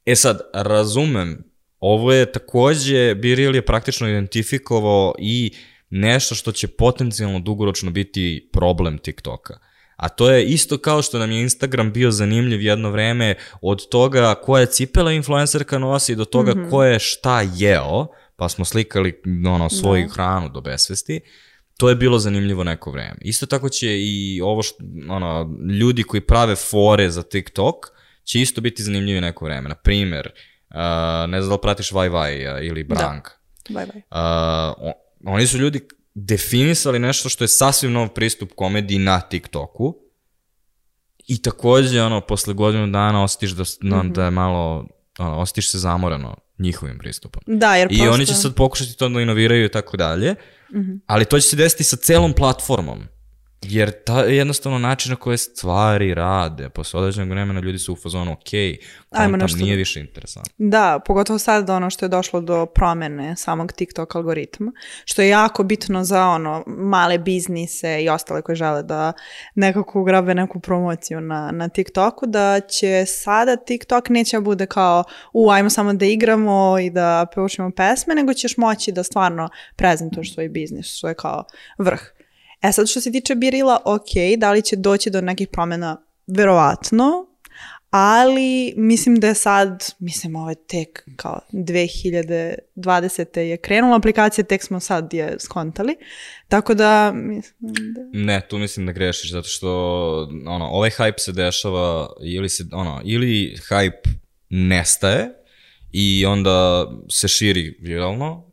E 0.06 0.16
sad, 0.16 0.40
razumem, 0.54 1.44
ovo 1.80 2.14
je 2.14 2.32
takođe, 2.32 3.16
Biril 3.16 3.56
je 3.56 3.66
praktično 3.66 4.10
identifikovao 4.10 5.14
i 5.20 5.52
nešto 5.90 6.36
što 6.36 6.52
će 6.52 6.68
potencijalno 6.68 7.40
dugoročno 7.40 7.92
biti 7.92 8.50
problem 8.54 8.98
TikToka. 8.98 9.60
A 10.00 10.10
to 10.10 10.32
je 10.32 10.46
isto 10.46 10.78
kao 10.78 11.02
što 11.02 11.20
nam 11.20 11.32
je 11.32 11.42
Instagram 11.42 11.92
bio 11.92 12.12
zanimljiv 12.12 12.62
jedno 12.62 12.92
vreme 12.92 13.36
od 13.62 13.90
toga 13.90 14.36
koja 14.36 14.66
cipela 14.66 15.12
influencerka 15.12 15.78
nosi 15.78 16.16
do 16.16 16.26
toga 16.26 16.52
mm 16.52 16.58
-hmm. 16.58 16.70
ko 16.70 16.84
je 16.84 17.00
šta 17.00 17.42
jeo, 17.56 18.08
pa 18.36 18.50
smo 18.50 18.66
slikali 18.66 19.22
ono, 19.48 19.70
svoju 19.70 20.08
da. 20.08 20.14
hranu 20.14 20.50
do 20.50 20.62
besvesti. 20.62 21.22
To 21.78 21.90
je 21.90 21.96
bilo 21.96 22.20
zanimljivo 22.20 22.64
neko 22.64 22.92
vreme. 22.92 23.18
Isto 23.22 23.46
tako 23.46 23.70
će 23.70 23.88
i 24.00 24.42
ovo 24.44 24.64
što, 24.64 24.76
ono, 25.10 25.58
ljudi 25.80 26.04
koji 26.04 26.22
prave 26.22 26.56
fore 26.56 27.10
za 27.10 27.24
TikTok 27.24 27.76
će 28.24 28.42
isto 28.42 28.62
biti 28.62 28.84
zanimljivi 28.84 29.22
neko 29.22 29.46
vreme. 29.46 29.70
Na 29.70 29.76
primer, 29.76 30.32
uh, 30.70 30.76
ne 31.30 31.42
znam 31.42 31.50
da 31.50 31.56
li 31.56 31.62
pratiš 31.62 31.92
Vaj 31.92 32.10
Vaj 32.10 32.48
uh, 32.48 32.66
ili 32.66 32.84
Brank. 32.84 33.28
Da. 33.70 33.80
Bye. 33.80 33.86
Uh, 33.96 34.88
on, 34.88 34.94
oni 35.34 35.48
su 35.48 35.58
ljudi 35.58 35.88
definisali 36.26 37.00
nešto 37.00 37.30
što 37.30 37.44
je 37.44 37.48
sasvim 37.48 37.92
nov 37.92 38.08
pristup 38.08 38.52
komediji 38.56 39.00
na 39.00 39.22
TikToku 39.22 39.96
i 41.28 41.42
takođe, 41.42 42.02
ono, 42.02 42.22
posle 42.22 42.54
godinu 42.54 42.88
dana 42.88 43.24
osjetiš 43.24 43.52
da, 43.52 43.64
mm 43.64 43.88
-hmm. 43.88 44.12
da 44.12 44.26
je 44.26 44.32
malo, 44.32 44.88
ono, 45.20 45.38
osjetiš 45.38 45.70
se 45.70 45.78
zamorano 45.78 46.36
njihovim 46.60 46.98
pristupom. 46.98 47.44
Da, 47.48 47.76
jer 47.76 47.88
I 47.92 47.98
prosto... 47.98 48.14
oni 48.14 48.26
će 48.26 48.34
sad 48.34 48.56
pokušati 48.56 48.98
to 48.98 49.10
da 49.10 49.22
inoviraju 49.22 49.66
i 49.66 49.72
tako 49.72 49.98
dalje, 49.98 50.36
mm 50.74 50.80
-hmm. 50.80 51.00
ali 51.06 51.26
to 51.26 51.40
će 51.40 51.48
se 51.48 51.56
desiti 51.56 51.84
sa 51.84 51.96
celom 51.96 52.34
platformom. 52.34 53.00
Jer 53.62 53.92
ta 54.04 54.20
je 54.22 54.38
jednostavno 54.38 54.80
način 54.80 55.10
na 55.10 55.16
koje 55.16 55.38
stvari 55.38 56.14
rade. 56.14 56.70
Posle 56.70 57.00
određenog 57.00 57.30
vremena 57.30 57.60
ljudi 57.60 57.80
su 57.80 57.94
u 57.94 57.96
fazonu, 57.96 58.32
ok, 58.32 58.54
Ajmo 58.54 58.80
tam 59.10 59.32
nešto 59.32 59.58
nije 59.58 59.68
drugo. 59.68 59.78
više 59.78 60.00
interesantno. 60.00 60.54
Da, 60.58 61.00
pogotovo 61.06 61.40
sad 61.40 61.70
ono 61.70 61.90
što 61.90 62.06
je 62.06 62.10
došlo 62.10 62.42
do 62.42 62.66
promene 62.66 63.36
samog 63.36 63.72
TikTok 63.72 64.16
algoritma, 64.16 64.72
što 65.06 65.22
je 65.22 65.30
jako 65.30 65.64
bitno 65.64 66.04
za 66.04 66.28
ono 66.28 66.64
male 66.68 67.18
biznise 67.18 68.04
i 68.04 68.10
ostale 68.10 68.42
koji 68.42 68.56
žele 68.56 68.84
da 68.84 69.14
nekako 69.56 70.02
ugrabe 70.02 70.36
neku 70.36 70.60
promociju 70.60 71.22
na, 71.22 71.52
na 71.52 71.70
TikToku, 71.70 72.26
da 72.26 72.60
će 72.60 73.06
sada 73.08 73.56
TikTok 73.56 74.10
neće 74.10 74.38
da 74.38 74.42
bude 74.42 74.66
kao 74.66 75.04
u, 75.34 75.50
ajmo 75.52 75.70
samo 75.70 75.94
da 75.94 76.06
igramo 76.06 76.80
i 76.80 76.90
da 76.90 77.26
peučimo 77.36 77.72
pesme, 77.72 78.16
nego 78.16 78.34
ćeš 78.34 78.58
moći 78.58 78.92
da 78.92 79.04
stvarno 79.04 79.50
prezentuješ 79.76 80.34
svoj 80.34 80.50
biznis, 80.50 80.98
što 80.98 81.08
je 81.08 81.14
kao 81.14 81.44
vrh. 81.78 82.19
E 82.62 82.72
sad 82.72 82.90
što 82.90 83.02
se 83.02 83.12
tiče 83.12 83.36
Birila, 83.36 83.82
ok, 83.86 84.38
da 84.38 84.52
li 84.52 84.62
će 84.62 84.76
doći 84.76 85.10
do 85.10 85.22
nekih 85.22 85.48
promjena? 85.48 86.06
Verovatno, 86.28 87.30
ali 87.90 88.74
mislim 88.78 89.16
da 89.16 89.28
je 89.28 89.34
sad, 89.34 89.94
mislim 90.00 90.36
ovo 90.36 90.50
je 90.50 90.56
tek 90.56 91.04
kao 91.16 91.40
2020. 91.54 93.40
je 93.40 93.58
krenula 93.58 93.96
aplikacija, 93.98 94.46
tek 94.46 94.64
smo 94.64 94.80
sad 94.80 95.14
je 95.14 95.36
skontali, 95.40 95.96
tako 96.48 96.74
da 96.74 97.12
mislim 97.16 97.94
da... 97.94 98.02
Ne, 98.14 98.42
tu 98.50 98.58
mislim 98.58 98.86
da 98.86 98.92
grešiš, 98.92 99.32
zato 99.32 99.48
što 99.48 99.70
ono, 100.48 100.66
ovaj 100.66 100.90
hype 100.90 101.20
se 101.20 101.32
dešava 101.32 102.10
ili, 102.24 102.50
se, 102.50 102.64
ono, 102.72 103.02
ili 103.06 103.58
hype 103.70 104.10
nestaje 104.50 105.30
i 105.92 106.26
onda 106.26 106.88
se 107.10 107.28
širi 107.28 107.78
viralno, 107.82 108.49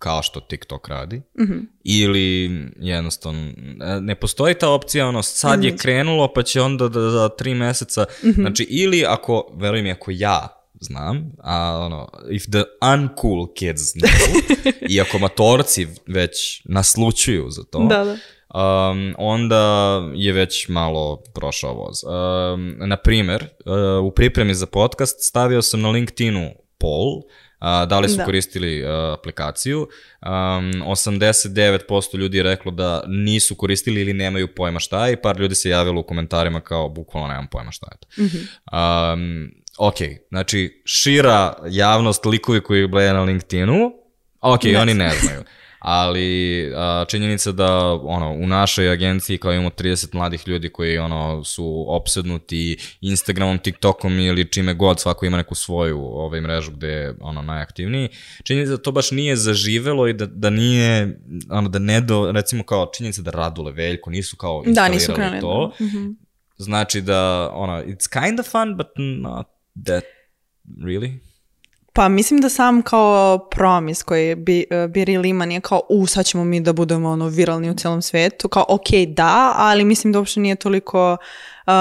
kao 0.00 0.22
što 0.22 0.40
TikTok 0.40 0.88
radi, 0.88 1.22
Mhm. 1.40 1.58
ili 1.84 2.50
jednostavno 2.76 3.52
ne 4.00 4.14
postoji 4.14 4.54
ta 4.54 4.70
opcija, 4.70 5.08
ono, 5.08 5.22
sad 5.22 5.64
je 5.64 5.76
krenulo 5.76 6.32
pa 6.32 6.42
će 6.42 6.62
onda 6.62 6.88
da, 6.88 7.10
za 7.10 7.28
tri 7.28 7.54
meseca, 7.54 8.04
Mhm. 8.24 8.40
znači 8.40 8.62
ili 8.64 9.04
ako, 9.04 9.52
veruj 9.54 9.82
mi, 9.82 9.90
ako 9.92 10.10
ja 10.10 10.48
znam, 10.80 11.32
a 11.38 11.78
ono, 11.78 12.08
if 12.30 12.42
the 12.44 12.62
uncool 12.94 13.46
kids 13.54 13.80
know, 13.94 14.40
i 14.90 15.00
ako 15.00 15.18
matorci 15.18 15.86
već 16.06 16.62
naslučuju 16.64 17.50
za 17.50 17.62
to, 17.64 17.78
Da, 17.80 18.04
da. 18.04 18.16
um, 18.90 19.14
onda 19.18 19.62
je 20.14 20.32
već 20.32 20.68
malo 20.68 21.22
prošao 21.34 21.74
voz. 21.74 22.04
Um, 22.04 22.74
na 22.78 22.96
primer, 22.96 23.42
uh, 24.00 24.04
u 24.04 24.10
pripremi 24.10 24.54
za 24.54 24.66
podcast 24.66 25.16
stavio 25.20 25.62
sam 25.62 25.80
na 25.80 25.90
LinkedInu 25.90 26.50
poll, 26.78 27.20
uh, 27.60 27.88
da 27.88 28.00
li 28.00 28.08
su 28.08 28.16
Da. 28.16 28.24
koristili 28.24 28.82
uh, 28.82 28.88
aplikaciju. 29.18 29.80
Um, 29.80 30.28
89% 30.28 32.16
ljudi 32.18 32.36
je 32.36 32.42
reklo 32.42 32.72
da 32.72 33.02
nisu 33.06 33.54
koristili 33.54 34.00
ili 34.00 34.12
nemaju 34.12 34.54
pojma 34.54 34.80
šta 34.80 35.06
je 35.06 35.12
i 35.12 35.16
par 35.16 35.40
ljudi 35.40 35.54
se 35.54 35.70
javilo 35.70 36.00
u 36.00 36.04
komentarima 36.04 36.60
kao 36.60 36.88
bukvalno 36.88 37.28
nemam 37.28 37.46
pojma 37.46 37.70
šta 37.70 37.86
je 37.92 37.98
to. 37.98 38.08
Um, 39.12 39.50
ok, 39.78 39.96
znači 40.28 40.82
šira 40.84 41.54
javnost, 41.70 42.24
likovi 42.24 42.60
koji 42.60 42.88
gledaju 42.88 43.14
na 43.14 43.22
LinkedInu, 43.22 43.92
ok, 44.40 44.64
Ne 44.64 44.80
oni 44.80 44.94
ne 44.94 45.10
znaju. 45.22 45.42
Ali 45.80 46.72
a, 46.76 47.04
činjenica 47.08 47.52
da 47.52 47.76
ono 47.92 48.30
u 48.32 48.46
našoj 48.46 48.90
agenciji 48.90 49.38
kao 49.38 49.52
imamo 49.52 49.70
30 49.70 50.14
mladih 50.14 50.48
ljudi 50.48 50.68
koji 50.68 50.98
ono 50.98 51.44
su 51.44 51.84
opsednuti 51.88 52.78
Instagramom, 53.00 53.58
TikTokom 53.58 54.18
ili 54.18 54.50
čime 54.52 54.74
god, 54.74 55.00
svako 55.00 55.26
ima 55.26 55.36
neku 55.36 55.54
svoju 55.54 55.98
ovaj 56.00 56.40
mrežu 56.40 56.70
gde 56.70 56.88
je 56.88 57.14
ono 57.20 57.42
najaktivniji. 57.42 58.08
Činjenica 58.44 58.70
da 58.70 58.82
to 58.82 58.92
baš 58.92 59.10
nije 59.10 59.36
zaživelo 59.36 60.08
i 60.08 60.12
da, 60.12 60.26
da 60.26 60.50
nije 60.50 61.20
ono 61.50 61.68
da 61.68 61.78
ne 61.78 62.00
do 62.00 62.32
recimo 62.32 62.62
kao 62.62 62.90
činjenica 62.96 63.22
da 63.22 63.30
Radule 63.30 63.72
Veljko 63.72 64.10
nisu 64.10 64.36
kao 64.36 64.62
Da, 64.62 64.68
instalirali 64.68 64.94
nisu 64.94 65.12
krenuli. 65.14 65.40
to. 65.40 65.72
da. 65.78 65.84
Mhm. 65.86 66.06
Znači 66.56 67.00
da 67.00 67.50
ono 67.54 67.82
it's 67.82 68.20
kind 68.26 68.40
of 68.40 68.46
fun 68.50 68.76
but 68.76 68.86
not 68.96 69.46
that 69.86 70.04
really. 70.84 71.29
Pa 71.92 72.08
mislim 72.08 72.40
da 72.40 72.48
sam 72.48 72.82
kao 72.82 73.38
promis 73.50 74.02
koji 74.02 74.34
bi, 74.34 74.64
uh, 74.70 74.90
Biril 74.90 75.24
ima 75.24 75.46
nije 75.46 75.60
kao 75.60 75.80
u 75.88 76.06
sad 76.06 76.26
ćemo 76.26 76.44
mi 76.44 76.60
da 76.60 76.72
budemo 76.72 77.10
ono 77.10 77.26
viralni 77.28 77.70
u 77.70 77.74
celom 77.74 78.02
svetu, 78.02 78.48
kao 78.48 78.64
ok 78.68 78.88
da, 79.08 79.52
ali 79.56 79.84
mislim 79.84 80.12
da 80.12 80.18
uopšte 80.18 80.40
nije 80.40 80.54
toliko, 80.54 81.16
uh, 81.66 81.72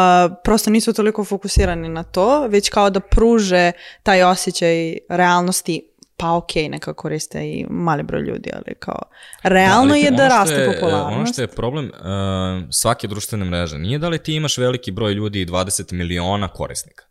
prosto 0.44 0.70
nisu 0.70 0.94
toliko 0.94 1.26
fokusirani 1.26 1.90
na 1.90 2.04
to, 2.04 2.48
već 2.48 2.70
kao 2.70 2.90
da 2.90 3.00
pruže 3.00 3.72
taj 4.04 4.24
osjećaj 4.24 4.98
realnosti 5.10 5.90
pa 6.20 6.36
ok, 6.36 6.56
neka 6.70 6.94
koriste 6.94 7.40
i 7.40 7.66
mali 7.70 8.04
broj 8.04 8.22
ljudi, 8.22 8.50
ali 8.54 8.76
kao 8.80 9.02
realno 9.44 9.94
ali 9.94 10.02
je 10.02 10.12
da 10.12 10.28
raste 10.28 10.56
je, 10.56 10.74
popularnost. 10.74 11.18
Ono 11.18 11.26
što 11.26 11.42
je 11.42 11.48
problem 11.48 11.86
uh, 11.86 12.68
svake 12.72 13.08
društvene 13.08 13.46
mreže 13.46 13.78
nije 13.78 14.00
da 14.00 14.10
li 14.10 14.18
ti 14.18 14.36
imaš 14.36 14.58
veliki 14.58 14.92
broj 14.92 15.14
ljudi 15.14 15.42
i 15.42 15.46
20 15.46 15.94
miliona 15.94 16.48
korisnika, 16.48 17.06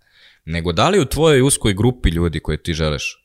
nego 0.49 0.73
da 0.73 0.89
li 0.89 1.01
u 1.01 1.05
tvojoj 1.05 1.43
uskoj 1.43 1.75
grupi 1.75 2.09
ljudi 2.09 2.41
koje 2.41 2.63
ti 2.63 2.75
želiš 2.75 3.25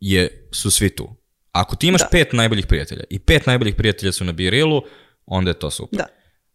je, 0.00 0.48
su 0.52 0.70
svi 0.70 0.90
tu. 0.90 1.16
Ako 1.52 1.76
ti 1.76 1.86
imaš 1.86 2.00
Da. 2.00 2.08
pet 2.10 2.32
najboljih 2.32 2.66
prijatelja 2.66 3.04
i 3.10 3.18
pet 3.18 3.46
najboljih 3.46 3.74
prijatelja 3.74 4.12
su 4.12 4.24
na 4.24 4.32
Birilu, 4.32 4.82
onda 5.26 5.50
je 5.50 5.58
to 5.58 5.70
super. 5.70 5.98
Da. 5.98 6.06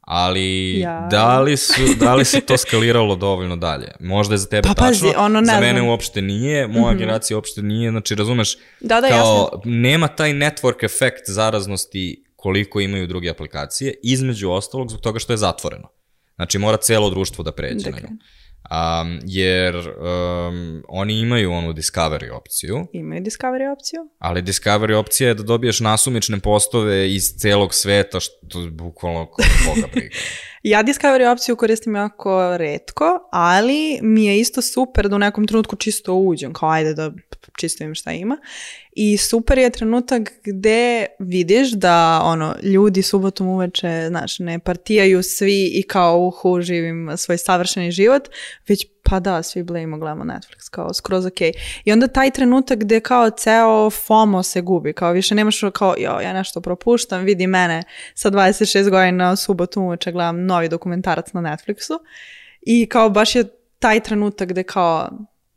Ali 0.01 0.79
Ja. 0.79 1.07
da, 1.11 1.39
li 1.39 1.57
su, 1.57 1.73
da 1.99 2.15
li 2.15 2.25
se 2.25 2.41
to 2.41 2.57
skaliralo 2.57 3.15
dovoljno 3.15 3.55
dalje? 3.55 3.87
Možda 3.99 4.33
je 4.33 4.37
za 4.37 4.47
tebe 4.47 4.67
Pa 4.67 4.73
pazi, 4.75 5.01
tačno, 5.01 5.21
ono, 5.21 5.39
ne 5.39 5.45
za 5.45 5.51
znam. 5.51 5.61
mene 5.61 5.81
uopšte 5.81 6.21
nije, 6.21 6.67
moja 6.67 6.93
generacija 6.93 7.37
uopšte 7.37 7.61
nije, 7.61 7.91
znači 7.91 8.15
razumeš, 8.15 8.57
Da, 8.79 9.01
da, 9.01 9.07
kao 9.09 9.61
nema 9.65 10.07
taj 10.07 10.31
network 10.31 10.85
efekt 10.85 11.21
zaraznosti 11.27 12.23
koliko 12.35 12.79
imaju 12.79 13.07
druge 13.07 13.29
aplikacije, 13.29 13.93
između 14.03 14.49
ostalog 14.49 14.89
zbog 14.89 15.01
toga 15.01 15.19
što 15.19 15.33
je 15.33 15.37
zatvoreno. 15.37 15.89
Znači 16.35 16.57
mora 16.57 16.77
celo 16.77 17.09
društvo 17.09 17.43
da 17.43 17.51
pređe 17.51 17.89
na 17.89 17.95
Dakle. 17.95 18.09
nju. 18.11 18.17
Um, 18.71 19.19
jer 19.25 19.75
um, 19.75 20.83
oni 20.87 21.19
imaju 21.19 21.51
onu 21.51 21.73
Discovery 21.73 22.31
opciju, 22.31 22.87
Imaju 22.93 23.21
Discovery 23.21 23.73
opciju? 23.73 23.99
ali 24.19 24.41
Discovery 24.41 24.93
opcija 24.93 25.27
je 25.27 25.33
da 25.33 25.43
dobiješ 25.43 25.79
nasumične 25.79 26.39
postove 26.39 27.13
iz 27.13 27.23
celog 27.37 27.73
sveta, 27.73 28.19
što 28.19 28.61
je 28.61 28.71
bukvalno 28.71 29.25
koga 29.25 29.87
briga. 29.93 30.15
Ja 30.63 30.83
Discovery 30.83 31.31
opciju 31.31 31.55
koristim 31.55 31.95
jako 31.95 32.57
redko, 32.57 33.29
ali 33.31 33.99
mi 34.01 34.25
je 34.25 34.39
isto 34.39 34.61
super 34.61 35.09
da 35.09 35.15
u 35.15 35.19
nekom 35.19 35.47
trenutku 35.47 35.75
čisto 35.75 36.13
uđem, 36.13 36.53
kao 36.53 36.69
ajde 36.69 36.93
da 36.93 37.11
čisto 37.57 37.83
vidim 37.83 37.95
šta 37.95 38.11
ima. 38.11 38.37
I 38.91 39.17
super 39.17 39.57
je 39.57 39.69
trenutak 39.69 40.31
gde 40.43 41.05
vidiš 41.19 41.71
da 41.71 42.21
ono, 42.23 42.55
ljudi 42.63 43.01
subotom 43.01 43.47
uveče, 43.47 44.05
znaš, 44.07 44.39
ne 44.39 44.59
partijaju 44.59 45.23
svi 45.23 45.71
i 45.73 45.83
kao 45.83 46.17
uhu 46.17 46.61
živim 46.61 47.11
svoj 47.17 47.37
savršeni 47.37 47.91
život, 47.91 48.29
već 48.67 48.85
pa 49.09 49.19
da, 49.19 49.43
svi 49.43 49.63
blejimo, 49.63 49.97
gledamo 49.97 50.23
Netflix, 50.23 50.69
kao 50.71 50.93
skroz 50.93 51.25
ok. 51.25 51.41
I 51.85 51.91
onda 51.93 52.07
taj 52.07 52.31
trenutak 52.31 52.79
gde 52.79 52.99
kao 52.99 53.29
ceo 53.29 53.89
FOMO 53.89 54.43
se 54.43 54.61
gubi, 54.61 54.93
kao 54.93 55.11
više 55.11 55.35
nemaš 55.35 55.61
kao, 55.73 55.95
jo, 55.97 56.19
ja 56.19 56.33
nešto 56.33 56.61
propuštam, 56.61 57.23
vidi 57.23 57.47
mene 57.47 57.83
sa 58.15 58.31
26 58.31 58.89
godina 58.89 59.35
subotom 59.35 59.83
uveče 59.83 60.11
gledam 60.11 60.45
novi 60.45 60.69
dokumentarac 60.69 61.33
na 61.33 61.41
Netflixu 61.41 61.99
i 62.61 62.89
kao 62.89 63.09
baš 63.09 63.35
je 63.35 63.43
taj 63.79 63.99
trenutak 63.99 64.49
gde 64.49 64.63
kao 64.63 65.09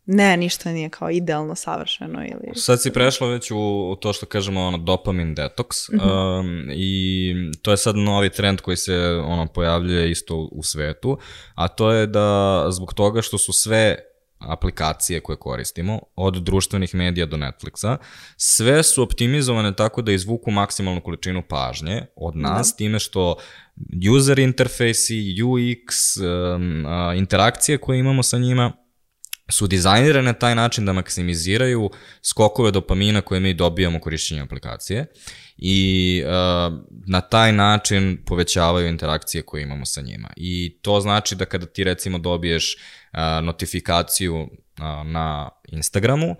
ne, 0.06 0.36
ništa 0.36 0.72
nije 0.72 0.88
kao 0.88 1.10
idealno 1.10 1.54
savršeno 1.54 2.24
ili... 2.24 2.54
Sad 2.54 2.82
si 2.82 2.92
prešla 2.92 3.28
već 3.28 3.50
u, 3.50 3.96
to 4.00 4.12
što 4.12 4.26
kažemo 4.26 4.60
ono 4.60 4.78
dopamin 4.78 5.34
detox 5.36 5.90
um, 5.92 6.70
i 6.74 7.34
to 7.62 7.70
je 7.70 7.76
sad 7.76 7.96
novi 7.96 8.30
trend 8.30 8.60
koji 8.60 8.76
se 8.76 8.96
ono 9.24 9.46
pojavljuje 9.46 10.10
isto 10.10 10.36
u, 10.36 10.62
svetu, 10.62 11.18
a 11.54 11.68
to 11.68 11.90
je 11.90 12.06
da 12.06 12.66
zbog 12.70 12.94
toga 12.94 13.22
što 13.22 13.38
su 13.38 13.52
sve 13.52 13.96
aplikacije 14.38 15.20
koje 15.20 15.36
koristimo, 15.36 16.00
od 16.16 16.34
društvenih 16.42 16.94
medija 16.94 17.26
do 17.26 17.36
Netflixa, 17.36 17.96
sve 18.36 18.82
su 18.82 19.02
optimizovane 19.02 19.76
tako 19.76 20.02
da 20.02 20.12
izvuku 20.12 20.50
maksimalnu 20.50 21.00
količinu 21.00 21.42
pažnje 21.48 22.06
od 22.16 22.36
nas, 22.36 22.76
time 22.76 22.98
što 22.98 23.36
user 24.16 24.38
interfejsi, 24.38 25.14
UX, 25.42 26.20
um, 26.54 26.84
interakcije 27.16 27.78
koje 27.78 27.98
imamo 27.98 28.22
sa 28.22 28.38
njima, 28.38 28.72
su 29.50 29.66
dizajnirane 29.66 30.26
na 30.26 30.32
taj 30.32 30.54
način 30.54 30.86
da 30.86 30.92
maksimiziraju 30.92 31.90
skokove 32.22 32.70
dopamina 32.70 33.20
koje 33.20 33.40
mi 33.40 33.54
dobijamo 33.54 34.00
korišćenjem 34.00 34.44
aplikacije 34.44 35.06
i 35.56 36.22
uh, 36.24 36.30
na 37.06 37.20
taj 37.20 37.52
način 37.52 38.22
povećavaju 38.26 38.88
interakcije 38.88 39.42
koje 39.42 39.62
imamo 39.62 39.84
sa 39.84 40.00
njima. 40.00 40.28
I 40.36 40.78
to 40.82 41.00
znači 41.00 41.34
da 41.34 41.44
kada 41.44 41.66
ti 41.66 41.84
recimo 41.84 42.18
dobiješ 42.18 42.76
uh, 42.76 43.18
notifikaciju 43.44 44.36
uh, 44.36 44.48
na 45.06 45.50
Instagramu, 45.68 46.36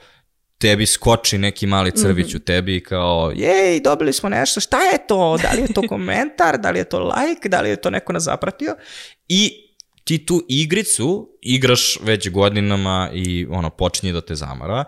tebi 0.59 0.86
skoči 0.86 1.38
neki 1.38 1.66
mali 1.66 1.90
crvić 1.90 2.34
u 2.34 2.38
tebi 2.38 2.82
kao, 2.82 3.32
jej, 3.36 3.80
dobili 3.80 4.12
smo 4.12 4.28
nešto, 4.28 4.61
šta 4.61 4.82
je 4.82 5.07
to? 5.09 5.38
Da 5.42 5.50
li 5.50 5.62
je 5.62 5.72
to 5.72 5.82
komentar, 5.88 6.59
da 6.59 6.70
li 6.70 6.78
je 6.78 6.84
to 6.84 6.98
like, 6.98 7.48
da 7.48 7.61
li 7.61 7.68
je 7.68 7.76
to 7.76 7.90
neko 7.90 8.12
nas 8.12 8.22
zapratio? 8.22 8.76
I 9.28 9.71
ti 10.05 10.26
tu 10.26 10.44
igricu 10.48 11.38
igraš 11.40 11.98
već 12.03 12.30
godinama 12.30 13.11
i 13.14 13.46
ono 13.50 13.70
počinje 13.70 14.12
da 14.12 14.20
te 14.20 14.34
zamara 14.34 14.84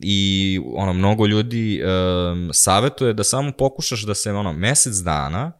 i 0.00 0.60
ono 0.74 0.92
mnogo 0.92 1.26
ljudi 1.26 1.82
um, 1.82 2.50
savetuje 2.52 3.14
da 3.14 3.24
samo 3.24 3.52
pokušaš 3.58 4.02
da 4.02 4.14
se 4.14 4.32
ono 4.32 4.52
mesec 4.52 4.94
dana 4.94 5.52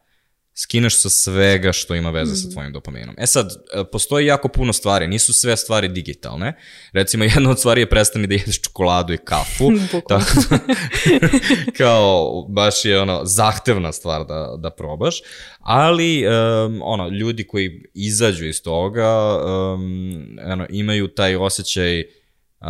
skineš 0.62 1.00
sa 1.00 1.08
svega 1.08 1.72
što 1.72 1.94
ima 1.94 2.10
veze 2.10 2.32
Mhm. 2.32 2.40
sa 2.40 2.50
tvojim 2.50 2.72
dopaminom. 2.72 3.14
E 3.18 3.26
sad, 3.26 3.50
e, 3.74 3.84
postoji 3.92 4.26
jako 4.26 4.48
puno 4.48 4.72
stvari, 4.72 5.08
nisu 5.08 5.32
sve 5.32 5.56
stvari 5.56 5.88
digitalne. 5.88 6.56
Recimo, 6.92 7.24
jedna 7.34 7.50
od 7.50 7.58
stvari 7.58 7.80
je 7.80 7.88
prestani 7.88 8.26
da 8.26 8.34
jedeš 8.34 8.60
čokoladu 8.60 9.12
i 9.12 9.18
kafu. 9.18 9.70
Tako 10.08 10.14
da, 10.50 10.58
kao, 11.78 12.42
baš 12.48 12.84
je 12.84 13.00
ono, 13.00 13.20
zahtevna 13.24 13.92
stvar 13.92 14.24
da, 14.26 14.54
da 14.58 14.70
probaš. 14.70 15.20
Ali, 15.60 16.24
um, 16.26 16.80
ono, 16.84 17.08
ljudi 17.08 17.46
koji 17.46 17.82
izađu 17.94 18.46
iz 18.46 18.62
toga, 18.62 19.38
um, 19.44 20.26
ono, 20.52 20.66
imaju 20.70 21.08
taj 21.08 21.36
osjećaj 21.36 22.04
Uh, 22.60 22.66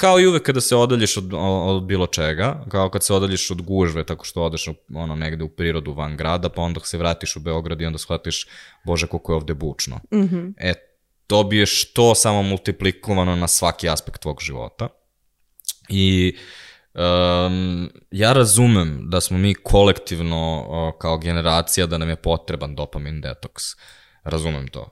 kao 0.00 0.20
i 0.20 0.26
uvek 0.26 0.42
kada 0.42 0.60
se 0.60 0.76
odaljiš 0.76 1.16
od, 1.16 1.34
od 1.34 1.82
bilo 1.82 2.06
čega, 2.06 2.64
kao 2.68 2.90
kad 2.90 3.04
se 3.04 3.14
odaljiš 3.14 3.50
od 3.50 3.62
gužve 3.62 4.04
tako 4.04 4.24
što 4.24 4.42
odeš 4.42 4.68
ono, 4.94 5.16
negde 5.16 5.44
u 5.44 5.48
prirodu 5.48 5.92
van 5.92 6.16
grada, 6.16 6.48
pa 6.48 6.62
onda 6.62 6.80
se 6.80 6.98
vratiš 6.98 7.36
u 7.36 7.40
Beograd 7.40 7.80
i 7.80 7.86
onda 7.86 7.98
shvatiš, 7.98 8.46
bože 8.86 9.06
koliko 9.06 9.32
je 9.32 9.36
ovde 9.36 9.54
bučno. 9.54 10.00
Mhm. 10.14 10.48
E, 10.56 10.74
dobiješ 11.28 11.92
to 11.92 12.14
samo 12.14 12.42
multiplikovano 12.42 13.36
na 13.36 13.48
svaki 13.48 13.88
aspekt 13.88 14.20
tvog 14.20 14.40
života. 14.40 14.88
I 15.88 16.36
um, 16.94 17.90
ja 18.10 18.32
razumem 18.32 19.10
da 19.10 19.20
smo 19.20 19.38
mi 19.38 19.54
kolektivno 19.54 20.64
o, 20.68 20.92
kao 20.98 21.18
generacija 21.18 21.86
da 21.86 21.98
nam 21.98 22.08
je 22.08 22.16
potreban 22.16 22.74
dopamin 22.74 23.20
detoks. 23.20 23.62
Razumem 24.24 24.68
to. 24.68 24.88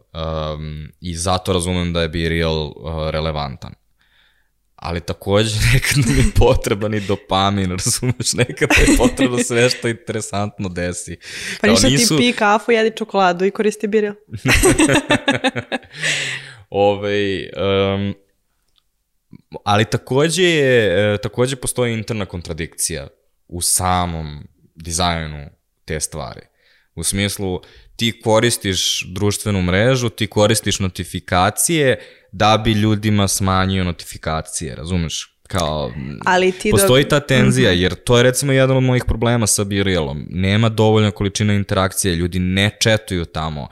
Um, 0.55 0.89
I 1.01 1.15
zato 1.15 1.53
razumem 1.53 1.93
da 1.93 2.03
je 2.03 2.09
Be 2.09 2.29
Real 2.29 2.67
uh, 2.67 3.11
relevantan. 3.11 3.75
Ali 4.79 5.01
takođe 5.01 5.57
nekad 5.73 6.07
nam 6.07 6.17
je 6.17 6.25
potreban 6.35 6.95
i 6.95 7.01
dopamin, 7.01 7.71
razumeš, 7.85 8.33
nekad 8.33 8.69
je 8.81 8.97
potrebno 8.97 9.39
sve 9.39 9.71
što 9.71 9.89
interesantno 9.89 10.69
desi. 10.69 11.17
Pa 11.61 11.67
Kao 11.67 11.71
ništa 11.71 11.89
ti 11.89 12.17
pi 12.19 12.33
kafu, 12.33 12.73
jedi 12.73 12.97
čokoladu 12.97 13.45
i 13.45 13.51
koristi 13.51 13.87
biril. 13.87 14.15
Ovaj, 16.71 17.39
um, 17.43 18.15
ali 19.65 19.85
takođe, 19.85 20.43
je, 20.43 21.15
e, 21.15 21.19
takođe 21.19 21.57
postoji 21.57 21.95
interna 21.95 22.27
kontradikcija 22.27 23.09
u 23.49 23.61
samom 23.61 24.49
dizajnu 24.75 25.51
te 25.85 26.01
stvari. 26.01 26.41
U 26.95 27.03
smislu, 27.03 27.61
ti 27.99 28.21
koristiš 28.21 29.05
društvenu 29.07 29.63
mrežu, 29.63 30.09
ti 30.09 30.27
koristiš 30.27 30.79
notifikacije 30.79 31.99
da 32.33 32.61
bi 32.65 32.73
ljudima 32.73 33.29
smanjio 33.29 33.85
notifikacije, 33.85 34.75
razumeš? 34.75 35.35
Kao, 35.43 35.93
Ali 36.25 36.53
ti 36.53 36.69
Mhm. 36.69 36.71
postoji 36.71 37.05
ta 37.05 37.21
tenzija, 37.21 37.71
jer 37.73 37.95
to 37.95 38.17
je 38.17 38.23
recimo 38.23 38.53
jedan 38.53 38.77
od 38.77 38.83
mojih 38.83 39.05
problema 39.07 39.47
sa 39.47 39.65
Berealom. 39.65 40.27
Nema 40.31 40.69
dovoljna 40.69 41.11
količina 41.11 41.55
interakcije, 41.55 42.15
ljudi 42.15 42.39
ne 42.39 42.71
četuju 42.81 43.25
tamo. 43.25 43.69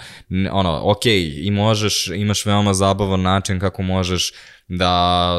Ono, 0.52 0.80
ok, 0.84 1.06
i 1.36 1.50
možeš, 1.50 2.06
imaš 2.06 2.46
veoma 2.46 2.74
zabavan 2.74 3.22
način 3.22 3.60
kako 3.60 3.82
možeš 3.82 4.32
da 4.68 4.92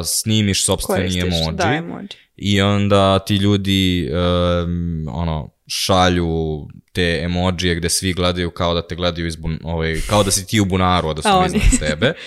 snimiš 0.05 0.65
sobstveni 0.65 1.19
emoji. 1.19 1.43
da, 1.53 1.73
emoji. 1.73 2.07
I 2.35 2.61
onda 2.61 3.19
ti 3.19 3.35
ljudi 3.35 4.09
um, 4.11 5.07
ono, 5.11 5.49
šalju 5.67 6.67
te 6.91 7.19
emojije 7.23 7.75
gde 7.75 7.89
svi 7.89 8.13
gledaju 8.13 8.51
kao 8.51 8.73
da 8.73 8.87
te 8.87 8.95
gledaju 8.95 9.27
iz 9.27 9.35
bun, 9.35 9.59
ovaj, 9.63 10.01
kao 10.09 10.23
da 10.23 10.31
si 10.31 10.47
ti 10.47 10.59
u 10.59 10.65
bunaru, 10.65 11.09
a 11.09 11.13
da 11.13 11.21
su 11.21 11.27
A 11.27 11.37
oni 11.37 11.45
iznad 11.45 11.89
tebe. 11.89 12.13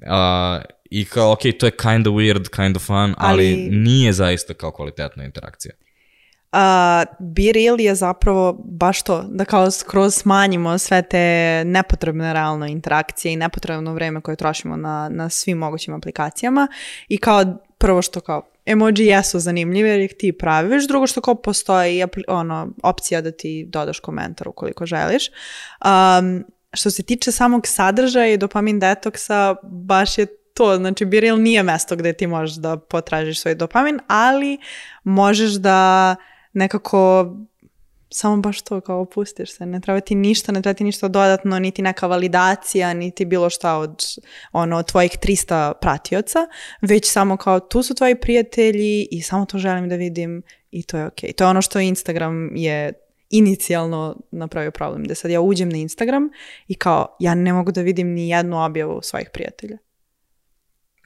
Uh, 0.00 0.62
I 0.90 1.04
kao, 1.04 1.32
ok, 1.32 1.40
to 1.58 1.66
je 1.66 1.70
kind 1.70 2.06
of 2.06 2.14
weird, 2.14 2.48
kind 2.56 2.76
of 2.76 2.86
fun, 2.86 3.14
ali, 3.16 3.52
Ali- 3.52 3.68
nije 3.70 4.12
zaista 4.12 4.54
kao 4.54 4.70
kvalitetna 4.70 5.24
interakcija. 5.24 5.74
A, 6.52 7.04
Be 7.18 7.52
Real 7.54 7.80
je 7.80 7.94
zapravo 7.94 8.60
baš 8.64 9.02
to, 9.02 9.22
da 9.28 9.44
kao 9.44 9.70
skroz 9.70 10.14
smanjimo 10.14 10.78
sve 10.78 11.02
te 11.02 11.62
nepotrebne 11.66 12.32
realno 12.32 12.66
interakcije 12.66 13.32
i 13.32 13.36
nepotrebno 13.36 13.94
vreme 13.94 14.20
koje 14.20 14.36
trošimo 14.36 14.76
na, 14.76 15.08
na 15.12 15.28
svim 15.28 15.58
mogućim 15.58 15.94
aplikacijama 15.94 16.68
i 17.08 17.18
kao 17.18 17.44
prvo 17.78 18.02
što 18.02 18.20
kao 18.20 18.42
emoji 18.68 18.94
jesu 18.96 19.38
zanimljive 19.38 19.88
jer 19.88 20.00
ih 20.00 20.14
ti 20.18 20.32
praviš, 20.32 20.88
drugo 20.88 21.06
što 21.06 21.20
kao 21.20 21.34
postoji 21.34 22.04
ono, 22.28 22.68
opcija 22.82 23.20
da 23.20 23.30
ti 23.30 23.66
dodaš 23.68 24.00
komentar 24.00 24.48
ukoliko 24.48 24.86
želiš. 24.86 25.30
Um, 25.84 26.44
što 26.72 26.90
se 26.90 27.02
tiče 27.02 27.32
samog 27.32 27.66
sadržaja 27.66 28.32
i 28.32 28.36
dopamin 28.36 28.78
detoksa, 28.78 29.56
baš 29.62 30.18
je 30.18 30.26
to, 30.54 30.76
znači 30.76 31.04
Biril 31.04 31.42
nije 31.42 31.62
mesto 31.62 31.96
gde 31.96 32.12
ti 32.12 32.26
možeš 32.26 32.56
da 32.56 32.76
potražiš 32.76 33.40
svoj 33.40 33.54
dopamin, 33.54 34.00
ali 34.06 34.58
možeš 35.04 35.50
da 35.50 36.16
nekako 36.52 37.26
samo 38.10 38.36
baš 38.36 38.62
to 38.62 38.80
kao 38.80 39.00
opustiš 39.00 39.52
se, 39.52 39.66
ne 39.66 39.80
treba 39.80 40.00
ti 40.00 40.14
ništa, 40.14 40.52
ne 40.52 40.62
treba 40.62 40.74
ti 40.74 40.84
ništa 40.84 41.08
dodatno, 41.08 41.58
niti 41.58 41.82
neka 41.82 42.06
validacija, 42.06 42.94
niti 42.94 43.24
bilo 43.24 43.50
šta 43.50 43.76
od 43.76 44.02
ono, 44.52 44.82
tvojih 44.82 45.12
300 45.22 45.72
pratioca, 45.80 46.38
već 46.82 47.10
samo 47.10 47.36
kao 47.36 47.60
tu 47.60 47.82
su 47.82 47.94
tvoji 47.94 48.14
prijatelji 48.14 49.08
i 49.10 49.22
samo 49.22 49.44
to 49.44 49.58
želim 49.58 49.88
da 49.88 49.96
vidim 49.96 50.42
i 50.70 50.82
to 50.82 50.98
je 50.98 51.06
okej. 51.06 51.32
To 51.32 51.44
je 51.44 51.48
ono 51.48 51.62
što 51.62 51.80
Instagram 51.80 52.56
je 52.56 52.92
inicijalno 53.30 54.16
napravio 54.30 54.70
problem, 54.70 55.04
da 55.04 55.14
sad 55.14 55.30
ja 55.30 55.40
uđem 55.40 55.68
na 55.68 55.76
Instagram 55.76 56.30
i 56.68 56.74
kao 56.74 57.16
ja 57.20 57.34
ne 57.34 57.52
mogu 57.52 57.72
da 57.72 57.80
vidim 57.80 58.08
ni 58.08 58.28
jednu 58.28 58.64
objavu 58.64 59.00
svojih 59.02 59.30
prijatelja. 59.32 59.78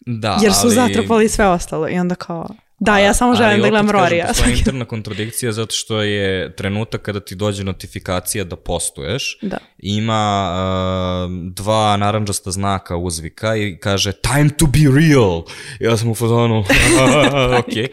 Da, 0.07 0.39
Jer 0.43 0.53
su 0.53 0.67
ali... 0.67 0.75
zatrpali 0.75 1.29
sve 1.29 1.49
ostalo 1.49 1.89
i 1.89 1.99
onda 1.99 2.15
kao 2.15 2.49
da, 2.83 2.99
ja 2.99 3.14
samo 3.14 3.30
Ali 3.30 3.37
želim 3.39 3.53
da 3.53 3.62
opet 3.62 3.70
gledam 3.70 3.87
kažem, 3.87 4.01
Rorija. 4.01 4.26
Postoji 4.28 4.53
interna 4.59 4.85
kontradikcija 4.85 5.53
zato 5.53 5.74
što 5.74 6.03
je 6.03 6.57
trenutak 6.57 7.03
kada 7.03 7.20
ti 7.20 7.35
dođe 7.35 7.64
notifikacija 7.64 8.45
da 8.45 8.57
postuješ, 8.57 9.39
Da. 9.43 9.59
ima 9.78 10.51
uh, 10.51 11.33
dva 11.47 11.97
naranđasta 11.97 12.51
znaka 12.51 12.97
uzvika 12.97 13.57
i 13.57 13.78
kaže 13.78 14.12
time 14.12 14.51
to 14.51 14.66
be 14.66 14.78
real. 15.01 15.43
Ja 15.80 15.97
sam 15.97 16.11
u 16.11 16.14
fazonu, 16.14 16.59
ok. 17.59 17.91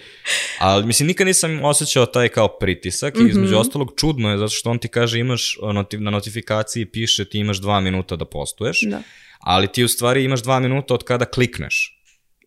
Ali 0.59 0.85
mislim, 0.85 1.07
nikad 1.07 1.27
nisam 1.27 1.63
osjećao 1.63 2.05
taj 2.05 2.29
kao 2.29 2.47
pritisak 2.49 3.15
i 3.15 3.29
između 3.29 3.51
Mhm. 3.51 3.59
ostalog 3.59 3.93
čudno 3.97 4.31
je 4.31 4.37
zato 4.37 4.49
što 4.49 4.69
on 4.69 4.79
ti 4.79 4.87
kaže 4.87 5.19
imaš, 5.19 5.57
na 5.93 6.11
notifikaciji 6.11 6.85
piše 6.85 7.25
ti 7.25 7.39
imaš 7.39 7.57
dva 7.57 7.79
minuta 7.79 8.15
da 8.15 8.25
postuješ, 8.25 8.81
Da. 8.81 9.01
ali 9.39 9.67
ti 9.67 9.83
u 9.83 9.87
stvari 9.87 10.23
imaš 10.23 10.41
dva 10.43 10.59
minuta 10.59 10.93
od 10.93 11.03
kada 11.03 11.25
klikneš. 11.25 11.98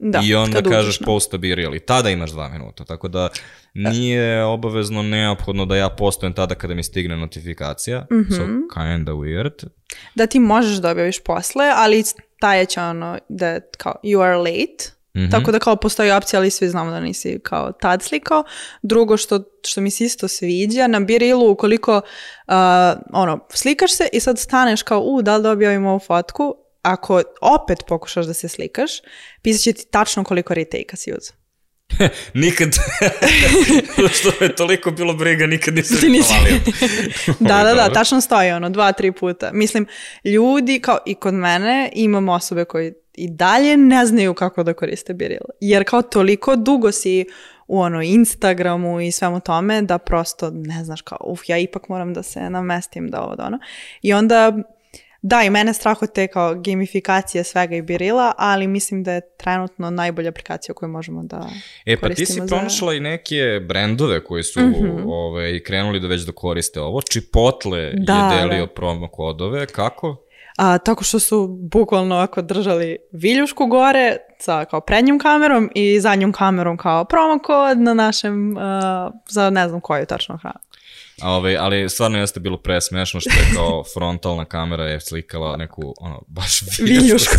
Da, 0.05 0.21
I 0.25 0.35
onda 0.35 0.63
kažeš 0.63 1.01
na- 1.01 1.05
posta 1.05 1.39
be 1.39 1.55
real 1.55 1.75
i 1.75 1.81
tada 1.81 2.11
imaš 2.11 2.31
dva 2.31 2.49
minuta, 2.49 2.85
tako 2.85 3.09
da 3.09 3.29
nije 3.75 4.45
obavezno 4.45 5.03
neophodno 5.03 5.67
da 5.67 5.77
ja 5.77 5.89
postojem 5.89 6.33
tada 6.33 6.55
kada 6.55 6.75
mi 6.75 6.83
stigne 6.83 7.17
notifikacija, 7.17 8.07
so 8.29 8.43
Mhm. 8.43 8.57
kinda 8.75 9.13
weird. 9.13 9.67
Da 10.15 10.27
ti 10.27 10.41
možeš 10.41 10.77
da 10.77 10.91
objaviš 10.91 11.21
posle, 11.21 11.65
ali 11.77 12.03
stajeće 12.03 12.81
ono 12.81 13.19
da 13.29 13.61
kao 13.73 13.95
you 14.05 14.23
are 14.23 14.37
late, 14.37 14.85
Mhm. 15.15 15.31
Tako 15.31 15.53
da 15.53 15.59
kao 15.59 15.77
postoji 15.77 16.11
opcija, 16.11 16.41
ali 16.41 16.51
svi 16.51 16.69
znamo 16.69 16.91
da 16.91 17.01
nisi 17.01 17.41
kao 17.41 17.73
tad 17.73 18.03
slikao. 18.03 18.45
Drugo 18.83 19.17
što, 19.17 19.41
što 19.63 19.81
mi 19.81 19.91
se 19.91 20.05
isto 20.05 20.29
sviđa, 20.29 20.87
na 20.87 21.01
Birilu 21.01 21.51
ukoliko 21.51 21.97
uh, 21.97 22.55
ono, 23.13 23.47
slikaš 23.51 23.93
se 23.93 24.09
i 24.13 24.21
sad 24.21 24.39
staneš 24.39 24.83
kao, 24.83 25.01
u, 25.01 25.23
da 25.23 25.37
li 25.37 25.43
da 25.43 25.51
objavim 25.51 25.87
ovu 25.87 25.99
fotku, 25.99 26.55
ako 26.83 27.23
opet 27.41 27.79
pokušaš 27.87 28.27
da 28.27 28.35
se 28.35 28.49
slikaš, 28.49 28.91
pisat 29.43 29.63
će 29.63 29.73
ti 29.73 29.87
tačno 29.91 30.25
koliko 30.25 30.55
retake-a 30.55 30.97
si 30.97 31.13
uzeo. 31.13 31.43
Nikad, 32.35 32.69
što 34.19 34.45
je 34.45 34.57
toliko 34.57 34.91
bilo 34.91 35.15
briga, 35.15 35.47
nikad 35.47 35.75
nisam 35.75 35.97
Ti 36.01 36.09
nisi-. 36.09 36.35
Da, 37.49 37.65
da, 37.65 37.75
da, 37.75 37.93
tačno 37.93 38.21
stoji 38.21 38.51
ono, 38.51 38.71
dva, 38.71 38.93
tri 38.93 39.13
puta. 39.13 39.51
Mislim, 39.53 39.87
ljudi, 40.25 40.81
kao 40.81 40.99
i 41.07 41.15
kod 41.15 41.35
mene, 41.35 41.91
imam 41.95 42.29
osobe 42.29 42.65
koji 42.65 42.93
i 43.15 43.31
dalje 43.31 43.77
ne 43.77 44.07
znaju 44.07 44.35
kako 44.35 44.63
da 44.63 44.75
koriste 44.75 45.15
Biril. 45.15 45.41
Jer 45.61 45.85
kao 45.85 46.03
toliko 46.03 46.57
dugo 46.57 46.93
si 46.93 47.25
u 47.67 47.81
ono 47.81 48.03
Instagramu 48.03 49.01
i 49.01 49.13
svemu 49.13 49.41
tome 49.41 49.83
da 49.83 49.99
prosto 49.99 50.51
ne 50.51 50.85
znaš 50.85 51.03
kao, 51.03 51.19
uf, 51.25 51.49
ja 51.49 51.59
ipak 51.59 51.89
moram 51.89 52.15
da 52.15 52.23
se 52.23 52.51
namestim 52.51 53.09
da 53.09 53.23
ovo 53.23 53.37
da 53.37 53.45
ono. 53.45 53.59
I 54.03 54.13
onda, 54.13 54.53
da, 55.23 55.43
i 55.43 55.51
mene 55.51 55.73
strah 55.73 56.03
od 56.03 56.13
te 56.13 56.27
kao 56.27 56.55
gamifikacije 56.57 57.45
svega 57.45 57.77
i 57.77 57.83
Birila, 57.83 58.33
ali 58.39 58.67
mislim 58.67 59.03
da 59.03 59.13
je 59.13 59.21
trenutno 59.33 59.91
najbolja 59.91 60.29
aplikacija 60.29 60.75
koju 60.75 60.89
možemo 60.89 61.23
da 61.23 61.49
E, 61.87 61.97
pa 61.97 62.09
ti 62.09 62.27
si 62.27 62.33
za- 62.33 62.47
pronašla 62.47 62.95
i 62.95 63.01
neke 63.01 63.37
brendove 63.61 64.25
koji 64.25 64.43
su 64.43 64.61
Mhm. 64.61 65.03
ovaj, 65.07 65.61
krenuli 65.61 66.01
da 66.01 66.07
već 66.07 66.21
da 66.21 66.33
koriste 66.33 66.81
ovo. 66.81 67.01
Chipotle 67.03 67.93
Da, 67.97 68.13
je 68.15 68.41
delio 68.41 68.67
da. 68.67 68.73
promo 68.73 69.09
kodove. 69.09 69.67
Kako? 69.67 70.17
A, 70.57 70.79
tako 70.79 71.05
što 71.05 71.19
su 71.19 71.49
bukvalno 71.63 72.15
ovako 72.15 72.43
držali 72.43 72.97
viljušku 73.13 73.67
gore 73.67 74.17
sa 74.39 74.65
kao 74.65 74.81
prednjom 74.81 75.19
kamerom 75.19 75.71
i 75.75 76.01
zadnjom 76.01 76.33
kamerom 76.33 76.77
kao 76.77 77.05
promo 77.05 77.39
kod 77.39 77.79
na 77.79 77.95
našem, 77.95 78.57
a, 78.57 79.11
za 79.29 79.51
ne 79.51 79.69
znam 79.69 79.81
koju 79.81 80.07
tačno 80.07 80.37
hranu. 80.37 80.59
A, 81.23 81.31
Ovaj, 81.31 81.57
ali 81.57 81.89
stvarno 81.89 82.19
jeste 82.19 82.41
bilo 82.41 82.57
presmešno 82.57 83.21
što 83.21 83.31
je 83.31 83.55
kao 83.55 83.85
frontalna 83.95 84.45
kamera 84.45 84.85
je 84.85 85.01
slikala 85.01 85.57
neku, 85.57 85.95
ono, 86.01 86.23
baš 86.27 86.63
viljušku 86.79 87.37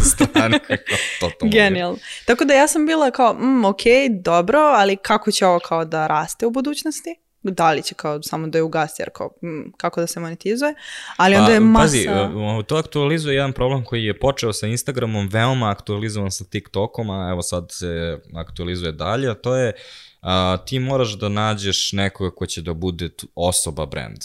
totalno 1.20 1.52
Genijalno. 1.52 1.98
Tako 2.26 2.46
da 2.46 2.54
ja 2.54 2.68
sam 2.68 2.86
bila 2.86 3.12
kao, 3.12 3.34
mm, 3.34 3.66
ok, 3.66 3.82
dobro, 4.24 4.60
ali 4.60 4.98
kako 4.98 5.32
će 5.32 5.46
ovo 5.46 5.60
kao 5.60 5.86
da 5.86 6.08
raste 6.08 6.46
u 6.46 6.52
budućnosti? 6.52 7.24
da 7.44 7.72
li 7.72 7.84
će 7.84 7.96
kao 7.96 8.22
samo 8.22 8.48
da 8.48 8.58
je 8.58 8.62
ugasi, 8.62 9.02
jer 9.02 9.10
kao, 9.14 9.30
mm, 9.44 9.72
kako 9.78 10.02
da 10.02 10.08
se 10.08 10.20
monetizuje, 10.20 10.74
ali 11.18 11.36
onda 11.36 11.52
je 11.52 11.60
Pa, 11.60 11.64
masa... 11.64 11.84
Pazi, 11.84 12.08
uh, 12.08 12.66
to 12.66 12.76
aktualizuje 12.76 13.36
jedan 13.36 13.54
problem 13.54 13.84
koji 13.84 14.04
je 14.04 14.20
počeo 14.20 14.54
sa 14.54 14.68
Instagramom, 14.68 15.28
veoma 15.28 15.70
aktualizovan 15.70 16.32
sa 16.32 16.44
TikTokom, 16.44 17.10
a 17.10 17.30
evo 17.32 17.42
sad 17.42 17.68
se 17.72 18.20
aktualizuje 18.36 18.92
dalje, 18.92 19.30
a 19.30 19.34
to 19.34 19.56
je 19.56 19.74
a, 20.24 20.58
ti 20.66 20.80
moraš 20.80 21.18
da 21.18 21.30
nađeš 21.30 21.92
nekoga 21.94 22.36
ko 22.36 22.46
će 22.46 22.62
da 22.62 22.74
bude 22.74 23.10
osoba 23.36 23.86
brand. 23.86 24.18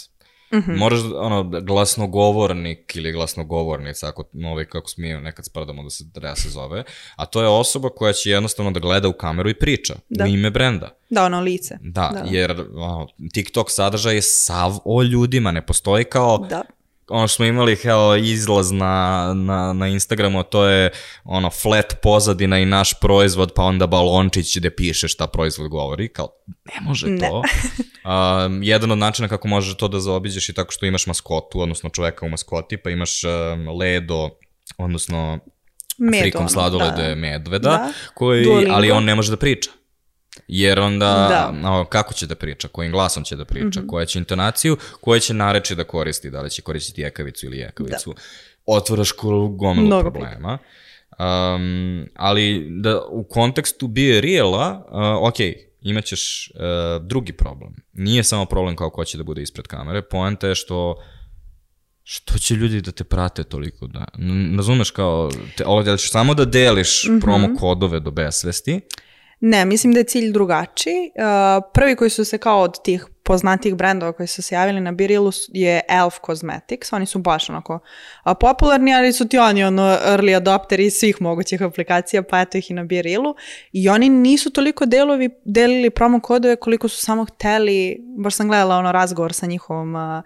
Mm. 0.53 0.57
-hmm. 0.57 0.77
Moraš, 0.77 0.99
ono, 1.15 1.43
glasnogovornik 1.43 2.95
ili 2.95 3.11
glasnogovornica, 3.11 4.07
ako, 4.07 4.23
ovaj, 4.45 4.65
kako 4.65 4.89
mi 4.97 5.07
nekad 5.07 5.45
spradamo 5.45 5.83
da 5.83 5.89
se, 5.89 6.03
da 6.13 6.35
se 6.35 6.49
zove, 6.49 6.83
a 7.15 7.25
to 7.25 7.41
je 7.41 7.47
osoba 7.47 7.89
koja 7.89 8.13
će 8.13 8.29
jednostavno 8.29 8.71
da 8.71 8.79
gleda 8.79 9.07
u 9.07 9.13
kameru 9.13 9.49
i 9.49 9.59
priča 9.59 9.95
Da. 10.09 10.23
u 10.23 10.27
ime 10.27 10.49
brenda. 10.49 10.89
Da, 11.09 11.25
ono 11.25 11.41
lice. 11.41 11.77
Da, 11.81 12.11
Da. 12.13 12.23
jer 12.29 12.65
ono, 12.75 13.07
TikTok 13.33 13.71
sadržaj 13.71 14.15
je 14.15 14.21
sav 14.21 14.77
o 14.85 15.03
ljudima, 15.03 15.51
ne 15.51 15.65
postoji 15.65 16.03
kao 16.05 16.37
Da. 16.37 16.63
Ono 17.09 17.27
što 17.27 17.35
smo 17.35 17.45
imali 17.45 17.75
kao 17.75 18.17
izlaz 18.17 18.71
na, 18.71 19.33
na, 19.35 19.73
na 19.73 19.87
Instagramu, 19.87 20.43
to 20.43 20.65
je 20.65 20.91
ono 21.23 21.49
flat 21.49 22.01
pozadina 22.01 22.59
i 22.59 22.65
naš 22.65 22.99
proizvod, 22.99 23.51
pa 23.55 23.63
onda 23.63 23.87
balončić 23.87 24.57
gde 24.57 24.69
piše 24.75 25.07
šta 25.07 25.27
proizvod 25.27 25.67
govori, 25.67 26.07
kao 26.07 26.29
ne 26.47 26.81
može 26.81 27.05
to. 27.19 27.41
um, 28.45 28.63
jedan 28.63 28.91
od 28.91 28.97
načina 28.97 29.27
kako 29.27 29.47
možeš 29.47 29.77
to 29.77 29.87
da 29.87 29.99
zaobiđeš 29.99 30.49
je 30.49 30.53
tako 30.55 30.71
što 30.71 30.85
imaš 30.85 31.07
maskotu, 31.07 31.61
odnosno 31.61 31.89
čoveka 31.89 32.25
u 32.25 32.29
maskoti, 32.29 32.77
pa 32.77 32.89
imaš 32.89 33.23
um, 33.23 33.77
ledo, 33.79 34.29
odnosno 34.77 35.39
Med, 35.97 36.21
frikom 36.21 36.49
sladolede 36.49 37.09
da. 37.09 37.15
medveda, 37.15 37.69
Da. 37.69 37.93
koji, 38.13 38.43
Duolingo. 38.43 38.73
ali 38.75 38.91
on 38.91 39.03
ne 39.03 39.15
može 39.15 39.31
da 39.31 39.37
priča. 39.37 39.71
Jer 40.47 40.79
onda, 40.79 41.05
Da. 41.61 41.71
o, 41.71 41.85
kako 41.85 42.13
će 42.13 42.27
da 42.27 42.35
priča, 42.35 42.67
kojim 42.67 42.91
glasom 42.91 43.23
će 43.23 43.35
da 43.35 43.45
priča, 43.45 43.81
koja 43.87 44.05
će 44.05 44.19
intonaciju, 44.19 44.77
koje 45.01 45.19
će 45.19 45.33
nareči 45.33 45.75
da 45.75 45.83
koristi, 45.83 46.29
da 46.29 46.41
li 46.41 46.49
će 46.49 46.61
koristiti 46.61 47.01
jekavicu 47.01 47.45
ili 47.45 47.57
jekavicu. 47.57 48.15
Otvaraš 48.65 49.11
ko- 49.11 49.47
gomilu 49.49 49.87
Mnogo 49.87 50.01
problema. 50.03 50.57
Um, 51.11 52.05
ali 52.15 52.67
da 52.71 53.01
u 53.01 53.23
kontekstu 53.23 53.87
be 53.87 54.21
reala, 54.21 54.85
uh, 55.21 55.29
ok, 55.29 55.35
imaćeš 55.81 56.49
uh, 56.49 56.61
drugi 57.03 57.33
problem. 57.33 57.75
Nije 57.93 58.23
samo 58.23 58.45
problem 58.45 58.75
kao 58.75 58.89
ko 58.89 59.05
će 59.05 59.17
da 59.17 59.23
bude 59.23 59.41
ispred 59.41 59.67
kamere, 59.67 60.01
poenta 60.01 60.47
je 60.47 60.55
što 60.55 60.95
što 62.03 62.37
će 62.37 62.55
ljudi 62.55 62.81
da 62.81 62.91
te 62.91 63.03
prate 63.03 63.43
toliko 63.43 63.87
da, 63.87 64.05
razumeš 64.57 64.91
kao, 64.91 65.29
te, 65.57 65.65
ovdje 65.65 65.97
ćeš 65.97 66.11
samo 66.11 66.33
da 66.33 66.45
deliš 66.45 67.05
Mhm. 67.05 67.19
promo 67.19 67.47
kodove 67.59 67.99
do 67.99 68.11
besvesti, 68.11 68.81
Ne, 69.39 69.65
mislim 69.65 69.93
da 69.93 69.99
je 69.99 70.03
cilj 70.03 70.31
drugačiji. 70.31 71.11
Uh, 71.15 71.63
prvi 71.73 71.95
koji 71.95 72.09
su 72.09 72.25
se 72.25 72.37
kao 72.37 72.61
od 72.61 72.83
tih 72.83 73.05
poznatijih 73.29 73.75
brendova 73.75 74.13
koji 74.13 74.27
su 74.27 74.41
se 74.41 74.55
javili 74.55 74.81
na 74.81 74.91
Birilu 74.91 75.31
je 75.47 75.81
Elf 75.89 76.15
Cosmetics. 76.25 76.93
Oni 76.93 77.05
su 77.05 77.19
baš 77.19 77.49
onako 77.49 77.79
a, 78.23 78.33
popularni, 78.33 78.93
ali 78.93 79.13
su 79.13 79.27
ti 79.27 79.37
oni 79.37 79.63
ono 79.63 79.83
early 79.83 80.35
adopteri 80.37 80.89
svih 80.89 81.21
mogućih 81.21 81.61
aplikacija, 81.61 82.23
pa 82.23 82.41
eto 82.41 82.57
ih 82.57 82.71
i 82.71 82.73
na 82.73 82.83
Birilu. 82.83 83.35
I 83.71 83.89
oni 83.89 84.09
nisu 84.09 84.49
toliko 84.49 84.85
delovi, 84.85 85.29
delili 85.45 85.89
promo 85.89 86.19
kodove 86.19 86.55
koliko 86.55 86.87
su 86.87 87.01
samo 87.01 87.25
hteli, 87.25 87.97
baš 88.17 88.35
sam 88.35 88.47
gledala 88.47 88.75
ono 88.75 88.91
razgovor 88.91 89.33
sa 89.33 89.45
njihovom 89.45 89.95
uh, 89.95 90.23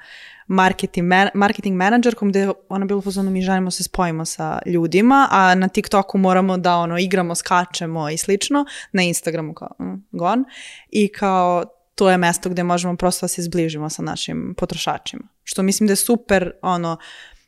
marketing, 0.47 1.07
man, 1.07 1.29
marketing 1.33 1.77
menadžerkom 1.77 2.29
gde 2.29 2.51
ona 2.69 2.85
bila 2.85 3.01
pozvana 3.01 3.29
mi 3.29 3.41
želimo 3.41 3.71
se 3.71 3.83
spojimo 3.83 4.25
sa 4.25 4.59
ljudima, 4.65 5.27
a 5.31 5.55
na 5.55 5.67
TikToku 5.67 6.17
moramo 6.17 6.57
da 6.57 6.75
ono 6.75 6.97
igramo, 6.97 7.35
skačemo 7.35 8.09
i 8.09 8.17
slično, 8.17 8.65
na 8.91 9.01
Instagramu 9.01 9.53
kao 9.53 9.69
mm, 9.79 10.07
gon 10.11 10.45
i 10.89 11.07
kao 11.07 11.63
to 11.95 12.09
je 12.09 12.17
mesto 12.17 12.49
gde 12.49 12.63
možemo 12.63 12.97
prosto 12.97 13.23
da 13.23 13.27
se 13.27 13.41
zbližimo 13.41 13.89
sa 13.89 14.01
našim 14.01 14.53
potrošačima. 14.57 15.23
Što 15.43 15.63
mislim 15.63 15.87
da 15.87 15.91
je 15.91 15.95
super 15.95 16.51
ono 16.61 16.97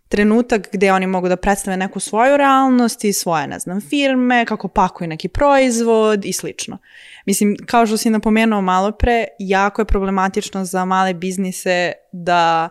trenutak 0.07 0.67
gde 0.71 0.91
oni 0.91 1.07
mogu 1.07 1.29
da 1.29 1.35
predstave 1.35 1.77
neku 1.77 1.99
svoju 1.99 2.37
realnost 2.37 3.03
i 3.03 3.13
svoje, 3.13 3.47
ne 3.47 3.59
znam, 3.59 3.81
firme, 3.81 4.45
kako 4.45 4.67
pakuju 4.67 5.07
neki 5.07 5.27
proizvod 5.27 6.25
i 6.25 6.33
slično. 6.33 6.77
Mislim, 7.25 7.55
kao 7.65 7.85
što 7.85 7.97
si 7.97 8.09
napomenuo 8.09 8.61
malo 8.61 8.91
pre, 8.91 9.25
jako 9.39 9.81
je 9.81 9.85
problematično 9.85 10.65
za 10.65 10.85
male 10.85 11.13
biznise 11.13 11.91
da, 12.11 12.69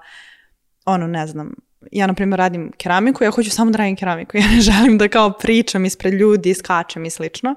ono, 0.84 1.06
ne 1.06 1.26
znam, 1.26 1.54
ja, 1.92 2.06
na 2.06 2.14
primjer, 2.14 2.38
radim 2.38 2.72
keramiku, 2.76 3.24
ja 3.24 3.30
hoću 3.30 3.50
samo 3.50 3.70
da 3.70 3.78
radim 3.78 3.96
keramiku, 3.96 4.36
ja 4.38 4.46
ne 4.46 4.60
želim 4.60 4.98
da 4.98 5.08
kao 5.08 5.32
pričam 5.32 5.84
ispred 5.84 6.14
ljudi, 6.14 6.54
skačem 6.54 7.04
i 7.04 7.10
slično. 7.10 7.54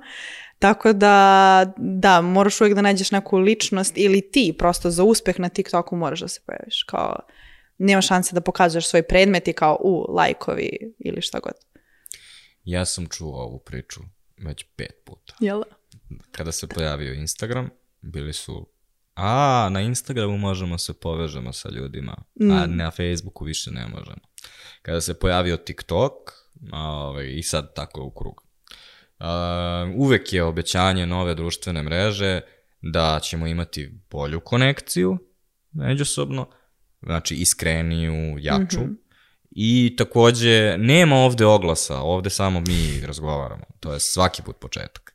Tako 0.59 0.93
da, 0.93 1.73
da, 1.77 2.21
moraš 2.21 2.61
uvijek 2.61 2.75
da 2.75 2.81
nađeš 2.81 3.11
neku 3.11 3.37
ličnost 3.37 3.93
ili 3.97 4.21
ti 4.21 4.55
prosto 4.57 4.89
za 4.91 5.03
uspeh 5.03 5.39
na 5.39 5.49
TikToku 5.49 5.95
moraš 5.95 6.19
da 6.19 6.27
se 6.27 6.41
pojaviš. 6.45 6.83
Kao, 6.83 7.15
nema 7.77 8.01
šanse 8.01 8.35
da 8.35 8.41
pokazuješ 8.41 8.87
svoj 8.87 9.03
predmet 9.03 9.47
i 9.47 9.53
kao, 9.53 9.77
u, 9.81 10.05
lajkovi 10.09 10.95
ili 10.99 11.21
šta 11.21 11.39
god. 11.39 11.53
Ja 12.63 12.85
sam 12.85 13.05
čuo 13.05 13.41
ovu 13.41 13.59
priču 13.59 13.99
već 14.37 14.65
pet 14.75 15.01
puta. 15.05 15.33
Jel? 15.39 15.63
Kada 16.31 16.51
se 16.51 16.67
pojavio 16.67 17.13
Instagram, 17.13 17.69
bili 18.01 18.33
su 18.33 18.67
a, 19.17 19.69
na 19.71 19.81
Instagramu 19.81 20.37
možemo 20.37 20.77
se 20.77 20.93
povežemo 20.93 21.53
sa 21.53 21.69
ljudima, 21.69 22.15
a 22.51 22.65
na 22.65 22.91
Facebooku 22.91 23.45
više 23.45 23.71
ne 23.71 23.87
možemo. 23.87 24.27
Kada 24.81 25.01
se 25.01 25.19
pojavio 25.19 25.57
TikTok, 25.57 26.13
a, 26.71 26.81
ovaj, 26.81 27.33
i 27.35 27.43
sad 27.43 27.75
tako 27.75 28.03
u 28.03 28.11
krug. 28.11 28.43
A, 29.19 29.93
uvek 29.95 30.33
je 30.33 30.43
obećanje 30.43 31.05
nove 31.05 31.35
društvene 31.35 31.83
mreže 31.83 32.41
da 32.81 33.19
ćemo 33.23 33.47
imati 33.47 33.99
bolju 34.11 34.39
konekciju 34.39 35.17
međusobno, 35.71 36.49
znači 37.01 37.35
iskreniju, 37.35 38.37
jaču. 38.39 38.79
I 39.51 39.95
takođe, 39.97 40.77
nema 40.77 41.15
ovde 41.15 41.45
oglasa, 41.45 42.01
ovde 42.01 42.29
samo 42.29 42.59
mi 42.67 43.01
razgovaramo. 43.05 43.63
To 43.79 43.93
je 43.93 43.99
svaki 43.99 44.41
put 44.41 44.59
početak. 44.59 45.13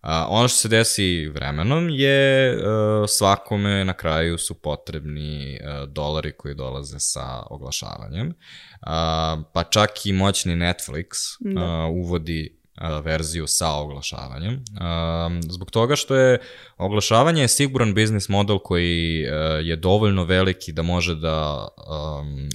A, 0.00 0.26
ono 0.28 0.48
što 0.48 0.58
se 0.58 0.68
desi 0.68 1.28
vremenom 1.28 1.88
je 1.90 2.56
uh, 2.56 2.62
svakome 3.08 3.84
na 3.84 3.92
kraju 3.92 4.38
su 4.38 4.54
potrebni 4.54 5.60
uh, 5.60 5.88
dolari 5.88 6.32
koji 6.32 6.54
dolaze 6.54 6.96
sa 6.98 7.42
oglašavanjem. 7.50 8.34
A, 8.80 9.42
pa 9.54 9.64
čak 9.64 10.06
i 10.06 10.12
moćni 10.12 10.56
Netflix 10.56 11.08
uh, 11.40 11.96
uvodi 12.04 12.50
uh, 12.52 12.57
verziju 13.02 13.46
sa 13.46 13.72
oglašavanjem. 13.72 14.64
Zbog 15.48 15.70
toga 15.70 15.96
što 15.96 16.16
je 16.16 16.38
oglašavanje 16.76 17.42
je 17.42 17.48
siguran 17.48 17.94
biznis 17.94 18.28
model 18.28 18.58
koji 18.58 19.24
uh, 19.24 19.66
je 19.66 19.76
dovoljno 19.76 20.24
veliki 20.24 20.72
da 20.72 20.82
može 20.82 21.14
da 21.14 21.68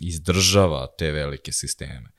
izdržava 0.01 0.87
te 0.97 1.11
velike 1.11 1.51
sisteme. 1.51 2.09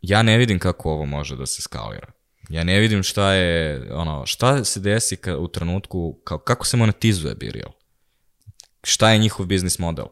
Ja 0.00 0.22
ne 0.22 0.38
vidim 0.38 0.58
kako 0.58 0.90
ovo 0.90 1.04
može 1.04 1.36
da 1.36 1.46
se 1.46 1.62
skalira. 1.62 2.12
Ja 2.48 2.64
ne 2.64 2.80
vidim 2.80 3.02
šta 3.02 3.32
je, 3.32 3.82
ono, 3.92 4.26
šta 4.26 4.64
se 4.64 4.80
desi 4.80 5.18
u 5.38 5.48
trenutku, 5.48 6.20
kako 6.44 6.66
se 6.66 6.76
monetizuje 6.76 7.34
Birial? 7.34 7.72
Šta 8.84 9.10
je 9.10 9.18
njihov 9.18 9.46
biznis 9.46 9.78
model? 9.78 10.06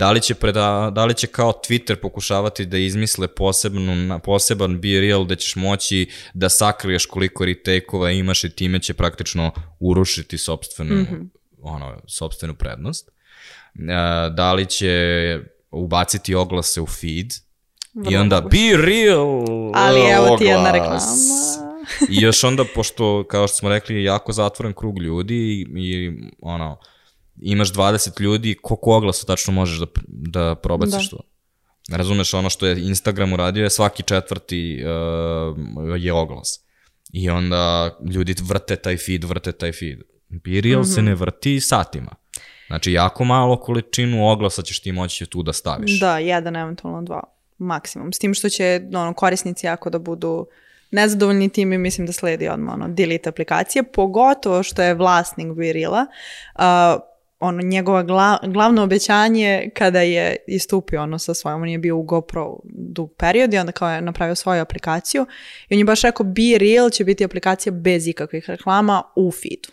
Da 0.00 0.10
li 0.10 0.20
će, 0.20 0.34
preda, 0.34 0.90
da 0.94 1.04
li 1.04 1.14
će 1.14 1.26
kao 1.26 1.52
Twitter 1.52 1.94
pokušavati 1.94 2.66
da 2.66 2.78
izmisle 2.78 3.28
posebnu, 3.28 3.96
na- 3.96 4.18
poseban 4.18 4.80
BeReal 4.80 5.24
da 5.24 5.36
ćeš 5.36 5.56
moći 5.56 6.10
da 6.34 6.48
sakriješ 6.48 7.06
koliko 7.06 7.44
retake-ova 7.44 8.10
imaš 8.10 8.44
i 8.44 8.50
time 8.50 8.78
će 8.78 8.94
praktično 8.94 9.52
urušiti 9.80 10.38
sobstvenu, 10.38 10.94
mm 10.94 11.06
-hmm. 11.10 11.28
ono, 11.62 12.00
sobstvenu 12.06 12.54
prednost? 12.54 13.08
E, 13.08 13.80
da 14.30 14.52
li 14.52 14.66
će 14.66 15.38
ubaciti 15.70 16.34
oglase 16.34 16.80
u 16.80 16.86
feed 16.86 17.32
i 18.10 18.16
onda 18.16 18.40
be 18.40 18.76
real 18.86 19.44
Ali 19.74 20.00
evo 20.00 20.36
ti 20.36 20.44
jedna 20.44 20.70
oglas. 20.70 20.74
reklama. 20.74 21.00
I 22.10 22.22
još 22.22 22.44
onda, 22.44 22.64
pošto, 22.74 23.24
kao 23.28 23.48
što 23.48 23.56
smo 23.56 23.68
rekli, 23.68 24.04
jako 24.04 24.32
zatvoren 24.32 24.74
krug 24.74 25.02
ljudi 25.02 25.34
i, 25.34 25.66
i 25.76 26.12
ono, 26.40 26.78
imaš 27.42 27.72
20 27.72 28.20
ljudi, 28.20 28.56
koliko 28.62 28.96
oglasa 28.96 29.26
tačno 29.26 29.52
možeš 29.52 29.78
da, 29.78 29.86
da 30.08 30.54
probaciš 30.54 31.10
Da. 31.10 31.16
to? 31.16 31.22
Razumeš, 31.90 32.34
ono 32.34 32.50
što 32.50 32.66
je 32.66 32.86
Instagram 32.86 33.32
uradio 33.32 33.62
je 33.62 33.70
svaki 33.70 34.02
četvrti 34.02 34.82
uh, 34.84 36.02
je 36.02 36.12
oglas. 36.12 36.60
I 37.12 37.30
onda 37.30 37.90
ljudi 38.12 38.34
vrte 38.42 38.76
taj 38.76 38.96
feed, 38.96 39.24
vrte 39.24 39.52
taj 39.52 39.72
feed. 39.72 39.98
Birial 40.28 40.80
mm 40.80 40.84
-hmm. 40.84 40.94
se 40.94 41.02
ne 41.02 41.14
vrti 41.14 41.60
satima. 41.60 42.10
Znači, 42.66 42.92
jako 42.92 43.24
malo 43.24 43.60
količinu 43.60 44.28
oglasa 44.28 44.62
ćeš 44.62 44.80
ti 44.80 44.92
moći 44.92 45.26
tu 45.26 45.42
da 45.42 45.52
staviš. 45.52 46.00
Da, 46.00 46.18
jedan, 46.18 46.56
eventualno 46.56 47.02
dva, 47.02 47.22
maksimum. 47.58 48.12
S 48.12 48.18
tim 48.18 48.34
što 48.34 48.48
će 48.48 48.80
ono, 48.94 49.14
korisnici 49.14 49.66
jako 49.66 49.90
da 49.90 49.98
budu 49.98 50.46
nezadovoljni 50.90 51.48
tim 51.48 51.72
i 51.72 51.78
mislim 51.78 52.06
da 52.06 52.12
sledi 52.12 52.48
odmah 52.48 52.74
ono, 52.74 52.88
delete 52.88 53.28
aplikacije, 53.28 53.82
pogotovo 53.82 54.62
što 54.62 54.82
je 54.82 54.94
vlasnik 54.94 55.46
Virila, 55.56 56.06
uh, 56.54 56.62
ono, 57.40 57.62
njegova 57.62 58.02
gla, 58.02 58.38
glavno 58.46 58.82
obećanje 58.82 59.70
kada 59.74 60.00
je 60.00 60.36
istupio 60.46 61.02
ono 61.02 61.18
sa 61.18 61.34
svojom, 61.34 61.62
on 61.62 61.68
je 61.68 61.78
bio 61.78 61.96
u 61.96 62.02
GoPro 62.02 62.56
dug 62.64 63.14
period 63.18 63.54
i 63.54 63.58
onda 63.58 63.72
kao 63.72 63.90
je 63.90 64.00
napravio 64.00 64.34
svoju 64.34 64.62
aplikaciju 64.62 65.26
i 65.68 65.74
on 65.74 65.78
je 65.78 65.84
baš 65.84 66.02
rekao 66.02 66.26
Be 66.26 66.58
Real 66.58 66.90
će 66.90 67.04
biti 67.04 67.24
aplikacija 67.24 67.72
bez 67.72 68.06
ikakvih 68.06 68.44
reklama 68.50 69.02
u 69.16 69.32
feedu. 69.32 69.68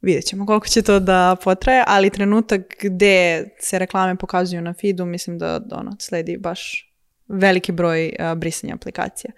vidjet 0.00 0.24
ćemo 0.24 0.46
koliko 0.46 0.66
će 0.66 0.82
to 0.82 1.00
da 1.00 1.36
potraje, 1.44 1.84
ali 1.86 2.10
trenutak 2.10 2.60
gde 2.82 3.48
se 3.60 3.78
reklame 3.78 4.16
pokazuju 4.16 4.62
na 4.62 4.74
feedu, 4.80 5.04
mislim 5.04 5.38
da 5.38 5.60
ono, 5.72 5.96
sledi 5.98 6.36
baš 6.36 6.92
veliki 7.28 7.72
broj 7.72 8.16
uh, 8.18 8.38
brisanja 8.38 8.74
aplikacija. 8.74 9.30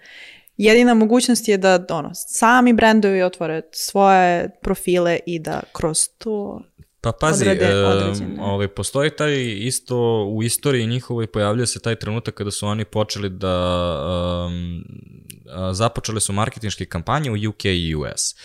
Jedina 0.59 0.93
mogućnost 0.93 1.47
je 1.47 1.57
da 1.57 1.85
ono, 1.89 2.11
sami 2.13 2.73
brendovi 2.73 3.21
otvore 3.21 3.61
svoje 3.71 4.49
profile 4.61 5.19
i 5.25 5.39
da 5.39 5.61
kroz 5.73 6.07
to 6.17 6.61
Pa 7.01 7.11
pazi, 7.11 7.49
određene. 7.49 8.41
ovaj, 8.41 8.67
postoji 8.67 9.09
taj 9.09 9.33
isto, 9.57 10.25
u 10.25 10.43
istoriji 10.43 10.87
njihovoj 10.87 11.27
pojavljuje 11.27 11.67
se 11.67 11.79
taj 11.79 11.95
trenutak 11.95 12.33
kada 12.33 12.51
su 12.51 12.67
oni 12.67 12.85
počeli 12.85 13.29
da, 13.29 14.47
um, 14.47 14.83
započeli 15.73 16.21
su 16.21 16.33
marketinške 16.33 16.85
kampanje 16.85 17.31
u 17.31 17.49
UK 17.49 17.65
i 17.65 17.95
US. 17.95 18.35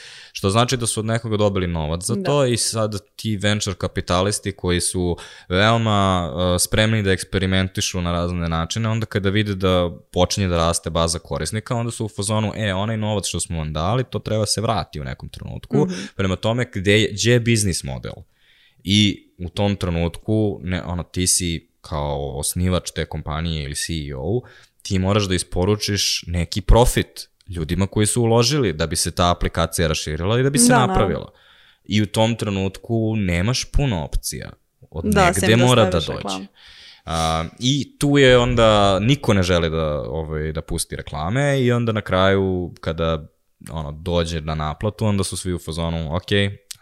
Što 0.44 0.50
znači 0.50 0.76
da 0.76 0.86
su 0.86 1.00
od 1.00 1.06
nekoga 1.06 1.36
dobili 1.36 1.66
novac 1.66 2.04
za 2.04 2.16
to 2.24 2.46
i 2.46 2.56
sad 2.56 3.00
ti 3.16 3.36
venture 3.36 3.76
kapitalisti 3.76 4.52
koji 4.52 4.80
su 4.80 5.16
veoma 5.48 6.30
uh, 6.34 6.60
spremni 6.60 7.02
da 7.02 7.12
eksperimentišu 7.12 8.00
na 8.00 8.12
razne 8.12 8.48
načine, 8.48 8.88
onda 8.88 9.06
kada 9.06 9.30
vide 9.30 9.54
da 9.54 9.90
počinje 10.12 10.48
da 10.48 10.56
raste 10.56 10.90
baza 10.90 11.18
korisnika, 11.18 11.74
onda 11.74 11.90
su 11.90 12.04
u 12.04 12.08
fazonu, 12.08 12.52
e, 12.56 12.74
onaj 12.74 12.96
novac 12.96 13.26
što 13.26 13.40
smo 13.40 13.58
vam 13.58 13.72
dali, 13.72 14.04
to 14.04 14.18
treba 14.18 14.46
se 14.46 14.60
vrati 14.60 15.00
u 15.00 15.04
nekom 15.04 15.28
trenutku. 15.28 15.76
Mm 15.76 15.88
-hmm. 15.88 16.08
Prema 16.16 16.36
tome, 16.36 16.70
gde 16.74 17.00
je, 17.00 17.08
gde 17.12 17.30
je 17.30 17.40
biznis 17.40 17.84
model? 17.84 18.14
I 18.82 19.28
u 19.38 19.48
tom 19.48 19.76
trenutku, 19.76 20.60
ne, 20.62 20.82
ono, 20.82 21.02
ti 21.02 21.26
si 21.26 21.70
kao 21.80 22.38
osnivač 22.38 22.90
te 22.90 23.04
kompanije 23.04 23.64
ili 23.64 23.74
CEO, 23.74 24.40
ti 24.82 24.98
moraš 24.98 25.24
da 25.28 25.34
isporučiš 25.34 26.24
neki 26.26 26.60
profit 26.60 27.28
ljudima 27.48 27.86
koji 27.86 28.06
su 28.06 28.22
uložili 28.22 28.72
da 28.72 28.86
bi 28.86 28.96
se 28.96 29.10
ta 29.10 29.30
aplikacija 29.30 29.88
raširila 29.88 30.40
i 30.40 30.42
da 30.42 30.50
bi 30.50 30.58
se 30.58 30.72
Da, 30.72 30.86
napravila. 30.86 31.32
I 31.84 32.02
u 32.02 32.06
tom 32.06 32.36
trenutku 32.36 33.16
nemaš 33.16 33.64
puno 33.64 34.04
opcija. 34.04 34.50
Od 34.90 35.04
Da, 35.04 35.24
negde 35.26 35.56
da 35.56 35.66
mora 35.66 35.84
da 35.84 35.90
dođe. 35.90 36.12
reklamu. 36.12 36.46
A, 37.04 37.44
I 37.58 37.98
tu 37.98 38.18
je 38.18 38.38
onda, 38.38 38.98
niko 39.00 39.34
ne 39.34 39.42
želi 39.42 39.70
da, 39.70 40.00
ovaj, 40.00 40.52
da 40.52 40.62
pusti 40.62 40.96
reklame 40.96 41.60
i 41.60 41.72
onda 41.72 41.92
na 41.92 42.00
kraju 42.00 42.74
kada 42.80 43.26
ono, 43.70 43.92
dođe 43.92 44.40
na 44.40 44.54
naplatu, 44.54 45.06
onda 45.06 45.24
su 45.24 45.36
svi 45.36 45.54
u 45.54 45.58
fazonu, 45.58 46.16
ok, 46.16 46.28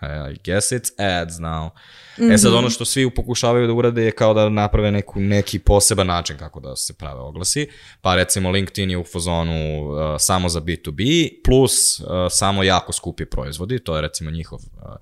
I 0.03 0.39
guess 0.45 0.73
it's 0.73 1.21
ads 1.23 1.39
now. 1.39 1.71
Mm 2.19 2.25
-hmm. 2.25 2.35
E 2.35 2.39
sad 2.39 2.55
ono 2.55 2.71
što 2.71 2.85
svi 2.85 3.11
pokušavaju 3.11 3.67
da 3.67 3.73
urade 3.73 4.05
je 4.05 4.11
kao 4.11 4.35
da 4.35 4.49
naprave 4.49 4.91
neku, 4.91 5.21
neki 5.21 5.59
poseban 5.59 6.07
način 6.07 6.37
kako 6.37 6.61
da 6.61 6.77
se 6.77 6.95
prave 6.95 7.21
oglasi. 7.21 7.69
Pa 8.01 8.15
recimo 8.15 8.51
LinkedIn 8.51 8.91
je 8.91 8.99
u 8.99 9.05
fazonu 9.05 9.89
uh, 9.91 9.97
samo 10.19 10.49
za 10.49 10.61
B2B 10.61 11.31
plus 11.45 12.01
uh, 12.01 12.07
samo 12.31 12.63
jako 12.63 12.93
skupi 12.93 13.25
proizvodi, 13.25 13.79
to 13.79 13.97
je 13.97 14.03
recimo 14.03 14.31
njihov 14.31 14.59
uh, 14.59 14.95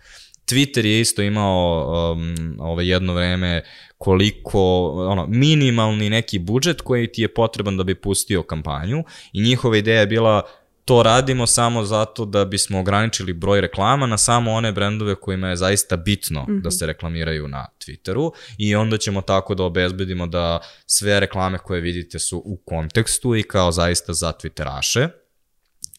Twitter 0.51 0.87
je 0.87 1.01
isto 1.01 1.23
imao 1.23 2.13
um, 2.13 2.57
ove 2.61 2.87
jedno 2.89 3.15
vreme 3.15 3.63
koliko, 3.99 4.91
ono, 4.91 5.27
minimalni 5.27 6.11
neki 6.11 6.39
budžet 6.39 6.81
koji 6.81 7.13
ti 7.13 7.23
je 7.23 7.35
potreban 7.35 7.77
da 7.77 7.85
bi 7.85 7.95
pustio 7.95 8.43
kampanju 8.43 9.05
i 9.33 9.43
njihova 9.43 9.77
ideja 9.77 10.01
je 10.01 10.07
bila 10.07 10.43
to 10.91 11.03
radimo 11.03 11.47
samo 11.47 11.85
zato 11.85 12.25
da 12.25 12.45
bismo 12.45 12.81
ograničili 12.81 13.33
broj 13.33 13.61
reklama 13.61 14.07
na 14.07 14.19
samo 14.19 14.53
one 14.53 14.73
brendove 14.73 15.15
kojima 15.15 15.49
je 15.49 15.57
zaista 15.57 15.97
bitno 15.97 16.43
mm 16.43 16.47
-hmm. 16.47 16.63
da 16.63 16.71
se 16.71 16.87
reklamiraju 16.87 17.49
na 17.49 17.67
Twitteru 17.79 18.31
i 18.59 18.75
onda 18.75 18.99
ćemo 18.99 19.21
tako 19.21 19.55
da 19.55 19.65
obezbedimo 19.65 20.27
da 20.27 20.61
sve 20.87 21.21
reklame 21.21 21.59
koje 21.59 21.81
vidite 21.81 22.19
su 22.19 22.43
u 22.45 22.57
kontekstu 22.57 23.37
i 23.37 23.43
kao 23.43 23.73
zaista 23.73 24.13
za 24.13 24.33
Twitteraše. 24.33 25.09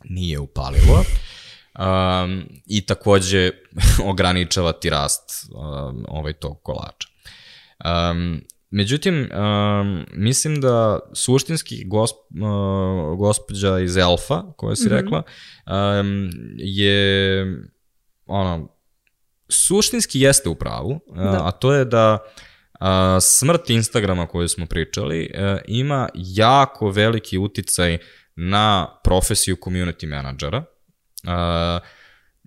Nije 0.03 0.39
upalilo. 0.39 1.03
Um, 1.79 2.45
I 2.65 2.85
takođe 2.85 3.51
ograničava 4.11 4.71
ti 4.71 4.89
rast 4.89 5.49
um, 5.53 6.05
ovaj 6.07 6.33
tog 6.33 6.63
kolača. 6.63 7.07
Um, 8.11 8.41
Međutim, 8.71 9.29
um, 9.31 10.05
mislim 10.13 10.61
da 10.61 10.99
suštinski 11.13 11.83
gosp, 11.85 12.15
uh, 12.15 13.17
gospođa 13.17 13.79
iz 13.79 13.97
Elfa, 13.97 14.43
koja 14.57 14.75
si 14.75 14.85
mm 14.85 14.91
-hmm. 14.91 15.01
rekla, 15.01 15.23
um, 15.99 16.29
je 16.57 17.45
ono, 18.25 18.75
suštinski 19.49 20.19
jeste 20.19 20.49
u 20.49 20.55
pravu, 20.55 20.99
uh, 21.07 21.17
da. 21.17 21.47
a 21.47 21.51
to 21.51 21.73
je 21.73 21.85
da 21.85 22.17
uh, 22.81 22.87
smrt 23.21 23.69
Instagrama 23.69 24.27
koju 24.27 24.47
smo 24.47 24.65
pričali 24.65 25.31
uh, 25.33 25.59
ima 25.67 26.09
jako 26.15 26.89
veliki 26.89 27.37
uticaj 27.37 27.97
na 28.35 28.87
profesiju 29.03 29.55
community 29.55 30.07
menadžera. 30.07 30.57
Uh, 31.23 31.87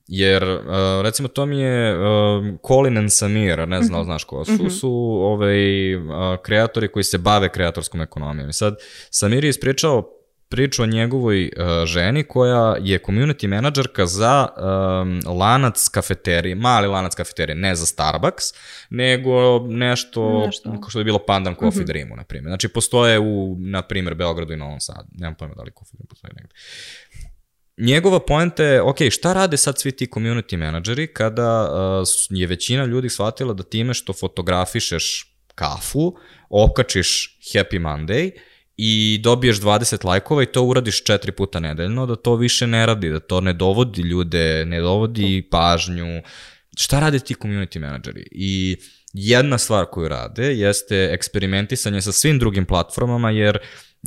Jer, 0.07 0.45
uh, 0.45 1.03
recimo, 1.03 1.29
to 1.29 1.47
mi 1.47 1.59
je 1.61 1.97
uh, 1.97 2.45
Colin 2.69 2.99
and 2.99 3.13
Samir, 3.13 3.69
ne 3.69 3.83
znam, 3.83 4.01
mm 4.01 4.03
-hmm. 4.03 4.05
znaš 4.05 4.25
ko 4.25 4.45
su, 4.45 4.53
mm 4.53 4.57
-hmm. 4.57 4.81
su 4.81 4.93
ovaj, 5.23 5.97
uh, 5.97 6.03
kreatori 6.43 6.89
koji 6.89 7.05
se 7.05 7.19
bave 7.19 7.49
kreatorskom 7.49 8.01
ekonomijom. 8.01 8.51
I 8.51 8.53
sad, 8.53 8.77
Samir 9.11 9.45
je 9.45 9.49
ispričao 9.49 10.11
priču 10.49 10.83
o 10.83 10.87
njegovoj 10.87 11.45
uh, 11.45 11.87
ženi 11.87 12.25
koja 12.25 12.77
je 12.81 13.03
community 13.03 13.47
menadžerka 13.47 14.07
za 14.07 14.49
um, 14.57 15.21
lanac 15.39 15.89
kafeterije, 15.89 16.55
mali 16.55 16.89
lanac 16.89 17.15
kafeterije, 17.15 17.55
ne 17.55 17.75
za 17.75 17.87
Starbucks, 17.87 18.45
nego 18.91 19.59
nešto, 19.59 20.47
nešto. 20.47 20.79
što 20.89 20.99
je 20.99 21.05
bilo 21.05 21.19
Pandan 21.19 21.55
Coffee 21.55 21.69
mm 21.69 21.83
-hmm. 21.83 21.87
Dreamu, 21.87 22.17
na 22.17 22.25
primjer. 22.25 22.51
Znači, 22.51 22.69
postoje 22.69 23.19
u, 23.19 23.57
na 23.59 23.83
primjer, 23.83 24.15
Beogradu 24.15 24.53
i 24.53 24.57
Novom 24.57 24.81
Sadu. 24.81 25.09
Nemam 25.13 25.35
pojma 25.35 25.55
da 25.55 25.63
li 25.63 25.71
Coffee 25.71 25.97
Dream 25.97 26.07
postoji 26.09 26.33
negde 26.37 26.55
njegova 27.79 28.21
poenta 28.21 28.65
je, 28.65 28.83
ok, 28.83 28.99
šta 29.11 29.33
rade 29.33 29.57
sad 29.57 29.79
svi 29.79 29.93
ti 29.93 30.07
community 30.07 30.57
menadžeri 30.57 31.07
kada 31.07 31.63
uh, 31.63 32.09
je 32.31 32.47
većina 32.47 32.85
ljudi 32.85 33.09
shvatila 33.09 33.55
da 33.55 33.63
time 33.63 33.95
što 33.95 34.13
fotografišeš 34.13 35.35
kafu, 35.55 36.17
okačiš 36.51 37.39
Happy 37.53 37.81
Monday 37.81 38.31
i 38.77 39.21
dobiješ 39.23 39.61
20 39.61 40.05
lajkova 40.05 40.43
i 40.43 40.47
to 40.47 40.63
uradiš 40.63 41.05
četiri 41.05 41.33
puta 41.33 41.61
nedeljno, 41.61 42.07
da 42.07 42.17
to 42.17 42.37
više 42.37 42.67
ne 42.67 42.87
radi, 42.87 43.11
da 43.11 43.21
to 43.21 43.41
ne 43.41 43.53
dovodi 43.53 44.03
ljude, 44.03 44.65
ne 44.67 44.81
dovodi 44.81 45.49
pažnju. 45.51 46.23
Šta 46.79 47.01
rade 47.01 47.19
ti 47.19 47.35
community 47.35 47.79
menadžeri? 47.79 48.27
I 48.31 48.77
jedna 49.13 49.59
stvar 49.59 49.87
koju 49.87 50.09
rade 50.09 50.55
jeste 50.55 51.11
eksperimentisanje 51.13 52.03
sa 52.03 52.13
svim 52.13 52.39
drugim 52.39 52.67
platformama, 52.67 53.31
jer 53.31 53.59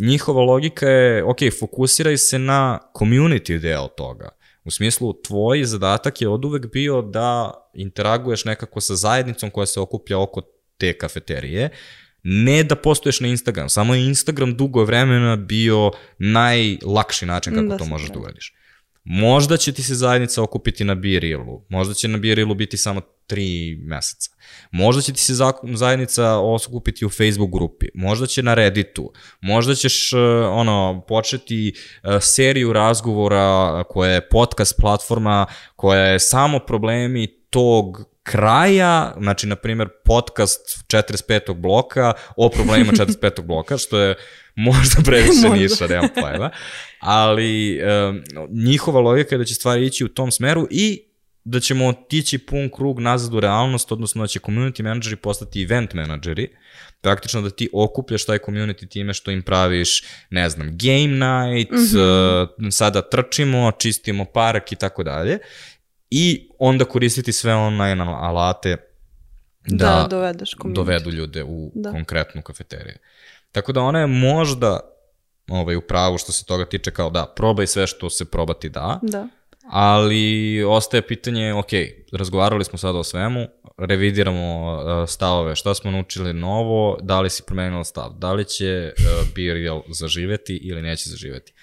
njihova 0.01 0.41
logika 0.41 0.89
je, 0.89 1.23
ok, 1.23 1.37
fokusiraj 1.59 2.17
se 2.17 2.39
na 2.39 2.79
community 2.99 3.59
deo 3.59 3.87
toga. 3.87 4.29
U 4.63 4.71
smislu, 4.71 5.13
tvoj 5.13 5.63
zadatak 5.63 6.21
je 6.21 6.27
od 6.27 6.45
uvek 6.45 6.71
bio 6.71 7.01
da 7.01 7.53
interaguješ 7.73 8.45
nekako 8.45 8.81
sa 8.81 8.95
zajednicom 8.95 9.49
koja 9.49 9.65
se 9.65 9.79
okuplja 9.79 10.19
oko 10.19 10.41
te 10.77 10.93
kafeterije, 10.93 11.69
ne 12.23 12.63
da 12.63 12.75
postoješ 12.75 13.19
na 13.19 13.27
Instagram, 13.27 13.69
samo 13.69 13.95
je 13.95 14.05
Instagram 14.05 14.55
dugo 14.57 14.83
vremena 14.83 15.35
bio 15.35 15.91
najlakši 16.17 17.25
način 17.25 17.53
kako 17.53 17.67
da 17.67 17.77
to 17.77 17.85
možeš 17.85 18.09
da 18.09 18.19
uradiš. 18.19 18.53
Možda 19.09 19.57
će 19.57 19.71
ti 19.71 19.83
se 19.83 19.95
zajednica 19.95 20.43
okupiti 20.43 20.83
na 20.83 20.95
Birilu, 20.95 21.65
možda 21.69 21.93
će 21.93 22.07
na 22.07 22.17
Birilu 22.17 22.55
biti 22.55 22.77
samo 22.77 23.01
tri 23.27 23.77
meseca. 23.81 24.31
Možda 24.71 25.01
će 25.01 25.13
ti 25.13 25.21
se 25.21 25.33
zajednica 25.73 26.37
okupiti 26.37 27.05
u 27.05 27.09
Facebook 27.09 27.51
grupi, 27.51 27.87
možda 27.93 28.27
će 28.27 28.43
na 28.43 28.53
Redditu, 28.53 29.11
možda 29.41 29.75
ćeš 29.75 30.13
ono, 30.51 31.05
početi 31.07 31.73
seriju 32.21 32.73
razgovora 32.73 33.83
koja 33.83 34.11
je 34.11 34.29
podcast 34.29 34.75
platforma, 34.79 35.45
koja 35.75 36.01
je 36.01 36.19
samo 36.19 36.59
problemi 36.59 37.27
tog 37.49 38.05
kraja, 38.23 39.13
znači, 39.19 39.47
na 39.47 39.55
primjer, 39.55 39.89
podcast 40.05 40.85
45. 40.87 41.53
bloka 41.53 42.13
o 42.35 42.49
problemima 42.49 42.91
45. 43.21 43.41
bloka, 43.41 43.77
što 43.77 43.99
je 43.99 44.15
možda 44.57 45.01
previše 45.05 45.49
niša, 45.59 45.87
nemam 45.87 46.09
pojma, 46.21 46.49
ali 46.99 47.79
um, 47.81 48.23
njihova 48.49 48.99
logika 48.99 49.35
je 49.35 49.39
da 49.39 49.45
će 49.45 49.53
stvari 49.53 49.85
ići 49.85 50.05
u 50.05 50.07
tom 50.07 50.31
smeru 50.31 50.67
i 50.71 51.03
da 51.43 51.59
ćemo 51.59 51.87
otići 51.87 52.37
pun 52.37 52.69
krug 52.75 52.99
nazad 52.99 53.33
u 53.33 53.39
realnost, 53.39 53.91
odnosno 53.91 54.23
da 54.23 54.27
će 54.27 54.39
community 54.39 54.81
menadžeri 54.81 55.15
postati 55.15 55.63
event 55.63 55.93
menadžeri, 55.93 56.49
praktično 57.01 57.41
da 57.41 57.49
ti 57.49 57.69
okupljaš 57.73 58.25
taj 58.25 58.37
community 58.37 58.87
time 58.89 59.13
što 59.13 59.31
im 59.31 59.41
praviš, 59.41 60.03
ne 60.29 60.49
znam, 60.49 60.67
game 60.67 61.07
night, 61.07 61.71
mm 61.71 61.75
-hmm. 61.75 62.43
uh, 62.43 62.67
sada 62.71 63.01
trčimo, 63.01 63.71
čistimo 63.71 64.25
park 64.25 64.71
i 64.71 64.75
tako 64.75 65.03
dalje, 65.03 65.39
i 66.09 66.49
onda 66.59 66.85
koristiti 66.85 67.33
sve 67.33 67.55
online 67.55 68.03
alate 68.03 68.77
da, 69.67 69.85
da 69.85 70.07
dovedeš 70.09 70.55
dovedu 70.65 71.11
ljude 71.11 71.43
u 71.43 71.71
da. 71.75 71.91
konkretnu 71.91 72.41
kafeteriju. 72.41 72.95
Tako 73.57 73.71
da 73.71 73.81
ona 73.81 73.99
je 73.99 74.07
možda 74.07 74.79
ovaj, 75.49 75.75
u 75.75 75.81
pravu 75.81 76.17
što 76.17 76.31
se 76.31 76.45
toga 76.45 76.65
tiče 76.65 76.91
kao 76.91 77.09
da, 77.09 77.33
probaj 77.35 77.67
sve 77.67 77.87
što 77.87 78.09
se 78.09 78.25
probati 78.25 78.69
da, 78.69 78.99
da. 79.01 79.27
ali 79.69 80.63
ostaje 80.63 81.07
pitanje, 81.07 81.53
ok, 81.53 81.67
razgovarali 82.13 82.65
smo 82.65 82.77
sada 82.77 82.97
o 82.97 83.03
svemu, 83.03 83.47
revidiramo 83.77 84.73
uh, 84.73 85.09
stavove, 85.09 85.55
šta 85.55 85.73
smo 85.73 85.91
naučili 85.91 86.33
novo, 86.33 86.97
da 87.01 87.21
li 87.21 87.29
si 87.29 87.43
promenila 87.43 87.83
stav, 87.83 88.13
da 88.17 88.33
li 88.33 88.45
će 88.45 88.93
uh, 88.97 89.81
zaživeti 89.89 90.55
ili 90.55 90.81
neće 90.81 91.09
zaživeti. 91.09 91.53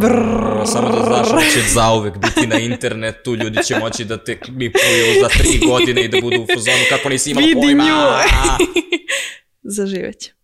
Brrr, 0.00 0.66
samo 0.66 0.90
da 0.90 1.04
znaš, 1.04 1.30
ono 1.30 1.40
će 1.40 1.60
zauvek 1.74 2.14
biti 2.18 2.46
na 2.46 2.58
internetu, 2.58 3.34
ljudi 3.34 3.64
će 3.64 3.78
moći 3.78 4.04
da 4.04 4.16
te 4.16 4.40
klipuju 4.40 5.20
za 5.22 5.28
tri 5.28 5.68
godine 5.68 6.04
i 6.04 6.08
da 6.08 6.20
budu 6.20 6.42
u 6.42 6.46
fazonu 6.54 6.84
kako 6.88 7.08
nisi 7.08 7.30
imala 7.30 7.46
Vidi 7.46 7.60
pojma. 7.60 7.84
Zaživeće. 9.76 10.43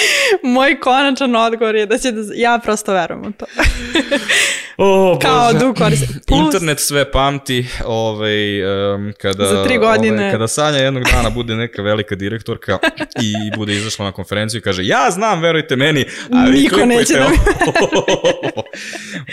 Moj 0.54 0.80
konačan 0.80 1.36
odgovor 1.36 1.74
je 1.74 1.86
da 1.86 1.98
će 1.98 2.12
da... 2.12 2.22
Ja 2.34 2.60
prosto 2.64 2.92
verujem 2.92 3.26
u 3.26 3.32
to. 3.32 3.46
O, 4.78 5.18
Kao 5.22 5.52
Bože. 5.52 5.64
du 5.64 5.74
koriste. 5.74 6.06
Plus, 6.26 6.40
Internet 6.44 6.80
sve 6.80 7.10
pamti, 7.12 7.66
ovaj, 7.84 8.64
um, 8.94 9.12
kada, 9.18 9.46
Za 9.46 9.64
tri 9.64 9.78
godine. 9.78 10.18
Ovaj, 10.18 10.32
kada 10.32 10.48
Sanja 10.48 10.78
jednog 10.78 11.04
dana 11.04 11.30
bude 11.30 11.54
neka 11.54 11.82
velika 11.82 12.14
direktorka 12.14 12.78
i 13.26 13.56
bude 13.56 13.72
izašla 13.72 14.04
na 14.04 14.12
konferenciju 14.12 14.58
i 14.58 14.62
kaže 14.62 14.86
ja 14.86 15.10
znam, 15.10 15.40
verujte 15.40 15.76
meni, 15.76 16.04
a 16.32 16.44
vi 16.44 16.60
Niko 16.60 16.86
neće 16.86 17.14
da 17.14 17.24
ovo. 17.24 18.62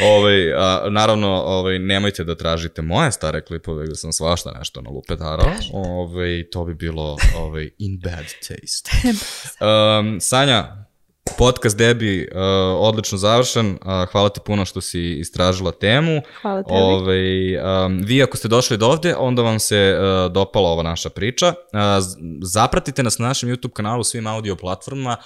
ovaj, 0.01 0.53
a, 0.53 0.85
naravno, 0.89 1.27
ovaj, 1.29 1.79
nemojte 1.79 2.23
da 2.23 2.35
tražite 2.35 2.81
moje 2.81 3.11
stare 3.11 3.41
klipove 3.41 3.85
gde 3.85 3.95
sam 3.95 4.13
svašta 4.13 4.51
nešto 4.57 4.81
nalupetarao. 4.81 5.51
Ovaj, 5.73 6.43
to 6.51 6.65
bi 6.65 6.73
bilo 6.73 7.17
ovaj, 7.37 7.69
in 7.77 7.99
bad 8.03 8.25
taste. 8.25 8.91
um, 9.99 10.19
Sanja, 10.21 10.52
podcast 11.37 11.77
Debi 11.77 12.27
uh, 12.31 12.39
odlično 12.79 13.17
završen. 13.17 13.69
Uh, 13.71 14.09
hvala 14.11 14.29
ti 14.29 14.39
puno 14.45 14.65
što 14.65 14.81
si 14.81 15.13
istražila 15.19 15.71
temu. 15.71 16.21
Hvala 16.41 16.63
tebi. 16.63 16.77
Ovaj, 16.79 17.57
um, 17.57 18.01
vi 18.05 18.23
ako 18.23 18.37
ste 18.37 18.47
došli 18.47 18.77
do 18.77 18.87
ovde, 18.87 19.15
onda 19.15 19.41
vam 19.41 19.59
se 19.59 19.97
uh, 19.97 20.31
dopala 20.31 20.69
ova 20.69 20.83
naša 20.83 21.09
priča. 21.09 21.47
Uh, 21.47 21.79
zapratite 22.43 23.03
nas 23.03 23.17
na 23.17 23.27
našem 23.27 23.49
YouTube 23.49 23.73
kanalu, 23.73 24.03
svim 24.03 24.27
audio 24.27 24.55
platformama 24.55 25.17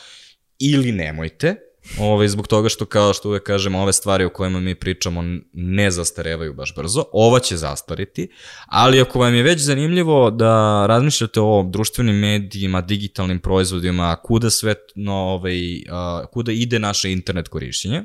ili 0.60 0.91
nemojte. 0.91 1.55
Ovaj, 1.99 2.27
zbog 2.27 2.47
toga 2.47 2.69
što, 2.69 2.85
kao 2.85 3.13
što 3.13 3.29
uvek 3.29 3.43
kažemo, 3.43 3.81
ove 3.81 3.93
stvari 3.93 4.25
o 4.25 4.29
kojima 4.29 4.59
mi 4.59 4.75
pričamo 4.75 5.23
ne 5.53 5.91
zastarevaju 5.91 6.53
baš 6.53 6.75
brzo. 6.75 7.03
Ova 7.11 7.39
će 7.39 7.57
zastariti, 7.57 8.29
ali 8.65 9.01
ako 9.01 9.19
vam 9.19 9.35
je 9.35 9.43
već 9.43 9.61
zanimljivo 9.61 10.31
da 10.31 10.85
razmišljate 10.85 11.41
o 11.41 11.63
društvenim 11.63 12.15
medijima, 12.15 12.81
digitalnim 12.81 13.39
proizvodima, 13.39 14.15
kuda 14.23 14.49
sve, 14.49 14.75
no, 14.95 15.13
ovaj, 15.13 15.57
kuda 16.31 16.51
ide 16.51 16.79
naše 16.79 17.11
internet 17.11 17.47
korišćenje, 17.47 18.03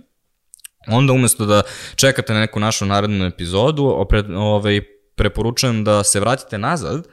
onda 0.89 1.13
umesto 1.13 1.47
da 1.47 1.63
čekate 1.97 2.35
na 2.35 2.41
neku 2.41 2.61
našu 2.61 2.87
narednu 2.87 3.27
epizodu, 3.27 3.85
opre, 3.85 4.25
ovaj, 4.37 4.81
preporučujem 5.15 5.85
da 5.85 6.05
se 6.05 6.21
vratite 6.21 6.59
nazad 6.59 7.09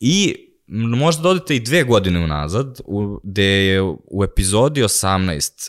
i 0.00 0.48
možda 0.72 1.22
dodate 1.22 1.56
i 1.56 1.60
dve 1.60 1.84
godine 1.84 2.20
unazad, 2.20 2.80
u, 2.84 3.20
gde 3.22 3.44
je 3.44 3.82
u 4.06 4.24
epizodi 4.24 4.82
18 4.82 5.68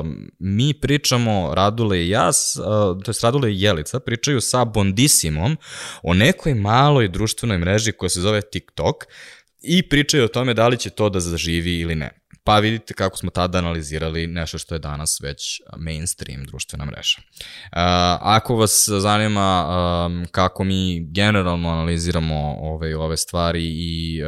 um, 0.00 0.30
mi 0.38 0.74
pričamo, 0.74 1.54
Radule 1.54 2.04
i 2.04 2.08
ja, 2.08 2.28
uh, 2.28 3.02
to 3.02 3.10
je 3.10 3.14
Radule 3.22 3.52
i 3.52 3.60
Jelica, 3.60 4.00
pričaju 4.00 4.40
sa 4.40 4.64
Bondisimom 4.64 5.56
o 6.02 6.14
nekoj 6.14 6.54
maloj 6.54 7.08
društvenoj 7.08 7.58
mreži 7.58 7.92
koja 7.92 8.08
se 8.08 8.20
zove 8.20 8.40
TikTok 8.40 9.04
i 9.62 9.88
pričaju 9.88 10.24
o 10.24 10.28
tome 10.28 10.54
da 10.54 10.68
li 10.68 10.78
će 10.78 10.90
to 10.90 11.08
da 11.08 11.20
zaživi 11.20 11.78
ili 11.78 11.94
ne. 11.94 12.23
Pa 12.46 12.58
vidite 12.58 12.94
kako 12.94 13.16
smo 13.16 13.30
tada 13.30 13.58
analizirali 13.58 14.26
nešto 14.26 14.58
što 14.58 14.74
je 14.74 14.78
danas 14.78 15.20
već 15.22 15.60
mainstream 15.76 16.44
društvena 16.44 16.84
mreža. 16.84 17.16
Ako 18.20 18.56
vas 18.56 18.88
zanima 18.88 19.66
kako 20.30 20.64
mi 20.64 21.06
generalno 21.10 21.68
analiziramo 21.68 22.56
ove, 22.60 22.96
ove 22.96 23.16
stvari 23.16 23.64
i 23.64 24.22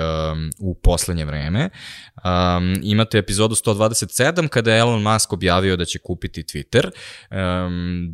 u 0.59 0.75
poslednje 0.75 1.25
vreme, 1.25 1.71
imate 2.83 3.19
epizodu 3.19 3.55
127 3.55 4.49
kada 4.49 4.73
je 4.73 4.79
Elon 4.79 5.03
Musk 5.03 5.33
objavio 5.33 5.77
da 5.77 5.85
će 5.85 5.99
kupiti 5.99 6.43
Twitter, 6.43 6.91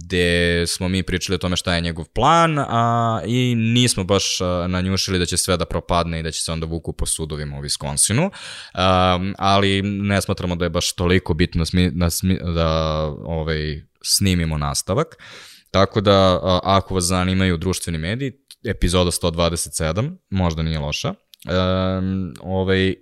gde 0.05 0.65
smo 0.67 0.89
mi 0.89 1.03
pričali 1.03 1.35
o 1.35 1.39
tome 1.39 1.57
šta 1.57 1.75
je 1.75 1.81
njegov 1.81 2.05
plan 2.05 2.59
a, 2.59 3.23
i 3.27 3.55
nismo 3.55 4.05
baš 4.05 4.39
nanjušili 4.69 5.19
da 5.19 5.27
će 5.27 5.37
sve 5.37 5.57
da 5.57 5.65
propadne 5.65 6.21
i 6.21 6.23
da 6.23 6.31
će 6.31 6.43
se 6.43 6.53
onda 6.53 6.67
vuku 6.67 6.93
po 6.93 7.07
sudovima 7.07 7.59
u 7.59 7.63
Wisconsinu, 7.63 8.31
ali 9.39 9.92
ne 9.99 10.23
smatramo 10.23 10.57
da 10.57 10.65
je 10.65 10.71
baš 10.71 10.93
toliko 10.93 11.35
bitno 11.35 11.65
smi, 11.65 11.91
da, 11.91 12.11
smi, 12.11 12.39
da 12.55 12.69
ovaj, 13.25 13.83
snimimo 14.03 14.59
nastavak. 14.59 15.17
Tako 15.71 16.01
da, 16.01 16.41
a, 16.43 16.61
ako 16.63 16.95
vas 16.95 17.05
zanimaju 17.05 17.57
društveni 17.57 17.99
mediji, 17.99 18.33
epizoda 18.65 19.11
127, 19.11 20.17
možda 20.31 20.63
nije 20.63 20.79
loša. 20.79 21.09
Um, 21.09 22.35
ovaj, 22.43 22.95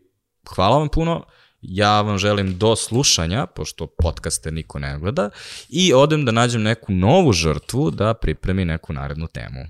hvala 0.54 0.78
vam 0.78 0.88
puno, 0.88 1.24
ja 1.62 2.00
vam 2.00 2.18
želim 2.18 2.58
do 2.58 2.76
slušanja, 2.76 3.46
pošto 3.46 3.86
podcaste 3.86 4.50
niko 4.50 4.78
ne 4.78 4.98
gleda, 4.98 5.30
i 5.68 5.92
odem 5.94 6.24
da 6.24 6.32
nađem 6.32 6.62
neku 6.62 6.92
novu 6.92 7.32
žrtvu 7.32 7.90
da 7.90 8.14
pripremi 8.14 8.64
neku 8.64 8.92
narednu 8.92 9.26
temu. 9.26 9.60